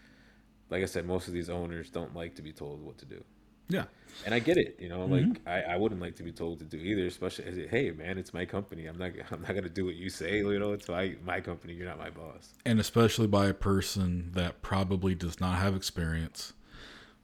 like 0.70 0.84
I 0.84 0.88
said, 0.88 1.06
most 1.08 1.28
of 1.28 1.34
these 1.34 1.50
owners 1.50 1.90
don't 1.92 2.16
like 2.16 2.36
to 2.36 2.42
be 2.44 2.54
told 2.54 2.82
what 2.82 2.98
to 3.00 3.06
do, 3.06 3.24
Yeah. 3.70 3.86
and 4.26 4.34
I 4.34 4.40
get 4.40 4.58
it. 4.58 4.78
You 4.80 4.90
know, 4.90 5.06
like 5.06 5.42
I, 5.48 5.62
I 5.62 5.76
wouldn't 5.78 6.00
like 6.02 6.16
to 6.18 6.24
be 6.24 6.32
told 6.32 6.60
to 6.60 6.66
do 6.66 6.78
either, 6.78 7.06
especially 7.08 7.46
as 7.46 7.70
hey 7.70 7.92
man, 7.92 8.18
it's 8.18 8.34
my 8.34 8.46
company. 8.46 8.86
I'm 8.86 8.98
not 8.98 9.12
I'm 9.32 9.42
not 9.42 9.56
gonna 9.56 9.70
do 9.70 9.86
what 9.86 9.96
you 9.96 10.10
say. 10.10 10.38
You 10.38 10.60
know, 10.60 10.74
it's 10.74 10.88
my 10.88 11.16
my 11.26 11.42
company. 11.42 11.74
You're 11.74 11.88
not 11.88 11.98
my 12.00 12.10
boss. 12.10 12.54
and 12.66 12.80
especially 12.80 13.28
by 13.28 13.48
a 13.48 13.54
person 13.54 14.32
that 14.34 14.62
probably 14.62 15.16
does 15.16 15.40
not 15.40 15.58
have 15.60 15.76
experience 15.76 16.54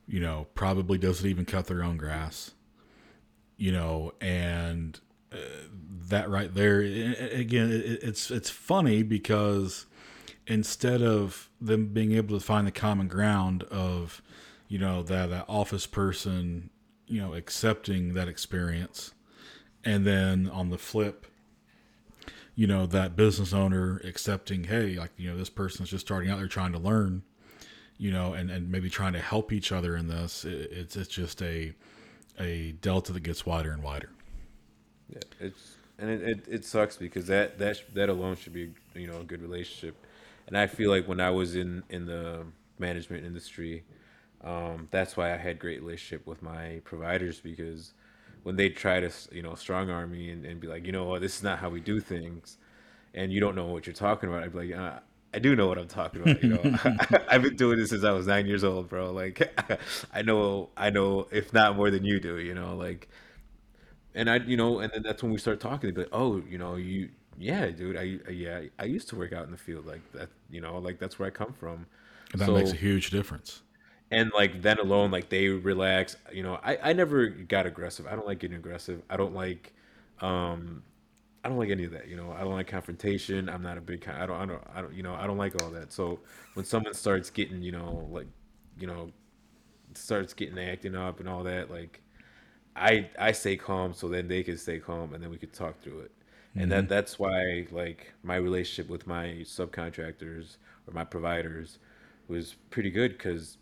you 0.07 0.19
know 0.19 0.47
probably 0.55 0.97
doesn't 0.97 1.29
even 1.29 1.45
cut 1.45 1.67
their 1.67 1.83
own 1.83 1.95
grass 1.95 2.51
you 3.57 3.71
know 3.71 4.11
and 4.19 4.99
uh, 5.31 5.37
that 6.09 6.27
right 6.29 6.55
there 6.55 6.79
again 6.81 7.69
it, 7.71 8.01
it's 8.01 8.31
it's 8.31 8.49
funny 8.49 9.03
because 9.03 9.85
instead 10.47 11.03
of 11.03 11.49
them 11.61 11.87
being 11.93 12.13
able 12.13 12.37
to 12.39 12.43
find 12.43 12.65
the 12.65 12.71
common 12.71 13.07
ground 13.07 13.61
of 13.63 14.21
you 14.69 14.79
know 14.79 15.03
that, 15.03 15.29
that 15.29 15.45
office 15.49 15.85
person 15.85 16.69
you 17.07 17.21
know 17.21 17.33
accepting 17.33 18.13
that 18.13 18.29
experience. 18.29 19.13
And 19.83 20.05
then 20.05 20.49
on 20.49 20.69
the 20.69 20.77
flip 20.77 21.25
you 22.55 22.67
know 22.67 22.85
that 22.85 23.15
business 23.15 23.53
owner 23.53 24.01
accepting 24.03 24.65
hey 24.65 24.95
like 24.95 25.11
you 25.17 25.29
know 25.29 25.37
this 25.37 25.49
person's 25.49 25.89
just 25.89 26.05
starting 26.05 26.29
out 26.29 26.37
they're 26.37 26.47
trying 26.47 26.73
to 26.73 26.79
learn 26.79 27.23
you 27.99 28.11
know 28.11 28.33
and, 28.33 28.49
and 28.49 28.71
maybe 28.71 28.89
trying 28.89 29.13
to 29.13 29.19
help 29.19 29.51
each 29.51 29.71
other 29.71 29.95
in 29.95 30.07
this. 30.07 30.45
It, 30.45 30.71
it's 30.71 30.95
it's 30.95 31.09
just 31.09 31.43
a 31.43 31.75
a 32.39 32.71
delta 32.81 33.13
that 33.13 33.19
gets 33.19 33.45
wider 33.45 33.71
and 33.71 33.83
wider. 33.83 34.09
Yeah, 35.09 35.19
it's 35.39 35.75
and 35.99 36.09
it, 36.09 36.23
it, 36.23 36.45
it 36.47 36.65
sucks 36.65 36.97
because 36.97 37.27
that 37.27 37.59
that 37.59 37.83
that 37.93 38.09
alone 38.09 38.37
should 38.37 38.53
be 38.53 38.71
you 38.95 39.05
know 39.05 39.19
a 39.19 39.23
good 39.23 39.41
relationship, 39.41 39.95
and 40.47 40.57
I 40.57 40.65
feel 40.65 40.89
like 40.89 41.07
when 41.07 41.19
I 41.19 41.29
was 41.29 41.55
in 41.55 41.83
in 41.89 42.07
the 42.07 42.45
management 42.79 43.25
industry, 43.25 43.83
um, 44.43 44.87
that's 44.91 45.17
why 45.17 45.33
I 45.33 45.37
had 45.37 45.59
great 45.59 45.81
relationship 45.81 46.25
with 46.25 46.41
my 46.41 46.81
providers 46.85 47.39
because 47.39 47.93
when 48.43 48.55
they 48.55 48.69
try 48.69 48.99
to 49.01 49.11
you 49.31 49.41
know 49.41 49.55
strong 49.55 49.89
arm 49.89 50.11
me 50.11 50.29
and, 50.29 50.45
and 50.45 50.59
be 50.59 50.67
like 50.67 50.85
you 50.85 50.91
know 50.91 51.05
what 51.05 51.21
this 51.21 51.35
is 51.37 51.43
not 51.43 51.59
how 51.59 51.69
we 51.69 51.79
do 51.81 51.99
things, 51.99 52.57
and 53.13 53.31
you 53.33 53.39
don't 53.39 53.55
know 53.55 53.65
what 53.67 53.85
you're 53.85 53.93
talking 53.93 54.29
about, 54.29 54.43
I'd 54.43 54.53
be 54.53 54.67
like. 54.69 54.75
Uh, 54.79 54.99
I 55.31 55.37
do 55.37 55.55
know 55.55 55.67
what 55.67 55.77
I'm 55.77 55.87
talking 55.87 56.23
about. 56.23 56.41
You 56.41 56.49
know, 56.55 56.79
I've 57.29 57.43
been 57.43 57.55
doing 57.55 57.77
this 57.77 57.91
since 57.91 58.03
I 58.03 58.09
was 58.13 58.25
nine 58.25 58.47
years 58.47 58.63
old, 58.63 58.89
bro. 58.89 59.11
Like, 59.11 59.53
I 60.11 60.23
know, 60.23 60.69
I 60.75 60.89
know, 60.89 61.27
if 61.31 61.53
not 61.53 61.75
more 61.75 61.91
than 61.91 62.03
you 62.03 62.19
do. 62.19 62.39
You 62.39 62.55
know, 62.55 62.75
like, 62.75 63.07
and 64.15 64.27
I, 64.27 64.37
you 64.37 64.57
know, 64.57 64.79
and 64.79 64.91
then 64.91 65.03
that's 65.03 65.21
when 65.21 65.31
we 65.31 65.37
start 65.37 65.59
talking. 65.59 65.87
They'd 65.89 65.95
be 65.95 66.01
like, 66.01 66.09
"Oh, 66.13 66.41
you 66.49 66.57
know, 66.57 66.77
you, 66.77 67.09
yeah, 67.37 67.67
dude, 67.67 67.95
I, 67.95 68.17
I- 68.27 68.31
yeah, 68.31 68.61
I 68.79 68.85
used 68.85 69.07
to 69.09 69.15
work 69.15 69.31
out 69.31 69.45
in 69.45 69.51
the 69.51 69.57
field, 69.57 69.85
like 69.85 70.01
that, 70.13 70.29
you 70.49 70.61
know, 70.61 70.79
like 70.79 70.97
that's 70.97 71.19
where 71.19 71.27
I 71.27 71.31
come 71.31 71.53
from." 71.53 71.85
and 72.31 72.41
that 72.41 72.45
So- 72.47 72.55
makes 72.55 72.71
a 72.71 72.75
huge 72.75 73.11
difference 73.11 73.61
and 74.11 74.31
like 74.33 74.61
then 74.61 74.79
alone, 74.79 75.11
like 75.11 75.29
they 75.29 75.47
relax. 75.49 76.15
You 76.31 76.43
know, 76.43 76.59
I, 76.63 76.77
I 76.91 76.93
never 76.93 77.27
got 77.27 77.65
aggressive. 77.65 78.07
I 78.07 78.11
don't 78.15 78.27
like 78.27 78.39
getting 78.39 78.57
aggressive. 78.57 79.01
I 79.09 79.17
don't 79.17 79.33
like, 79.33 79.73
um, 80.21 80.83
I 81.43 81.49
don't 81.49 81.57
like 81.59 81.69
any 81.69 81.85
of 81.85 81.91
that. 81.91 82.07
You 82.07 82.17
know, 82.17 82.31
I 82.31 82.41
don't 82.41 82.53
like 82.53 82.67
confrontation. 82.67 83.49
I'm 83.49 83.63
not 83.63 83.77
a 83.77 83.81
big. 83.81 84.07
I 84.09 84.25
don't. 84.25 84.37
I 84.37 84.45
don't. 84.45 84.63
I 84.75 84.81
don't. 84.81 84.93
You 84.93 85.03
know, 85.03 85.15
I 85.15 85.27
don't 85.27 85.37
like 85.37 85.61
all 85.63 85.69
that. 85.71 85.93
So 85.93 86.19
when 86.55 86.65
someone 86.65 86.93
starts 86.93 87.29
getting, 87.29 87.61
you 87.63 87.71
know, 87.71 88.07
like, 88.11 88.27
you 88.79 88.87
know, 88.87 89.11
starts 89.93 90.33
getting 90.33 90.59
acting 90.59 90.95
up 90.95 91.19
and 91.19 91.27
all 91.29 91.43
that, 91.43 91.69
like, 91.71 92.01
I 92.75 93.09
I 93.19 93.31
stay 93.33 93.57
calm 93.57 93.93
so 93.93 94.07
then 94.09 94.27
they 94.27 94.43
can 94.43 94.57
stay 94.57 94.79
calm 94.79 95.13
and 95.13 95.23
then 95.23 95.29
we 95.31 95.37
could 95.37 95.53
talk 95.53 95.81
through 95.81 96.01
it. 96.01 96.11
And 96.57 96.71
that 96.71 96.89
that's 96.89 97.19
why 97.19 97.67
like 97.71 98.13
my 98.23 98.35
relationship 98.37 98.89
with 98.91 99.07
my 99.07 99.39
subcontractors 99.43 100.57
or 100.87 100.93
my 100.93 101.03
providers 101.05 101.79
was 102.27 102.55
pretty 102.71 102.91
good 102.91 103.13
because 103.13 103.57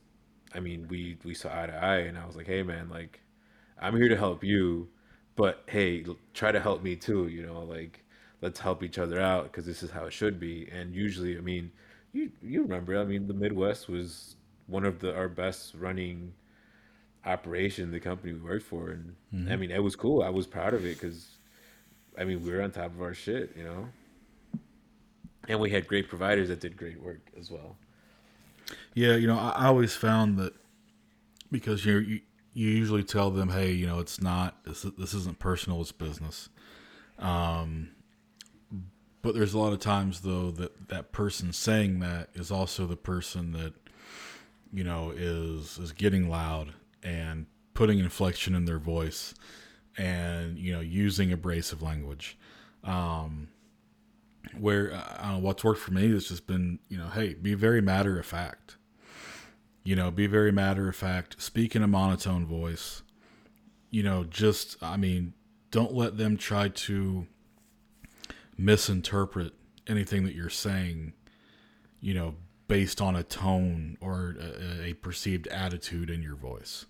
I 0.53 0.59
mean 0.59 0.87
we 0.89 1.17
we 1.23 1.33
saw 1.33 1.49
eye 1.49 1.67
to 1.67 1.75
eye 1.75 1.99
and 1.99 2.17
I 2.17 2.25
was 2.25 2.35
like, 2.35 2.47
hey 2.47 2.63
man, 2.63 2.89
like 2.89 3.21
I'm 3.79 3.95
here 3.95 4.09
to 4.09 4.17
help 4.17 4.43
you, 4.43 4.89
but 5.35 5.63
hey, 5.67 6.05
try 6.33 6.51
to 6.51 6.59
help 6.59 6.83
me 6.83 6.95
too. 6.95 7.27
You 7.27 7.45
know, 7.45 7.63
like 7.63 8.03
let's 8.41 8.59
help 8.59 8.83
each 8.83 8.97
other 8.97 9.19
out 9.19 9.43
because 9.43 9.65
this 9.65 9.83
is 9.83 9.91
how 9.91 10.05
it 10.05 10.13
should 10.13 10.39
be. 10.39 10.67
And 10.71 10.93
usually, 10.93 11.37
I 11.37 11.41
mean, 11.41 11.71
you 12.13 12.31
you 12.41 12.61
remember, 12.61 12.99
I 12.99 13.03
mean, 13.03 13.27
the 13.27 13.33
Midwest 13.33 13.89
was 13.89 14.35
one 14.67 14.85
of 14.85 14.99
the 14.99 15.15
our 15.15 15.29
best 15.29 15.73
running 15.75 16.33
operation 17.25 17.91
the 17.91 17.99
company 17.99 18.33
we 18.33 18.39
worked 18.39 18.65
for 18.65 18.89
and 18.89 19.15
i 19.33 19.35
mm-hmm. 19.35 19.59
mean 19.59 19.71
it 19.71 19.83
was 19.83 19.95
cool 19.95 20.21
i 20.21 20.29
was 20.29 20.47
proud 20.47 20.73
of 20.73 20.85
it 20.85 20.99
because 20.99 21.27
i 22.17 22.23
mean 22.23 22.41
we 22.43 22.51
were 22.51 22.61
on 22.61 22.71
top 22.71 22.85
of 22.85 23.01
our 23.01 23.13
shit 23.13 23.51
you 23.57 23.63
know 23.63 23.87
and 25.49 25.59
we 25.59 25.69
had 25.69 25.87
great 25.87 26.07
providers 26.07 26.47
that 26.47 26.61
did 26.61 26.77
great 26.77 27.01
work 27.01 27.19
as 27.37 27.51
well 27.51 27.75
Yeah, 28.93 29.15
you 29.15 29.27
know, 29.27 29.37
I, 29.37 29.67
always 29.67 29.95
found 29.95 30.37
that 30.37 30.53
because 31.51 31.85
you 31.85 31.99
you 31.99 32.21
you 32.53 32.69
usually 32.69 33.03
tell 33.03 33.29
them, 33.29 33.49
hey, 33.49 33.71
you 33.71 33.85
know, 33.85 33.99
it's 33.99 34.21
not 34.21 34.63
this 34.65 34.81
this 34.97 35.13
isn't 35.13 35.39
personal, 35.39 35.81
it's 35.81 35.91
business. 35.91 36.49
Um, 37.19 37.89
but 39.21 39.35
there's 39.35 39.53
a 39.53 39.59
lot 39.59 39.73
of 39.73 39.79
times 39.79 40.21
though 40.21 40.51
that 40.51 40.89
that 40.89 41.11
person 41.11 41.51
saying 41.51 41.99
that 41.99 42.29
is 42.33 42.51
also 42.51 42.85
the 42.85 42.95
person 42.95 43.51
that 43.51 43.73
you 44.73 44.83
know 44.83 45.11
is 45.15 45.77
is 45.77 45.91
getting 45.91 46.29
loud 46.29 46.73
and 47.03 47.45
putting 47.73 47.99
inflection 47.99 48.55
in 48.55 48.65
their 48.65 48.79
voice 48.79 49.33
and 49.97 50.57
you 50.57 50.71
know 50.71 50.79
using 50.79 51.31
abrasive 51.31 51.81
language 51.81 52.37
where 54.57 54.93
uh, 54.93 55.37
what's 55.39 55.63
worked 55.63 55.79
for 55.79 55.91
me 55.91 56.11
has 56.11 56.27
just 56.27 56.47
been, 56.47 56.79
you 56.89 56.97
know, 56.97 57.07
hey, 57.07 57.33
be 57.33 57.53
very 57.53 57.81
matter 57.81 58.19
of 58.19 58.25
fact. 58.25 58.77
You 59.83 59.95
know, 59.95 60.11
be 60.11 60.27
very 60.27 60.51
matter 60.51 60.89
of 60.89 60.95
fact. 60.95 61.41
Speak 61.41 61.75
in 61.75 61.83
a 61.83 61.87
monotone 61.87 62.45
voice. 62.45 63.03
You 63.89 64.03
know, 64.03 64.23
just 64.23 64.81
I 64.81 64.97
mean, 64.97 65.33
don't 65.71 65.93
let 65.93 66.17
them 66.17 66.37
try 66.37 66.67
to 66.67 67.27
misinterpret 68.57 69.53
anything 69.87 70.25
that 70.25 70.35
you're 70.35 70.49
saying. 70.49 71.13
You 72.01 72.13
know, 72.13 72.35
based 72.67 73.01
on 73.01 73.15
a 73.15 73.23
tone 73.23 73.97
or 74.01 74.35
a, 74.39 74.89
a 74.89 74.93
perceived 74.93 75.47
attitude 75.47 76.09
in 76.09 76.21
your 76.21 76.35
voice. 76.35 76.85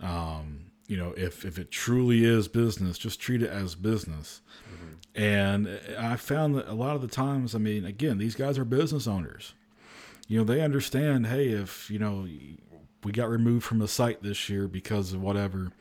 Um, 0.00 0.67
you 0.88 0.96
know, 0.96 1.14
if 1.16 1.44
if 1.44 1.56
it 1.58 1.70
truly 1.70 2.24
is 2.24 2.48
business, 2.48 2.98
just 2.98 3.20
treat 3.20 3.42
it 3.42 3.50
as 3.50 3.76
business. 3.76 4.40
And 5.14 5.80
I 5.98 6.16
found 6.16 6.54
that 6.54 6.68
a 6.68 6.74
lot 6.74 6.94
of 6.94 7.02
the 7.02 7.08
times, 7.08 7.54
I 7.54 7.58
mean, 7.58 7.84
again, 7.84 8.18
these 8.18 8.36
guys 8.36 8.56
are 8.56 8.64
business 8.64 9.08
owners. 9.08 9.54
You 10.28 10.38
know, 10.38 10.44
they 10.44 10.60
understand, 10.60 11.26
hey, 11.26 11.48
if, 11.48 11.90
you 11.90 11.98
know, 11.98 12.28
we 13.02 13.12
got 13.12 13.28
removed 13.28 13.64
from 13.64 13.80
the 13.80 13.88
site 13.88 14.22
this 14.22 14.48
year 14.48 14.68
because 14.68 15.12
of 15.12 15.20
whatever, 15.20 15.72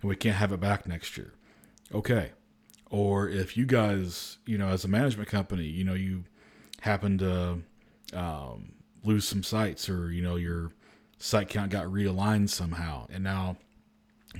and 0.00 0.08
we 0.08 0.16
can't 0.16 0.36
have 0.36 0.52
it 0.52 0.58
back 0.60 0.88
next 0.88 1.16
year. 1.16 1.34
Okay. 1.94 2.32
Or 2.90 3.28
if 3.28 3.56
you 3.56 3.64
guys, 3.64 4.38
you 4.44 4.58
know, 4.58 4.68
as 4.68 4.84
a 4.84 4.88
management 4.88 5.28
company, 5.28 5.66
you 5.66 5.84
know, 5.84 5.94
you 5.94 6.24
happen 6.80 7.18
to 7.18 7.58
um, 8.12 8.72
lose 9.04 9.28
some 9.28 9.44
sites 9.44 9.88
or, 9.88 10.10
you 10.10 10.22
know, 10.22 10.34
your 10.34 10.72
site 11.18 11.48
count 11.48 11.70
got 11.70 11.86
realigned 11.86 12.48
somehow, 12.48 13.06
and 13.10 13.22
now 13.22 13.56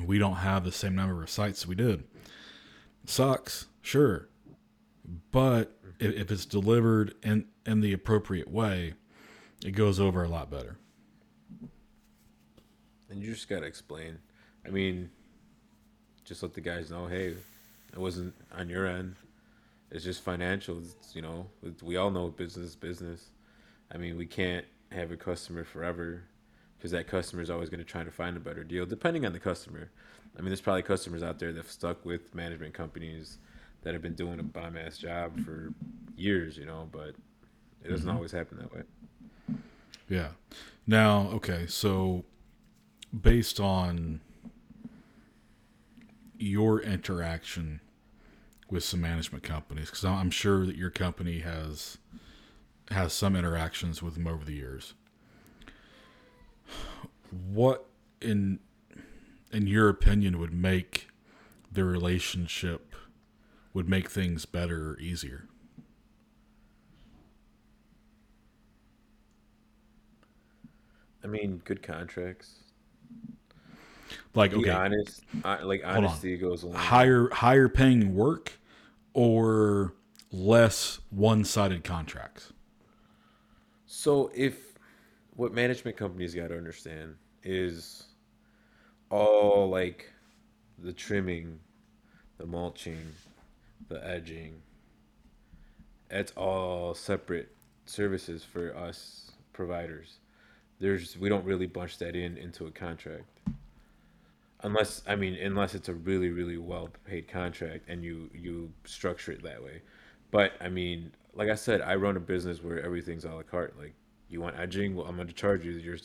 we 0.05 0.19
don't 0.19 0.37
have 0.37 0.65
the 0.65 0.73
same 0.73 0.95
number 0.95 1.23
of 1.23 1.31
sites 1.31 1.67
we 1.67 1.75
did. 1.75 2.05
Sucks, 3.07 3.67
sure. 3.83 4.29
But 5.33 5.77
if, 5.99 6.15
if 6.15 6.31
it's 6.31 6.47
delivered 6.47 7.15
in, 7.23 7.47
in 7.67 7.81
the 7.81 7.93
appropriate 7.93 8.51
way, 8.51 8.95
it 9.65 9.73
goes 9.73 9.99
over 10.01 10.23
a 10.25 10.29
lot 10.29 10.51
better. 10.51 10.77
and 13.11 13.21
you 13.23 13.33
just 13.33 13.49
gotta 13.49 13.67
explain 13.67 14.19
i 14.67 14.71
mean 14.71 15.11
just 16.25 16.43
let 16.43 16.55
the 16.55 16.61
guys 16.61 16.91
know 16.91 17.07
hey 17.07 17.35
it 17.93 17.99
wasn't 17.99 18.33
on 18.57 18.69
your 18.69 18.87
end 18.87 19.17
it's 19.91 20.05
just 20.05 20.23
financial 20.23 20.79
it's, 20.79 21.15
you 21.15 21.23
know 21.23 21.47
we 21.83 21.97
all 21.97 22.11
know 22.11 22.29
business 22.29 22.75
business 22.77 23.31
i 23.93 23.99
mean 23.99 24.17
we 24.17 24.27
can't 24.27 24.65
have 24.93 25.11
a 25.11 25.17
customer 25.17 25.65
forever 25.65 26.23
because 26.81 26.91
that 26.93 27.07
customer 27.07 27.43
is 27.43 27.51
always 27.51 27.69
going 27.69 27.79
to 27.79 27.85
try 27.85 28.03
to 28.03 28.11
find 28.11 28.37
a 28.37 28.41
better 28.41 28.65
deal 28.65 28.87
depending 28.87 29.25
on 29.27 29.33
the 29.33 29.39
customer 29.39 29.91
i 30.37 30.41
mean 30.41 30.49
there's 30.49 30.61
probably 30.61 30.83
customers 30.83 31.23
out 31.23 31.39
there 31.39 31.53
that 31.53 31.59
have 31.63 31.71
stuck 31.71 32.05
with 32.05 32.35
management 32.35 32.73
companies 32.75 33.39
that 33.83 33.93
have 33.95 34.03
been 34.03 34.15
doing 34.15 34.39
a 34.41 34.43
bomb 34.43 34.77
ass 34.77 34.99
job 34.99 35.39
for 35.43 35.73
years, 36.15 36.59
you 36.59 36.67
know, 36.67 36.87
but 36.93 37.15
it 37.83 37.89
doesn't 37.89 38.07
Mm-hmm. 38.07 38.15
always 38.15 38.31
happen 38.31 38.59
that 38.59 38.71
way. 38.75 38.83
Yeah. 40.07 40.33
Now, 40.87 41.29
okay, 41.33 41.67
so 41.67 42.25
based 43.19 43.59
on 43.59 44.21
your 46.39 46.81
interaction 46.83 47.81
with 48.71 48.85
some 48.85 49.01
management 49.01 49.45
companies, 49.45 49.87
because 49.87 50.05
I'm 50.05 50.31
sure 50.31 50.67
that 50.67 50.77
your 50.77 50.91
company 50.91 51.39
has 51.39 51.97
has 52.91 53.13
some 53.15 53.35
interactions 53.35 54.03
with 54.03 54.15
them 54.15 54.27
over 54.27 54.45
the 54.45 54.53
years. 54.55 54.93
What 57.31 57.87
in 58.21 58.61
in 59.53 59.67
your 59.67 59.89
opinion 59.89 60.39
would 60.39 60.53
make 60.53 61.09
the 61.73 61.85
relationship 61.85 62.95
would 63.75 63.89
make 63.89 64.11
things 64.11 64.47
better 64.47 64.93
or 64.93 64.99
easier? 65.01 65.49
I 71.25 71.29
mean, 71.29 71.63
good 71.65 71.83
contracts. 71.83 72.65
Like 74.35 74.53
Be 74.53 74.57
okay, 74.57 74.71
honest, 74.71 75.25
I, 75.45 75.63
like 75.63 75.83
on. 75.95 76.05
honesty 76.05 76.37
goes 76.37 76.63
a 76.63 76.69
long. 76.69 76.75
higher 76.77 77.31
higher 77.31 77.69
paying 77.69 78.15
work 78.15 78.53
or 79.13 79.95
less 80.33 81.01
one-sided 81.11 81.85
contracts 81.85 82.53
So 83.87 84.31
if 84.35 84.70
what 85.41 85.55
management 85.55 85.97
companies 85.97 86.35
got 86.35 86.49
to 86.49 86.57
understand 86.59 87.15
is 87.43 88.05
all 89.09 89.71
like 89.71 90.13
the 90.79 90.93
trimming, 90.93 91.59
the 92.37 92.45
mulching, 92.45 93.01
the 93.89 94.07
edging, 94.07 94.61
it's 96.11 96.33
all 96.33 96.93
separate 96.93 97.49
services 97.87 98.45
for 98.45 98.77
us 98.77 99.31
providers. 99.55 100.19
There's 100.79 101.17
we 101.17 101.31
don't 101.31 101.47
really 101.47 101.67
bunch 101.67 101.97
that 102.01 102.15
in 102.15 102.37
into 102.37 102.67
a 102.67 102.71
contract. 102.71 103.25
Unless 104.63 105.03
I 105.09 105.17
mean 105.17 105.37
unless 105.37 105.75
it's 105.75 105.89
a 105.89 105.95
really 105.95 106.29
really 106.29 106.59
well 106.59 106.91
paid 107.07 107.29
contract 107.29 107.89
and 107.89 108.05
you 108.05 108.29
you 108.35 108.71
structure 108.85 109.33
it 109.33 109.43
that 109.45 109.65
way. 109.65 109.81
But 110.33 110.53
I 110.61 110.69
mean, 110.69 111.13
like 111.33 111.49
I 111.49 111.55
said, 111.55 111.81
I 111.81 111.95
run 111.95 112.19
a 112.19 112.21
business 112.21 112.63
where 112.63 112.85
everything's 112.85 113.25
a 113.25 113.31
la 113.31 113.43
carte. 113.43 113.75
Like 113.79 113.95
you 114.31 114.41
want 114.41 114.59
edging, 114.59 114.95
well 114.95 115.07
I'm 115.07 115.17
going 115.17 115.29
to 115.29 115.35
charge 115.35 115.65
you 115.65 115.73
your 115.73 115.99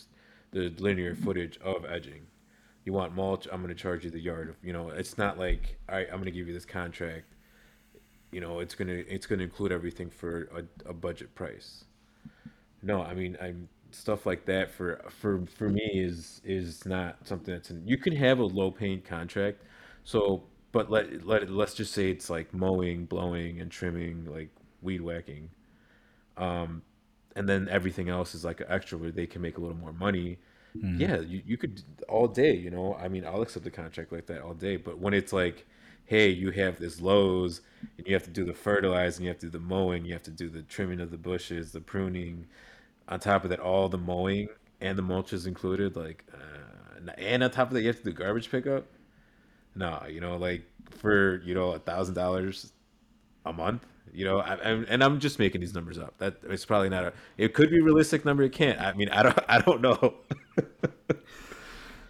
the 0.51 0.69
linear 0.79 1.15
footage 1.15 1.57
of 1.59 1.85
edging. 1.85 2.27
You 2.85 2.93
want 2.93 3.15
mulch, 3.15 3.47
I'm 3.51 3.61
going 3.61 3.73
to 3.75 3.81
charge 3.81 4.03
you 4.05 4.11
the 4.11 4.19
yard 4.19 4.55
you 4.63 4.73
know, 4.73 4.89
it's 4.89 5.17
not 5.17 5.37
like 5.39 5.77
all 5.89 5.95
right, 5.95 6.07
I'm 6.09 6.15
going 6.17 6.25
to 6.25 6.31
give 6.31 6.47
you 6.47 6.53
this 6.53 6.65
contract. 6.65 7.25
You 8.31 8.41
know, 8.41 8.59
it's 8.59 8.75
going 8.75 8.87
to 8.89 9.07
it's 9.07 9.25
going 9.25 9.39
to 9.39 9.45
include 9.45 9.71
everything 9.71 10.09
for 10.09 10.49
a, 10.55 10.89
a 10.89 10.93
budget 10.93 11.33
price. 11.35 11.85
No, 12.81 13.01
I 13.01 13.13
mean, 13.13 13.37
I'm 13.41 13.69
stuff 13.91 14.25
like 14.25 14.45
that 14.45 14.71
for 14.71 15.03
for 15.09 15.45
for 15.47 15.69
me 15.69 15.89
is 15.95 16.41
is 16.43 16.85
not 16.85 17.17
something 17.25 17.53
that's 17.53 17.71
in, 17.71 17.87
you 17.87 17.97
can 17.97 18.15
have 18.15 18.39
a 18.39 18.43
low 18.45 18.71
paying 18.71 19.01
contract. 19.01 19.61
So, 20.03 20.43
but 20.71 20.91
let 20.91 21.25
let 21.25 21.49
let's 21.49 21.73
just 21.73 21.93
say 21.93 22.11
it's 22.11 22.29
like 22.29 22.53
mowing, 22.53 23.05
blowing, 23.05 23.61
and 23.61 23.71
trimming, 23.71 24.25
like 24.25 24.49
weed 24.81 25.01
whacking, 25.01 25.49
um, 26.37 26.83
and 27.35 27.47
then 27.47 27.67
everything 27.69 28.09
else 28.09 28.33
is 28.35 28.45
like 28.45 28.61
extra 28.67 28.97
where 28.97 29.11
they 29.11 29.27
can 29.27 29.41
make 29.41 29.57
a 29.57 29.61
little 29.61 29.77
more 29.77 29.93
money. 29.93 30.37
Yeah, 30.99 31.19
you, 31.21 31.41
you 31.45 31.57
could 31.57 31.81
all 32.09 32.27
day, 32.27 32.53
you 32.53 32.69
know. 32.69 32.95
I 32.95 33.07
mean, 33.07 33.25
I'll 33.25 33.41
accept 33.41 33.65
a 33.65 33.71
contract 33.71 34.11
like 34.11 34.25
that 34.27 34.41
all 34.41 34.53
day. 34.53 34.77
But 34.77 34.99
when 34.99 35.13
it's 35.13 35.31
like, 35.33 35.65
hey, 36.05 36.29
you 36.29 36.51
have 36.51 36.79
this 36.79 37.01
Lowe's 37.01 37.61
and 37.97 38.05
you 38.07 38.13
have 38.13 38.23
to 38.23 38.29
do 38.29 38.45
the 38.45 38.53
fertilizing, 38.53 39.23
you 39.23 39.29
have 39.29 39.39
to 39.39 39.47
do 39.47 39.51
the 39.51 39.59
mowing, 39.59 40.05
you 40.05 40.13
have 40.13 40.23
to 40.23 40.31
do 40.31 40.49
the 40.49 40.63
trimming 40.63 40.99
of 40.99 41.11
the 41.11 41.17
bushes, 41.17 41.71
the 41.71 41.81
pruning. 41.81 42.47
On 43.07 43.19
top 43.19 43.43
of 43.43 43.51
that, 43.51 43.59
all 43.59 43.87
the 43.87 43.97
mowing 43.97 44.49
and 44.81 44.97
the 44.97 45.01
mulch 45.01 45.33
is 45.33 45.45
included. 45.45 45.95
Like, 45.95 46.25
uh, 46.33 47.11
and 47.17 47.43
on 47.43 47.51
top 47.51 47.67
of 47.69 47.73
that, 47.73 47.81
you 47.81 47.87
have 47.87 47.97
to 47.97 48.03
do 48.03 48.11
garbage 48.13 48.49
pickup. 48.51 48.85
No, 49.75 50.03
you 50.09 50.21
know, 50.21 50.37
like 50.37 50.63
for 50.91 51.41
you 51.43 51.53
know 51.53 51.71
a 51.71 51.79
thousand 51.79 52.15
dollars 52.15 52.71
a 53.45 53.53
month. 53.53 53.85
You 54.15 54.25
know, 54.25 54.39
I, 54.39 54.57
I'm, 54.63 54.85
and 54.89 55.03
I'm 55.03 55.19
just 55.19 55.39
making 55.39 55.61
these 55.61 55.73
numbers 55.73 55.97
up. 55.97 56.17
That 56.19 56.37
it's 56.49 56.65
probably 56.65 56.89
not 56.89 57.03
a. 57.03 57.13
It 57.37 57.53
could 57.53 57.69
be 57.69 57.81
realistic 57.81 58.25
number. 58.25 58.43
It 58.43 58.53
can't. 58.53 58.79
I 58.79 58.93
mean, 58.93 59.09
I 59.09 59.23
don't. 59.23 59.39
I 59.47 59.59
don't 59.59 59.81
know. 59.81 60.15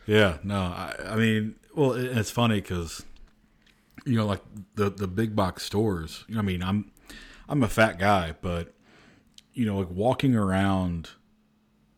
yeah 0.05 0.37
no 0.43 0.55
i, 0.55 0.93
I 1.07 1.15
mean 1.15 1.55
well 1.75 1.93
it, 1.93 2.05
it's 2.17 2.31
funny 2.31 2.61
because 2.61 3.03
you 4.05 4.15
know 4.15 4.25
like 4.25 4.41
the 4.75 4.89
the 4.89 5.07
big 5.07 5.35
box 5.35 5.63
stores 5.63 6.25
you 6.27 6.35
know 6.35 6.41
i 6.41 6.43
mean 6.43 6.61
i'm 6.63 6.91
i'm 7.49 7.63
a 7.63 7.67
fat 7.67 7.97
guy 7.97 8.35
but 8.41 8.73
you 9.53 9.65
know 9.65 9.77
like 9.79 9.89
walking 9.89 10.35
around 10.35 11.11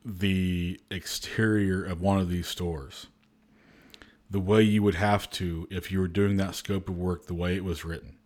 the 0.05 0.79
exterior 0.89 1.83
of 1.83 2.01
one 2.01 2.17
of 2.19 2.29
these 2.29 2.47
stores 2.47 3.07
the 4.29 4.39
way 4.39 4.61
you 4.61 4.83
would 4.83 4.95
have 4.95 5.29
to 5.29 5.67
if 5.69 5.91
you 5.91 5.99
were 5.99 6.07
doing 6.07 6.37
that 6.37 6.55
scope 6.55 6.87
of 6.87 6.97
work 6.97 7.27
the 7.27 7.33
way 7.33 7.55
it 7.55 7.63
was 7.63 7.83
written 7.83 8.16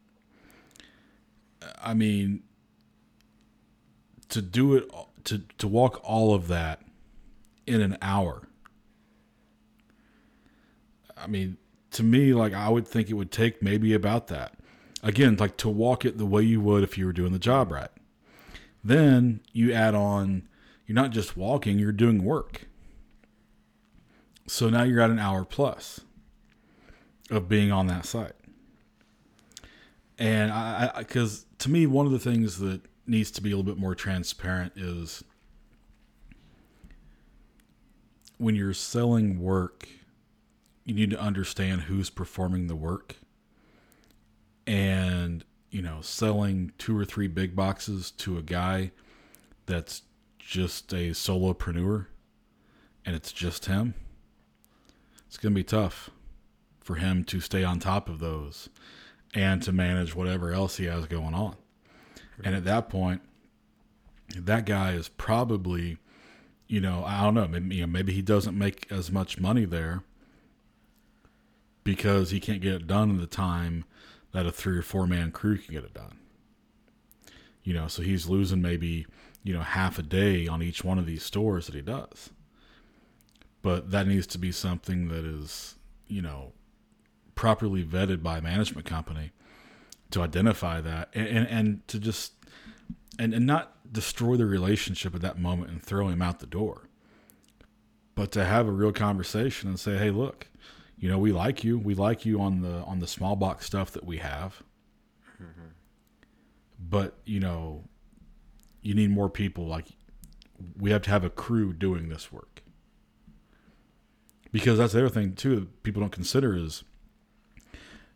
i 1.82 1.94
mean 1.94 2.44
to 4.30 4.42
do 4.42 4.76
it 4.76 4.90
to 5.24 5.40
to 5.58 5.68
walk 5.68 6.00
all 6.04 6.34
of 6.34 6.48
that 6.48 6.82
in 7.68 7.82
an 7.82 7.98
hour 8.02 8.48
I 11.22 11.28
mean, 11.28 11.58
to 11.92 12.04
me, 12.04 12.34
like 12.34 12.54
I 12.54 12.70
would 12.70 12.88
think 12.88 13.10
it 13.10 13.14
would 13.14 13.32
take 13.32 13.62
maybe 13.62 13.94
about 13.94 14.28
that. 14.28 14.56
Again, 15.04 15.36
like 15.38 15.58
to 15.58 15.70
walk 15.70 16.06
it 16.06 16.18
the 16.18 16.26
way 16.26 16.44
you 16.44 16.62
would 16.62 16.84
if 16.84 16.98
you 16.98 17.06
were 17.06 17.14
doing 17.14 17.34
the 17.34 17.40
job 17.40 17.72
right. 17.72 17.90
Then 18.84 19.42
you 19.52 19.72
add 19.74 19.96
on, 19.96 20.48
you're 20.86 20.96
not 20.96 21.12
just 21.12 21.38
walking, 21.38 21.80
you're 21.80 21.92
doing 21.92 22.24
work. 22.24 22.68
So 24.48 24.70
now 24.70 24.84
you're 24.84 25.02
at 25.02 25.12
an 25.12 25.20
hour 25.20 25.46
plus 25.46 26.02
of 27.30 27.48
being 27.48 27.72
on 27.72 27.88
that 27.88 28.06
site. 28.06 28.34
And 30.18 30.52
I, 30.52 30.92
because 30.98 31.46
to 31.62 31.70
me, 31.70 31.88
one 31.88 32.06
of 32.06 32.12
the 32.12 32.20
things 32.20 32.60
that 32.60 32.82
needs 33.08 33.32
to 33.32 33.42
be 33.42 33.52
a 33.52 33.58
little 33.58 33.72
bit 33.72 33.80
more 33.80 33.96
transparent 33.96 34.74
is 34.76 35.24
when 38.38 38.56
you're 38.56 38.74
selling 38.74 39.40
work 39.40 39.88
you 40.84 40.96
need 40.96 41.12
to 41.12 41.22
understand 41.22 41.82
who's 41.82 42.10
performing 42.10 42.68
the 42.68 42.76
work. 42.76 43.18
And 44.66 45.46
you 45.72 45.82
know 45.82 46.02
selling 46.02 46.74
two 46.78 46.98
or 46.98 47.06
three 47.06 47.28
big 47.28 47.56
boxes 47.56 48.12
to 48.12 48.38
a 48.38 48.42
guy 48.44 48.92
that's 49.66 50.04
just 50.38 50.94
a 50.94 51.12
solopreneur 51.12 52.08
and 53.06 53.16
it's 53.16 53.32
just 53.32 53.66
him 53.66 53.94
it's 55.26 55.38
going 55.38 55.54
to 55.54 55.60
be 55.60 55.64
tough 55.64 56.10
for 56.82 56.96
him 56.96 57.24
to 57.24 57.40
stay 57.40 57.64
on 57.64 57.80
top 57.80 58.10
of 58.10 58.20
those 58.20 58.70
and 59.34 59.62
to 59.64 59.72
manage 59.72 60.16
whatever 60.16 60.52
else 60.52 60.78
he 60.78 60.86
has 60.86 61.06
going 61.06 61.34
on 61.34 61.56
and 62.44 62.56
at 62.56 62.66
that 62.66 62.90
point 62.90 63.22
that 64.36 64.66
guy 64.66 64.92
is 64.92 65.10
probably 65.10 65.98
you 66.68 66.82
know 66.82 67.04
i 67.06 67.22
don't 67.22 67.34
know 67.34 67.48
maybe, 67.48 67.76
you 67.76 67.82
know, 67.82 67.88
maybe 67.88 68.14
he 68.14 68.22
doesn't 68.22 68.58
make 68.58 68.88
as 68.92 69.12
much 69.12 69.40
money 69.40 69.66
there 69.66 70.04
because 71.84 72.32
he 72.32 72.40
can't 72.40 72.62
get 72.62 72.74
it 72.74 72.88
done 72.88 73.10
in 73.10 73.18
the 73.18 73.28
time 73.28 73.86
that 74.32 74.46
a 74.46 74.52
three 74.52 74.78
or 74.78 74.82
four 74.82 75.08
man 75.08 75.32
crew 75.32 75.58
can 75.58 75.74
get 75.74 75.84
it 75.84 75.94
done. 75.94 76.18
You 77.64 77.74
know, 77.74 77.88
so 77.88 78.02
he's 78.02 78.28
losing 78.28 78.62
maybe, 78.62 79.06
you 79.44 79.54
know, 79.54 79.62
half 79.62 80.00
a 80.00 80.04
day 80.04 80.48
on 80.48 80.64
each 80.64 80.84
one 80.84 80.98
of 80.98 81.06
these 81.06 81.24
stores 81.24 81.68
that 81.68 81.76
he 81.76 81.82
does. 81.82 82.32
But 83.62 83.92
that 83.92 84.08
needs 84.08 84.26
to 84.28 84.40
be 84.40 84.52
something 84.52 85.10
that 85.10 85.24
is, 85.24 85.76
you 86.08 86.22
know, 86.22 86.54
properly 87.42 87.84
vetted 87.84 88.22
by 88.22 88.38
a 88.38 88.42
management 88.42 88.86
company 88.86 89.32
to 90.12 90.22
identify 90.22 90.80
that 90.80 91.10
and, 91.16 91.28
and, 91.28 91.48
and 91.48 91.88
to 91.88 91.98
just 91.98 92.34
and, 93.18 93.34
and 93.34 93.48
not 93.48 93.92
destroy 93.92 94.36
the 94.36 94.46
relationship 94.46 95.16
at 95.16 95.22
that 95.22 95.40
moment 95.40 95.72
and 95.72 95.82
throw 95.82 96.08
him 96.08 96.22
out 96.22 96.40
the 96.40 96.46
door. 96.46 96.88
But 98.14 98.32
to 98.34 98.46
have 98.46 98.68
a 98.68 98.72
real 98.72 98.92
conversation 98.92 99.70
and 99.70 99.80
say, 99.80 99.98
hey, 99.98 100.12
look, 100.12 100.50
you 101.00 101.10
know 101.10 101.18
we 101.18 101.32
like 101.32 101.64
you 101.64 101.80
we 101.80 101.96
like 101.96 102.28
you 102.28 102.40
on 102.40 102.62
the 102.62 102.84
on 102.84 103.00
the 103.00 103.08
small 103.08 103.36
box 103.36 103.66
stuff 103.66 103.90
that 103.90 104.06
we 104.06 104.18
have 104.18 104.62
but 106.80 107.18
you 107.26 107.40
know 107.40 107.86
you 108.84 108.94
need 108.94 109.10
more 109.10 109.32
people 109.32 109.66
like 109.66 109.88
we 110.78 110.92
have 110.92 111.02
to 111.02 111.10
have 111.10 111.24
a 111.24 111.30
crew 111.32 111.74
doing 111.74 112.10
this 112.10 112.32
work 112.32 112.62
because 114.52 114.78
that's 114.78 114.94
the 114.94 115.00
other 115.00 115.10
thing 115.10 115.34
too 115.34 115.56
that 115.56 115.82
people 115.82 116.02
don't 116.02 116.12
consider 116.12 116.56
is 116.56 116.84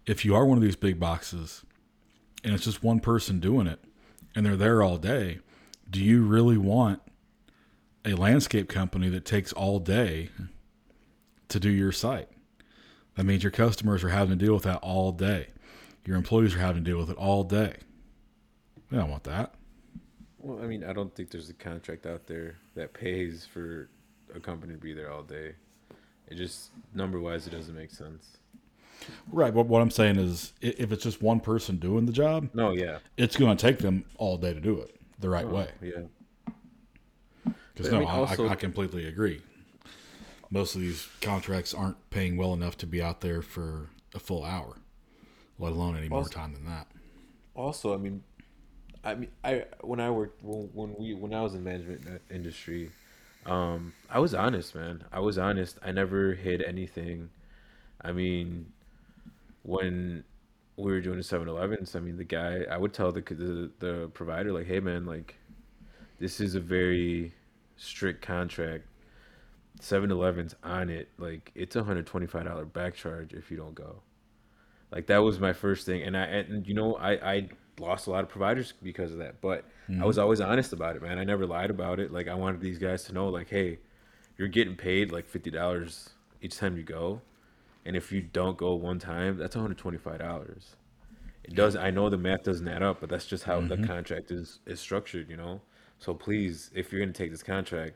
if 0.05 0.23
you 0.25 0.35
are 0.35 0.45
one 0.45 0.57
of 0.57 0.63
these 0.63 0.75
big 0.75 0.99
boxes 0.99 1.63
and 2.43 2.53
it's 2.53 2.65
just 2.65 2.83
one 2.83 2.99
person 2.99 3.39
doing 3.39 3.67
it 3.67 3.79
and 4.35 4.45
they're 4.45 4.55
there 4.55 4.81
all 4.83 4.97
day 4.97 5.39
do 5.89 6.03
you 6.03 6.23
really 6.23 6.57
want 6.57 7.01
a 8.03 8.13
landscape 8.13 8.67
company 8.67 9.09
that 9.09 9.25
takes 9.25 9.51
all 9.53 9.79
day 9.79 10.29
to 11.47 11.59
do 11.59 11.69
your 11.69 11.91
site 11.91 12.29
that 13.15 13.23
means 13.23 13.43
your 13.43 13.51
customers 13.51 14.03
are 14.03 14.09
having 14.09 14.37
to 14.37 14.45
deal 14.45 14.53
with 14.53 14.63
that 14.63 14.77
all 14.77 15.11
day. 15.11 15.47
Your 16.05 16.17
employees 16.17 16.53
are 16.53 16.59
having 16.59 16.83
to 16.83 16.89
deal 16.89 16.99
with 16.99 17.09
it 17.09 17.17
all 17.17 17.43
day. 17.43 17.77
We 18.91 18.97
don't 18.97 19.09
want 19.09 19.23
that. 19.23 19.55
Well, 20.37 20.61
I 20.61 20.67
mean, 20.67 20.83
I 20.83 20.93
don't 20.93 21.13
think 21.15 21.31
there's 21.31 21.49
a 21.49 21.53
contract 21.53 22.05
out 22.05 22.27
there 22.27 22.57
that 22.75 22.93
pays 22.93 23.45
for 23.51 23.89
a 24.33 24.39
company 24.39 24.73
to 24.73 24.79
be 24.79 24.93
there 24.93 25.11
all 25.11 25.23
day. 25.23 25.53
It 26.27 26.35
just 26.35 26.71
number 26.93 27.19
wise, 27.19 27.47
it 27.47 27.51
doesn't 27.51 27.75
make 27.75 27.91
sense. 27.91 28.37
Right, 29.31 29.53
but 29.53 29.67
what 29.67 29.81
I'm 29.81 29.91
saying 29.91 30.17
is, 30.17 30.53
if 30.61 30.91
it's 30.91 31.03
just 31.03 31.21
one 31.21 31.39
person 31.39 31.77
doing 31.77 32.05
the 32.05 32.11
job, 32.13 32.49
No, 32.53 32.71
yeah, 32.71 32.99
it's 33.17 33.35
going 33.35 33.55
to 33.55 33.61
take 33.61 33.79
them 33.79 34.05
all 34.17 34.37
day 34.37 34.53
to 34.53 34.59
do 34.59 34.79
it 34.81 34.95
the 35.19 35.29
right 35.29 35.45
Oh, 35.45 35.49
way. 35.49 35.69
yeah. 35.81 35.91
Because 37.43 37.55
But 37.75 37.87
I 37.87 37.91
no, 37.91 37.99
mean, 37.99 38.07
I, 38.07 38.11
also- 38.17 38.47
I, 38.47 38.51
I 38.51 38.55
completely 38.55 39.05
agree. 39.07 39.41
Most 40.49 40.75
of 40.75 40.81
these 40.81 41.07
contracts 41.21 41.73
aren't 41.73 42.09
paying 42.11 42.37
well 42.37 42.53
enough 42.53 42.77
to 42.77 42.87
be 42.87 43.01
out 43.01 43.21
there 43.21 43.41
for 43.41 43.89
a 44.13 44.19
full 44.19 44.43
hour, 44.43 44.77
let 45.59 45.73
alone 45.73 45.97
any 45.97 46.07
more 46.07 46.29
time 46.29 46.53
than 46.53 46.65
that. 46.65 46.87
Also, 47.55 47.93
I 47.93 47.97
mean, 47.97 48.23
I 49.03 49.15
mean, 49.15 49.29
I 49.43 49.65
when 49.81 49.99
I 49.99 50.09
worked 50.11 50.43
when, 50.43 50.69
when 50.73 50.95
we 50.97 51.13
when 51.13 51.33
I 51.33 51.41
was 51.41 51.53
in 51.55 51.63
management 51.63 52.21
industry, 52.29 52.91
um, 53.45 53.93
I 54.09 54.19
was 54.19 54.33
honest, 54.33 54.75
man. 54.75 55.03
I 55.11 55.19
was 55.19 55.37
honest. 55.37 55.77
I 55.83 55.91
never 55.91 56.33
hid 56.33 56.61
anything. 56.61 57.29
I 58.01 58.11
mean, 58.11 58.71
when 59.65 60.23
we 60.77 60.91
were 60.91 61.01
doing 61.01 61.17
the 61.17 61.23
7-Elevens, 61.23 61.95
I 61.95 61.99
mean, 61.99 62.17
the 62.17 62.23
guy, 62.23 62.65
I 62.69 62.77
would 62.77 62.93
tell 62.93 63.11
the 63.11 63.21
the, 63.21 63.71
the 63.79 64.09
provider 64.13 64.51
like, 64.53 64.67
"Hey, 64.67 64.79
man, 64.79 65.05
like, 65.05 65.35
this 66.19 66.39
is 66.39 66.55
a 66.55 66.59
very 66.59 67.33
strict 67.77 68.21
contract. 68.21 68.85
7-Eleven's 69.81 70.55
on 70.63 70.89
it. 70.89 71.09
Like, 71.17 71.51
it's 71.55 71.75
a 71.75 71.83
hundred 71.83 72.05
twenty 72.05 72.27
five 72.27 72.45
dollar 72.45 72.65
back 72.65 72.95
charge 72.95 73.33
if 73.33 73.49
you 73.49 73.57
don't 73.57 73.75
go." 73.75 74.01
Like 74.91 75.07
that 75.07 75.17
was 75.17 75.39
my 75.39 75.53
first 75.53 75.85
thing, 75.85 76.03
and 76.03 76.15
I 76.15 76.23
and 76.23 76.65
you 76.67 76.73
know 76.73 76.95
I 76.95 77.33
I 77.33 77.49
lost 77.79 78.07
a 78.07 78.11
lot 78.11 78.23
of 78.23 78.29
providers 78.29 78.73
because 78.81 79.11
of 79.11 79.17
that, 79.17 79.41
but 79.41 79.65
I 79.89 80.05
was 80.05 80.15
mm-hmm. 80.15 80.23
always 80.23 80.39
honest 80.39 80.73
about 80.73 80.95
it, 80.95 81.01
man. 81.01 81.19
I 81.19 81.23
never 81.23 81.45
lied 81.45 81.69
about 81.69 81.99
it. 81.99 82.13
Like 82.13 82.27
I 82.27 82.35
wanted 82.35 82.61
these 82.61 82.77
guys 82.77 83.03
to 83.05 83.13
know, 83.13 83.27
like, 83.27 83.49
hey, 83.49 83.79
you're 84.37 84.47
getting 84.47 84.75
paid 84.75 85.11
like 85.11 85.25
fifty 85.25 85.51
dollars 85.51 86.11
each 86.41 86.57
time 86.57 86.77
you 86.77 86.83
go, 86.83 87.19
and 87.85 87.95
if 87.95 88.11
you 88.11 88.21
don't 88.21 88.57
go 88.57 88.73
one 88.73 88.99
time, 88.99 89.37
that's 89.37 89.55
one 89.55 89.63
hundred 89.63 89.77
twenty 89.77 89.97
five 89.97 90.19
dollars. 90.19 90.75
It 91.43 91.53
does. 91.53 91.75
I 91.75 91.91
know 91.91 92.09
the 92.09 92.17
math 92.17 92.43
doesn't 92.43 92.67
add 92.67 92.81
up, 92.81 92.99
but 92.99 93.09
that's 93.09 93.27
just 93.27 93.43
how 93.43 93.61
the 93.61 93.75
mm-hmm. 93.75 93.85
contract 93.85 94.31
is 94.31 94.59
is 94.65 94.79
structured, 94.79 95.29
you 95.29 95.37
know. 95.37 95.61
So 95.99 96.13
please, 96.13 96.71
if 96.73 96.91
you're 96.91 97.01
gonna 97.01 97.13
take 97.13 97.31
this 97.31 97.43
contract, 97.43 97.93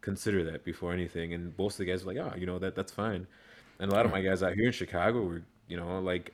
consider 0.00 0.42
that 0.44 0.64
before 0.64 0.92
anything. 0.92 1.32
And 1.32 1.56
most 1.56 1.74
of 1.74 1.78
the 1.78 1.84
guys 1.86 2.02
are 2.02 2.06
like, 2.06 2.16
oh, 2.16 2.34
you 2.36 2.46
know 2.46 2.58
that 2.58 2.74
that's 2.74 2.92
fine. 2.92 3.26
And 3.78 3.92
a 3.92 3.94
lot 3.94 4.06
of 4.06 4.12
my 4.12 4.20
guys 4.20 4.42
out 4.42 4.54
here 4.54 4.66
in 4.66 4.72
Chicago 4.72 5.22
were, 5.22 5.42
you 5.68 5.76
know, 5.76 6.00
like, 6.00 6.32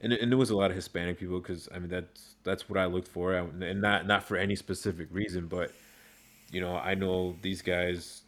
and 0.00 0.12
and 0.14 0.32
there 0.32 0.38
was 0.38 0.50
a 0.50 0.56
lot 0.56 0.70
of 0.70 0.76
Hispanic 0.76 1.18
people 1.18 1.38
because 1.40 1.68
I 1.74 1.78
mean 1.78 1.90
that's 1.90 2.36
that's 2.44 2.70
what 2.70 2.78
I 2.78 2.86
looked 2.86 3.08
for, 3.08 3.34
and 3.34 3.80
not 3.82 4.06
not 4.06 4.22
for 4.22 4.38
any 4.38 4.56
specific 4.56 5.08
reason, 5.10 5.46
but 5.46 5.72
you 6.50 6.62
know 6.62 6.76
I 6.76 6.94
know 6.94 7.36
these 7.42 7.60
guys, 7.60 8.22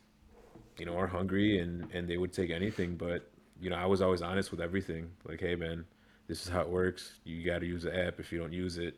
you 0.77 0.85
know, 0.85 0.99
are 0.99 1.07
hungry 1.07 1.59
and 1.59 1.91
and 1.95 2.07
they 2.07 2.19
would 2.19 2.35
take 2.35 2.51
anything, 2.51 2.97
but 2.97 3.30
you 3.61 3.71
know 3.71 3.77
I 3.77 3.87
was 3.87 4.01
always 4.03 4.23
honest 4.23 4.51
with 4.51 4.61
everything. 4.61 5.11
Like, 5.25 5.41
hey 5.41 5.55
man, 5.55 5.85
this 6.27 6.43
is 6.43 6.49
how 6.49 6.63
it 6.63 6.69
works. 6.69 7.13
You 7.25 7.45
got 7.45 7.61
to 7.61 7.67
use 7.67 7.83
the 7.83 8.07
app. 8.07 8.19
If 8.21 8.33
you 8.33 8.39
don't 8.39 8.53
use 8.53 8.79
it, 8.79 8.97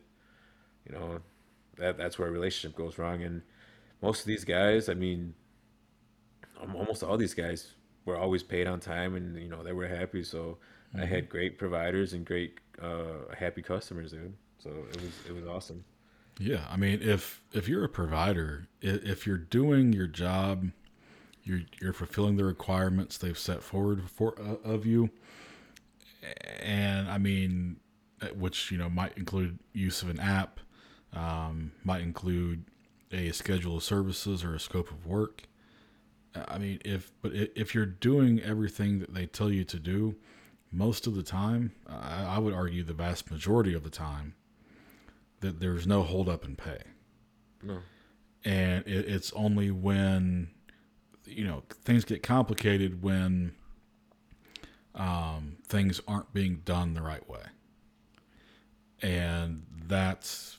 you 0.87 0.95
know, 0.95 1.19
that 1.77 1.97
that's 1.97 2.17
where 2.17 2.27
a 2.27 2.31
relationship 2.31 2.77
goes 2.77 2.97
wrong. 2.97 3.23
And 3.23 3.41
most 4.01 4.21
of 4.21 4.27
these 4.27 4.45
guys, 4.45 4.89
I 4.89 4.93
mean, 4.93 5.33
um, 6.61 6.75
almost 6.75 7.03
all 7.03 7.17
these 7.17 7.33
guys 7.33 7.73
were 8.05 8.17
always 8.17 8.43
paid 8.43 8.67
on 8.67 8.79
time, 8.79 9.15
and 9.15 9.37
you 9.37 9.49
know 9.49 9.63
they 9.63 9.73
were 9.73 9.87
happy. 9.87 10.23
So 10.23 10.57
I 10.97 11.05
had 11.05 11.29
great 11.29 11.57
providers 11.57 12.13
and 12.13 12.25
great 12.25 12.59
uh, 12.81 13.33
happy 13.37 13.61
customers, 13.61 14.11
dude. 14.11 14.33
So 14.59 14.69
it 14.69 15.01
was 15.01 15.11
it 15.27 15.35
was 15.35 15.45
awesome. 15.45 15.83
Yeah, 16.39 16.65
I 16.69 16.77
mean, 16.77 16.99
if 17.01 17.41
if 17.51 17.67
you're 17.67 17.83
a 17.83 17.89
provider, 17.89 18.67
if 18.81 19.27
you're 19.27 19.37
doing 19.37 19.93
your 19.93 20.07
job, 20.07 20.71
you're 21.43 21.61
you're 21.81 21.93
fulfilling 21.93 22.37
the 22.37 22.45
requirements 22.45 23.17
they've 23.17 23.37
set 23.37 23.61
forward 23.61 24.09
for 24.09 24.35
uh, 24.39 24.67
of 24.67 24.85
you, 24.85 25.09
and 26.61 27.09
I 27.09 27.17
mean, 27.17 27.77
uh, 28.21 28.27
which 28.27 28.71
you 28.71 28.77
know 28.77 28.89
might 28.89 29.17
include 29.17 29.59
use 29.73 30.01
of 30.01 30.09
an 30.09 30.19
app, 30.19 30.59
um, 31.13 31.71
might 31.83 32.01
include 32.01 32.65
a 33.11 33.31
schedule 33.31 33.77
of 33.77 33.83
services 33.83 34.43
or 34.43 34.55
a 34.55 34.59
scope 34.59 34.89
of 34.89 35.05
work. 35.05 35.43
Uh, 36.33 36.45
I 36.47 36.57
mean, 36.57 36.79
if 36.85 37.11
but 37.21 37.33
if 37.33 37.75
you're 37.75 37.85
doing 37.85 38.41
everything 38.41 38.99
that 38.99 39.13
they 39.13 39.25
tell 39.25 39.51
you 39.51 39.63
to 39.65 39.79
do, 39.79 40.15
most 40.71 41.07
of 41.07 41.15
the 41.15 41.23
time, 41.23 41.73
I, 41.87 42.35
I 42.35 42.39
would 42.39 42.53
argue 42.53 42.83
the 42.83 42.93
vast 42.93 43.29
majority 43.29 43.73
of 43.73 43.83
the 43.83 43.89
time, 43.89 44.35
that 45.41 45.59
there's 45.59 45.85
no 45.85 46.03
hold 46.03 46.29
up 46.29 46.45
in 46.45 46.55
pay. 46.55 46.79
No, 47.61 47.79
and 48.45 48.87
it, 48.87 49.07
it's 49.07 49.33
only 49.33 49.71
when 49.71 50.49
you 51.25 51.45
know 51.45 51.63
things 51.83 52.03
get 52.05 52.23
complicated 52.23 53.01
when 53.01 53.53
um, 54.95 55.57
things 55.67 56.01
aren't 56.07 56.31
being 56.33 56.61
done 56.65 56.93
the 56.93 57.01
right 57.01 57.27
way 57.29 57.41
and 59.01 59.63
that's 59.87 60.57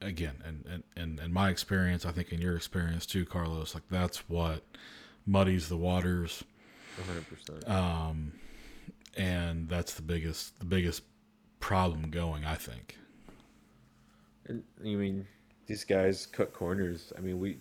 again 0.00 0.36
and 0.44 0.64
and, 0.70 0.82
and 0.96 1.20
in 1.20 1.32
my 1.32 1.48
experience 1.50 2.06
i 2.06 2.12
think 2.12 2.32
in 2.32 2.40
your 2.40 2.56
experience 2.56 3.04
too 3.06 3.24
carlos 3.24 3.74
like 3.74 3.84
that's 3.90 4.28
what 4.28 4.64
muddies 5.26 5.68
the 5.68 5.76
waters 5.76 6.44
one 6.96 7.06
hundred 7.08 7.26
percent. 7.28 7.68
um, 7.68 8.32
and 9.16 9.68
that's 9.68 9.94
the 9.94 10.02
biggest 10.02 10.58
the 10.58 10.64
biggest 10.64 11.02
problem 11.60 12.10
going 12.10 12.44
i 12.44 12.54
think 12.54 12.96
And 14.46 14.62
you 14.82 14.96
mean 14.98 15.26
these 15.66 15.84
guys 15.84 16.26
cut 16.26 16.52
corners? 16.52 17.12
I 17.16 17.20
mean, 17.20 17.38
we 17.38 17.58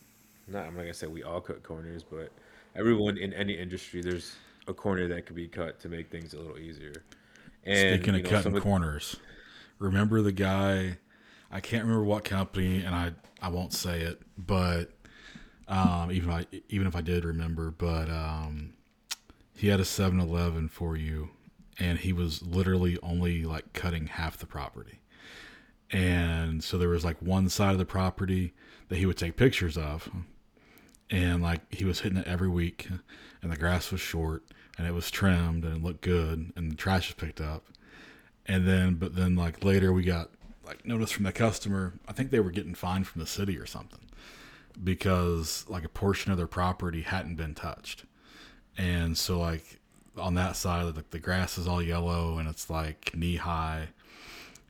not. 0.48 0.66
I'm 0.66 0.76
not 0.76 0.82
gonna 0.82 0.94
say 0.94 1.08
we 1.08 1.24
all 1.24 1.42
cut 1.42 1.64
corners, 1.64 2.04
but 2.04 2.32
everyone 2.76 3.18
in 3.18 3.34
any 3.34 3.54
industry, 3.54 4.02
there's 4.02 4.36
a 4.68 4.74
corner 4.74 5.08
that 5.08 5.26
could 5.26 5.36
be 5.36 5.48
cut 5.48 5.80
to 5.82 5.90
make 5.90 6.10
things 6.10 6.34
a 6.34 6.38
little 6.38 6.58
easier. 6.58 7.04
And 7.64 8.02
Speaking 8.02 8.16
of 8.16 8.24
know, 8.24 8.30
cutting 8.30 8.60
corners, 8.62 9.18
remember 9.80 10.22
the 10.22 10.32
guy? 10.32 10.98
I 11.52 11.60
can't 11.60 11.84
remember 11.84 12.04
what 12.04 12.24
company, 12.24 12.84
and 12.84 12.94
I 12.94 13.14
I 13.42 13.50
won't 13.50 13.74
say 13.74 14.02
it, 14.02 14.22
but 14.38 14.92
um, 15.68 16.12
even 16.12 16.30
if 16.30 16.36
I 16.36 16.62
even 16.70 16.88
if 16.88 16.96
I 16.96 17.02
did 17.02 17.26
remember, 17.26 17.72
but 17.72 18.10
um, 18.10 18.74
he 19.56 19.68
had 19.68 19.80
a 19.80 19.84
7-Eleven 19.84 20.70
for 20.70 20.96
you, 20.96 21.30
and 21.80 21.98
he 22.00 22.14
was 22.14 22.42
literally 22.42 22.98
only 23.02 23.44
like 23.44 23.74
cutting 23.74 24.08
half 24.08 24.38
the 24.38 24.46
property, 24.46 25.00
and 25.92 26.64
so 26.64 26.78
there 26.78 26.90
was 26.90 27.04
like 27.06 27.22
one 27.22 27.50
side 27.50 27.72
of 27.72 27.78
the 27.78 27.86
property 27.86 28.54
that 28.90 28.98
he 28.98 29.06
would 29.06 29.18
take 29.18 29.36
pictures 29.36 29.78
of, 29.78 30.10
and 31.10 31.42
like 31.42 31.74
he 31.74 31.86
was 31.86 32.02
hitting 32.02 32.18
it 32.18 32.28
every 32.28 32.50
week, 32.50 32.88
and 33.42 33.52
the 33.52 33.58
grass 33.58 33.92
was 33.92 34.02
short, 34.02 34.44
and 34.78 34.88
it 34.88 34.94
was 34.94 35.12
trimmed, 35.12 35.64
and 35.64 35.78
it 35.78 35.84
looked 35.84 36.02
good, 36.02 36.52
and 36.56 36.72
the 36.72 36.76
trash 36.76 37.08
was 37.08 37.16
picked 37.16 37.42
up, 37.42 37.66
and 38.46 38.68
then 38.68 38.96
but 38.96 39.16
then 39.16 39.36
like 39.36 39.64
later 39.64 39.94
we 39.94 40.04
got 40.04 40.30
like 40.66 40.86
notice 40.86 41.12
from 41.12 41.24
the 41.24 41.32
customer 41.32 41.94
i 42.10 42.12
think 42.12 42.30
they 42.30 42.42
were 42.42 42.52
getting 42.52 42.76
fined 42.76 43.08
from 43.08 43.22
the 43.22 43.26
city 43.26 43.58
or 43.58 43.66
something 43.66 44.02
because 44.84 45.66
like 45.68 45.84
a 45.84 45.90
portion 45.90 46.32
of 46.32 46.38
their 46.38 46.48
property 46.48 47.02
hadn't 47.02 47.36
been 47.36 47.56
touched. 47.56 48.06
And 48.78 49.18
so 49.18 49.40
like 49.40 49.80
on 50.18 50.36
that 50.36 50.56
side 50.56 50.84
like 50.96 51.12
the 51.12 51.20
grass 51.20 51.58
is 51.58 51.68
all 51.68 51.82
yellow 51.82 52.38
and 52.40 52.50
it's 52.50 52.70
like 52.70 53.16
knee 53.16 53.36
high 53.36 53.90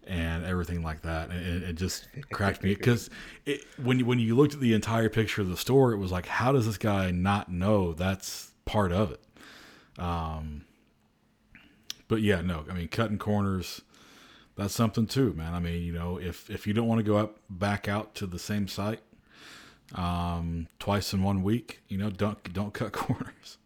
and 0.08 0.46
everything 0.46 0.82
like 0.82 1.02
that 1.02 1.30
and 1.30 1.46
it, 1.46 1.70
it 1.70 1.74
just 1.74 2.08
cracked 2.32 2.64
me 2.64 2.74
because 2.74 3.10
when 3.82 4.00
you 4.00 4.06
when 4.06 4.20
you 4.20 4.36
looked 4.36 4.54
at 4.54 4.60
the 4.60 4.74
entire 4.74 5.10
picture 5.10 5.42
of 5.42 5.50
the 5.50 5.58
store 5.58 5.92
it 5.92 5.98
was 5.98 6.12
like 6.12 6.26
how 6.26 6.52
does 6.52 6.66
this 6.66 6.78
guy 6.78 7.12
not 7.12 7.52
know 7.52 7.94
that's 7.94 8.52
part 8.66 8.92
of 8.92 9.12
it 9.12 10.02
um 10.02 10.64
but 12.08 12.22
yeah 12.22 12.42
no 12.42 12.66
i 12.70 12.74
mean 12.74 12.88
cutting 12.88 13.18
corners 13.18 13.82
that's 14.58 14.74
something 14.74 15.06
too, 15.06 15.34
man. 15.34 15.54
I 15.54 15.60
mean, 15.60 15.84
you 15.84 15.94
know, 15.94 16.18
if 16.18 16.50
if 16.50 16.66
you 16.66 16.74
don't 16.74 16.88
want 16.88 16.98
to 16.98 17.04
go 17.04 17.16
up 17.16 17.40
back 17.50 17.88
out 17.88 18.16
to 18.16 18.26
the 18.26 18.40
same 18.40 18.68
site 18.68 19.02
um, 19.94 20.68
twice 20.80 21.14
in 21.14 21.22
one 21.22 21.44
week, 21.44 21.82
you 21.88 21.98
know, 21.98 22.10
don't 22.10 22.54
don't 22.54 22.74
cut 22.74 22.92
corners. 22.92 23.60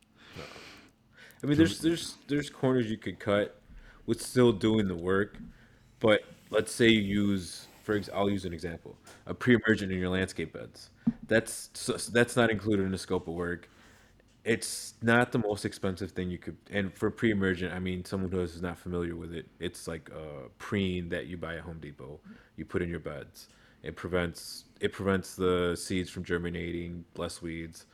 I 1.42 1.48
mean, 1.48 1.58
there's 1.58 1.80
there's 1.80 2.16
there's 2.28 2.50
corners 2.50 2.92
you 2.92 2.98
could 2.98 3.20
cut 3.20 3.60
with 4.06 4.22
still 4.22 4.52
doing 4.52 4.90
the 4.90 4.96
work, 4.96 5.38
but 6.02 6.24
let's 6.52 6.72
say 6.72 6.88
you 6.88 7.02
use, 7.02 7.68
for 7.84 7.96
ex- 7.96 8.10
I'll 8.14 8.30
use 8.30 8.46
an 8.46 8.54
example, 8.54 8.96
a 9.26 9.34
pre-emergent 9.34 9.92
in 9.92 9.98
your 9.98 10.10
landscape 10.10 10.54
beds. 10.54 10.92
That's 11.28 11.70
so, 11.74 11.94
that's 11.94 12.36
not 12.36 12.52
included 12.52 12.86
in 12.86 12.92
the 12.92 12.98
scope 12.98 13.28
of 13.28 13.34
work. 13.34 13.70
It's 14.44 14.96
not 15.02 15.32
the 15.32 15.40
most 15.40 15.66
expensive 15.66 16.12
thing 16.12 16.30
you 16.30 16.38
could, 16.38 16.58
and 16.72 16.94
for 16.94 17.12
pre-emergent, 17.12 17.74
I 17.74 17.80
mean, 17.80 18.04
someone 18.06 18.32
who 18.32 18.42
is 18.42 18.62
not 18.62 18.78
familiar 18.78 19.16
with 19.16 19.34
it, 19.34 19.48
it's 19.60 19.88
like 19.88 20.10
a 20.10 20.50
preen 20.58 21.10
that 21.10 21.28
you 21.28 21.38
buy 21.38 21.56
at 21.56 21.62
Home 21.62 21.80
Depot. 21.80 22.20
You 22.58 22.66
put 22.66 22.82
in 22.82 22.90
your 22.90 23.00
beds. 23.00 23.48
It 23.84 23.96
prevents 23.96 24.66
it 24.80 24.92
prevents 24.94 25.36
the 25.36 25.76
seeds 25.76 26.10
from 26.10 26.24
germinating, 26.24 27.06
less 27.16 27.42
weeds. 27.42 27.86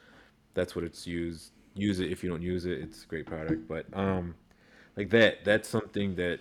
That's 0.53 0.75
what 0.75 0.83
it's 0.83 1.05
used. 1.05 1.51
Use 1.75 1.99
it 1.99 2.11
if 2.11 2.23
you 2.23 2.29
don't 2.29 2.41
use 2.41 2.65
it. 2.65 2.79
It's 2.79 3.03
a 3.03 3.07
great 3.07 3.25
product, 3.25 3.67
but 3.67 3.85
um, 3.93 4.33
like 4.95 5.09
that, 5.11 5.45
that's 5.45 5.69
something 5.69 6.15
that 6.15 6.39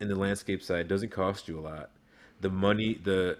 in 0.00 0.08
the 0.08 0.14
landscape 0.14 0.62
side 0.62 0.88
doesn't 0.88 1.10
cost 1.10 1.48
you 1.48 1.58
a 1.58 1.62
lot. 1.62 1.90
The 2.40 2.50
money, 2.50 3.00
the 3.02 3.38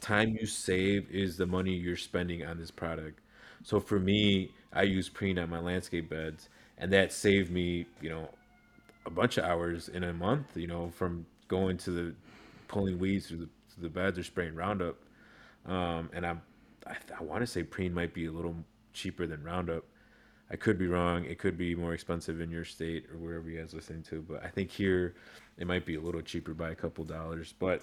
time 0.00 0.36
you 0.38 0.46
save 0.46 1.10
is 1.10 1.36
the 1.36 1.46
money 1.46 1.72
you're 1.72 1.96
spending 1.96 2.44
on 2.44 2.58
this 2.58 2.70
product. 2.70 3.20
So 3.62 3.80
for 3.80 3.98
me, 3.98 4.50
I 4.72 4.82
use 4.82 5.08
preen 5.08 5.38
on 5.38 5.48
my 5.48 5.60
landscape 5.60 6.10
beds, 6.10 6.48
and 6.76 6.92
that 6.92 7.12
saved 7.12 7.50
me, 7.50 7.86
you 8.02 8.10
know, 8.10 8.28
a 9.06 9.10
bunch 9.10 9.38
of 9.38 9.44
hours 9.44 9.88
in 9.88 10.04
a 10.04 10.12
month. 10.12 10.56
You 10.56 10.66
know, 10.66 10.90
from 10.90 11.26
going 11.48 11.78
to 11.78 11.90
the 11.90 12.14
pulling 12.68 12.98
weeds 12.98 13.28
through 13.28 13.38
the, 13.38 13.48
through 13.70 13.82
the 13.82 13.88
beds 13.88 14.18
or 14.18 14.24
spraying 14.24 14.54
Roundup. 14.54 14.96
Um, 15.66 16.10
and 16.12 16.26
I'm, 16.26 16.42
I, 16.86 16.96
I 17.18 17.22
want 17.22 17.40
to 17.40 17.46
say 17.46 17.62
preen 17.62 17.94
might 17.94 18.12
be 18.12 18.26
a 18.26 18.32
little 18.32 18.56
cheaper 18.92 19.26
than 19.26 19.42
Roundup. 19.42 19.84
I 20.54 20.56
could 20.56 20.78
be 20.78 20.86
wrong. 20.86 21.24
It 21.24 21.40
could 21.40 21.58
be 21.58 21.74
more 21.74 21.94
expensive 21.94 22.40
in 22.40 22.48
your 22.48 22.64
state 22.64 23.06
or 23.12 23.18
wherever 23.18 23.50
you 23.50 23.58
guys 23.58 23.74
listening 23.74 24.04
to, 24.04 24.22
but 24.22 24.44
I 24.44 24.46
think 24.46 24.70
here 24.70 25.16
it 25.58 25.66
might 25.66 25.84
be 25.84 25.96
a 25.96 26.00
little 26.00 26.22
cheaper 26.22 26.54
by 26.54 26.70
a 26.70 26.76
couple 26.76 27.02
dollars. 27.02 27.52
But 27.58 27.82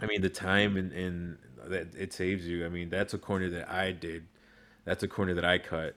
I 0.00 0.06
mean, 0.06 0.20
the 0.20 0.28
time 0.28 0.76
and, 0.76 0.90
and 0.90 1.38
that 1.68 1.94
it 1.96 2.12
saves 2.12 2.48
you. 2.48 2.66
I 2.66 2.68
mean, 2.68 2.90
that's 2.90 3.14
a 3.14 3.18
corner 3.18 3.48
that 3.50 3.70
I 3.70 3.92
did. 3.92 4.26
That's 4.86 5.04
a 5.04 5.08
corner 5.08 5.34
that 5.34 5.44
I 5.44 5.58
cut 5.58 5.94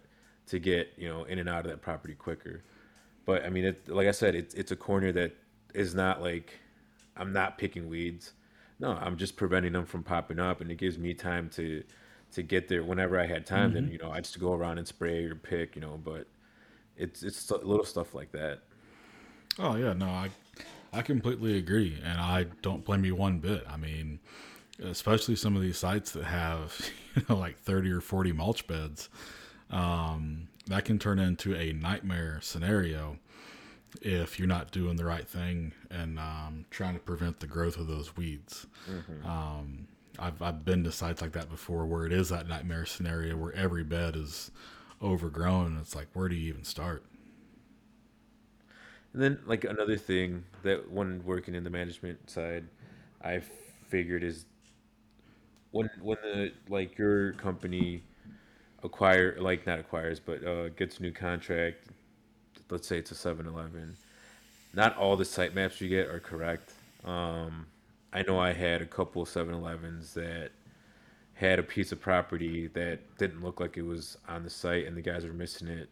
to 0.50 0.60
get 0.60 0.94
you 0.98 1.10
know 1.10 1.24
in 1.24 1.40
and 1.40 1.50
out 1.50 1.66
of 1.66 1.72
that 1.72 1.82
property 1.82 2.14
quicker. 2.14 2.62
But 3.26 3.44
I 3.44 3.50
mean, 3.50 3.66
it, 3.66 3.90
like 3.90 4.08
I 4.08 4.12
said, 4.12 4.36
it's 4.36 4.54
it's 4.54 4.72
a 4.72 4.76
corner 4.76 5.12
that 5.14 5.36
is 5.74 5.96
not 5.96 6.22
like 6.22 6.60
I'm 7.18 7.34
not 7.34 7.58
picking 7.58 7.90
weeds. 7.90 8.34
No, 8.80 8.92
I'm 8.92 9.18
just 9.18 9.36
preventing 9.36 9.74
them 9.74 9.88
from 9.88 10.04
popping 10.04 10.38
up, 10.38 10.62
and 10.62 10.70
it 10.70 10.76
gives 10.76 11.00
me 11.00 11.16
time 11.16 11.50
to 11.56 11.84
to 12.34 12.44
get 12.44 12.68
there 12.68 12.84
whenever 12.84 13.20
I 13.20 13.26
had 13.26 13.46
time. 13.46 13.74
Then 13.74 13.90
you 13.92 13.98
know 13.98 14.12
I 14.12 14.22
just 14.22 14.40
go 14.40 14.54
around 14.54 14.78
and 14.78 14.88
spray 14.88 15.26
or 15.26 15.36
pick, 15.36 15.76
you 15.76 15.82
know. 15.82 16.00
But 16.04 16.28
it's 16.98 17.24
it's 17.24 17.50
little 17.52 17.86
stuff 17.86 18.14
like 18.14 18.32
that. 18.32 18.60
Oh 19.60 19.76
yeah, 19.76 19.94
no, 19.94 20.08
I 20.08 20.30
I 20.94 21.02
completely 21.02 21.58
agree, 21.58 21.98
and 22.04 22.20
I 22.20 22.46
don't 22.62 22.84
blame 22.86 23.06
you 23.06 23.16
one 23.16 23.40
bit. 23.40 23.64
I 23.70 23.78
mean, 23.78 24.20
especially 24.84 25.36
some 25.36 25.56
of 25.56 25.62
these 25.62 25.78
sites 25.78 26.12
that 26.12 26.26
have 26.26 26.90
you 27.16 27.24
know 27.30 27.38
like 27.38 27.60
30 27.60 27.92
or 27.92 28.02
40 28.02 28.34
mulch 28.34 28.68
beds 28.68 29.10
um, 29.70 30.48
that 30.68 30.86
can 30.86 31.00
turn 31.00 31.20
into 31.20 31.56
a 31.56 31.74
nightmare 31.74 32.40
scenario 32.42 33.18
if 34.02 34.40
you're 34.40 34.48
not 34.48 34.72
doing 34.72 34.96
the 34.96 35.04
right 35.06 35.28
thing 35.28 35.74
and 35.90 36.18
um, 36.18 36.66
trying 36.70 36.94
to 36.94 37.00
prevent 37.00 37.40
the 37.42 37.48
growth 37.48 37.78
of 37.78 37.88
those 37.88 38.16
weeds 38.16 38.66
um, 39.26 39.88
I've, 40.22 40.42
I've 40.42 40.66
been 40.66 40.84
to 40.86 40.92
sites 40.92 41.22
like 41.22 41.34
that 41.34 41.50
before 41.50 41.86
where 41.86 42.06
it 42.06 42.14
is 42.14 42.30
that 42.30 42.48
nightmare 42.48 42.86
scenario 42.86 43.38
where 43.38 43.54
every 43.56 43.84
bed 43.84 44.16
is 44.16 44.52
overgrown 45.02 45.68
and 45.68 45.80
it's 45.80 45.96
like 45.96 46.08
where 46.14 46.30
do 46.30 46.36
you 46.36 46.50
even 46.50 46.64
start 46.64 47.04
And 49.14 49.22
then 49.22 49.40
like 49.46 49.64
another 49.64 49.98
thing 49.98 50.46
that 50.64 50.90
when 50.90 51.24
working 51.26 51.56
in 51.56 51.64
the 51.64 51.70
management 51.70 52.30
side, 52.30 52.66
I 53.24 53.42
figured 53.90 54.24
is 54.24 54.46
when 55.72 55.90
when 56.02 56.18
the 56.24 56.52
like 56.70 56.98
your 56.98 57.34
company 57.34 58.04
acquire 58.84 59.38
like 59.40 59.68
not 59.68 59.80
acquires 59.80 60.20
but 60.20 60.44
uh, 60.46 60.70
gets 60.70 61.00
a 61.00 61.04
new 61.04 61.12
contract. 61.12 61.88
Let's 62.70 62.88
say 62.88 63.00
it's 63.00 63.12
a 63.12 63.16
Seven 63.16 63.48
Eleven. 63.48 63.96
Not 64.74 64.98
all 64.98 65.18
the 65.18 65.26
site 65.26 65.56
maps 65.56 65.82
you 65.82 65.90
get 65.90 66.08
are 66.08 66.20
correct. 66.22 66.74
Um, 67.06 67.68
I 68.14 68.24
know 68.24 68.40
I 68.40 68.54
had 68.54 68.82
a 68.82 68.86
couple 68.86 69.26
7-Elevens 69.26 70.14
that 70.16 70.52
had 71.34 71.60
a 71.60 71.64
piece 71.64 71.92
of 71.92 72.00
property 72.02 72.68
that 72.68 73.00
didn't 73.18 73.42
look 73.44 73.60
like 73.60 73.78
it 73.78 73.84
was 73.84 74.18
on 74.28 74.44
the 74.44 74.50
site, 74.50 74.86
and 74.86 74.96
the 74.96 75.02
guys 75.02 75.26
were 75.26 75.34
missing 75.34 75.68
it. 75.68 75.90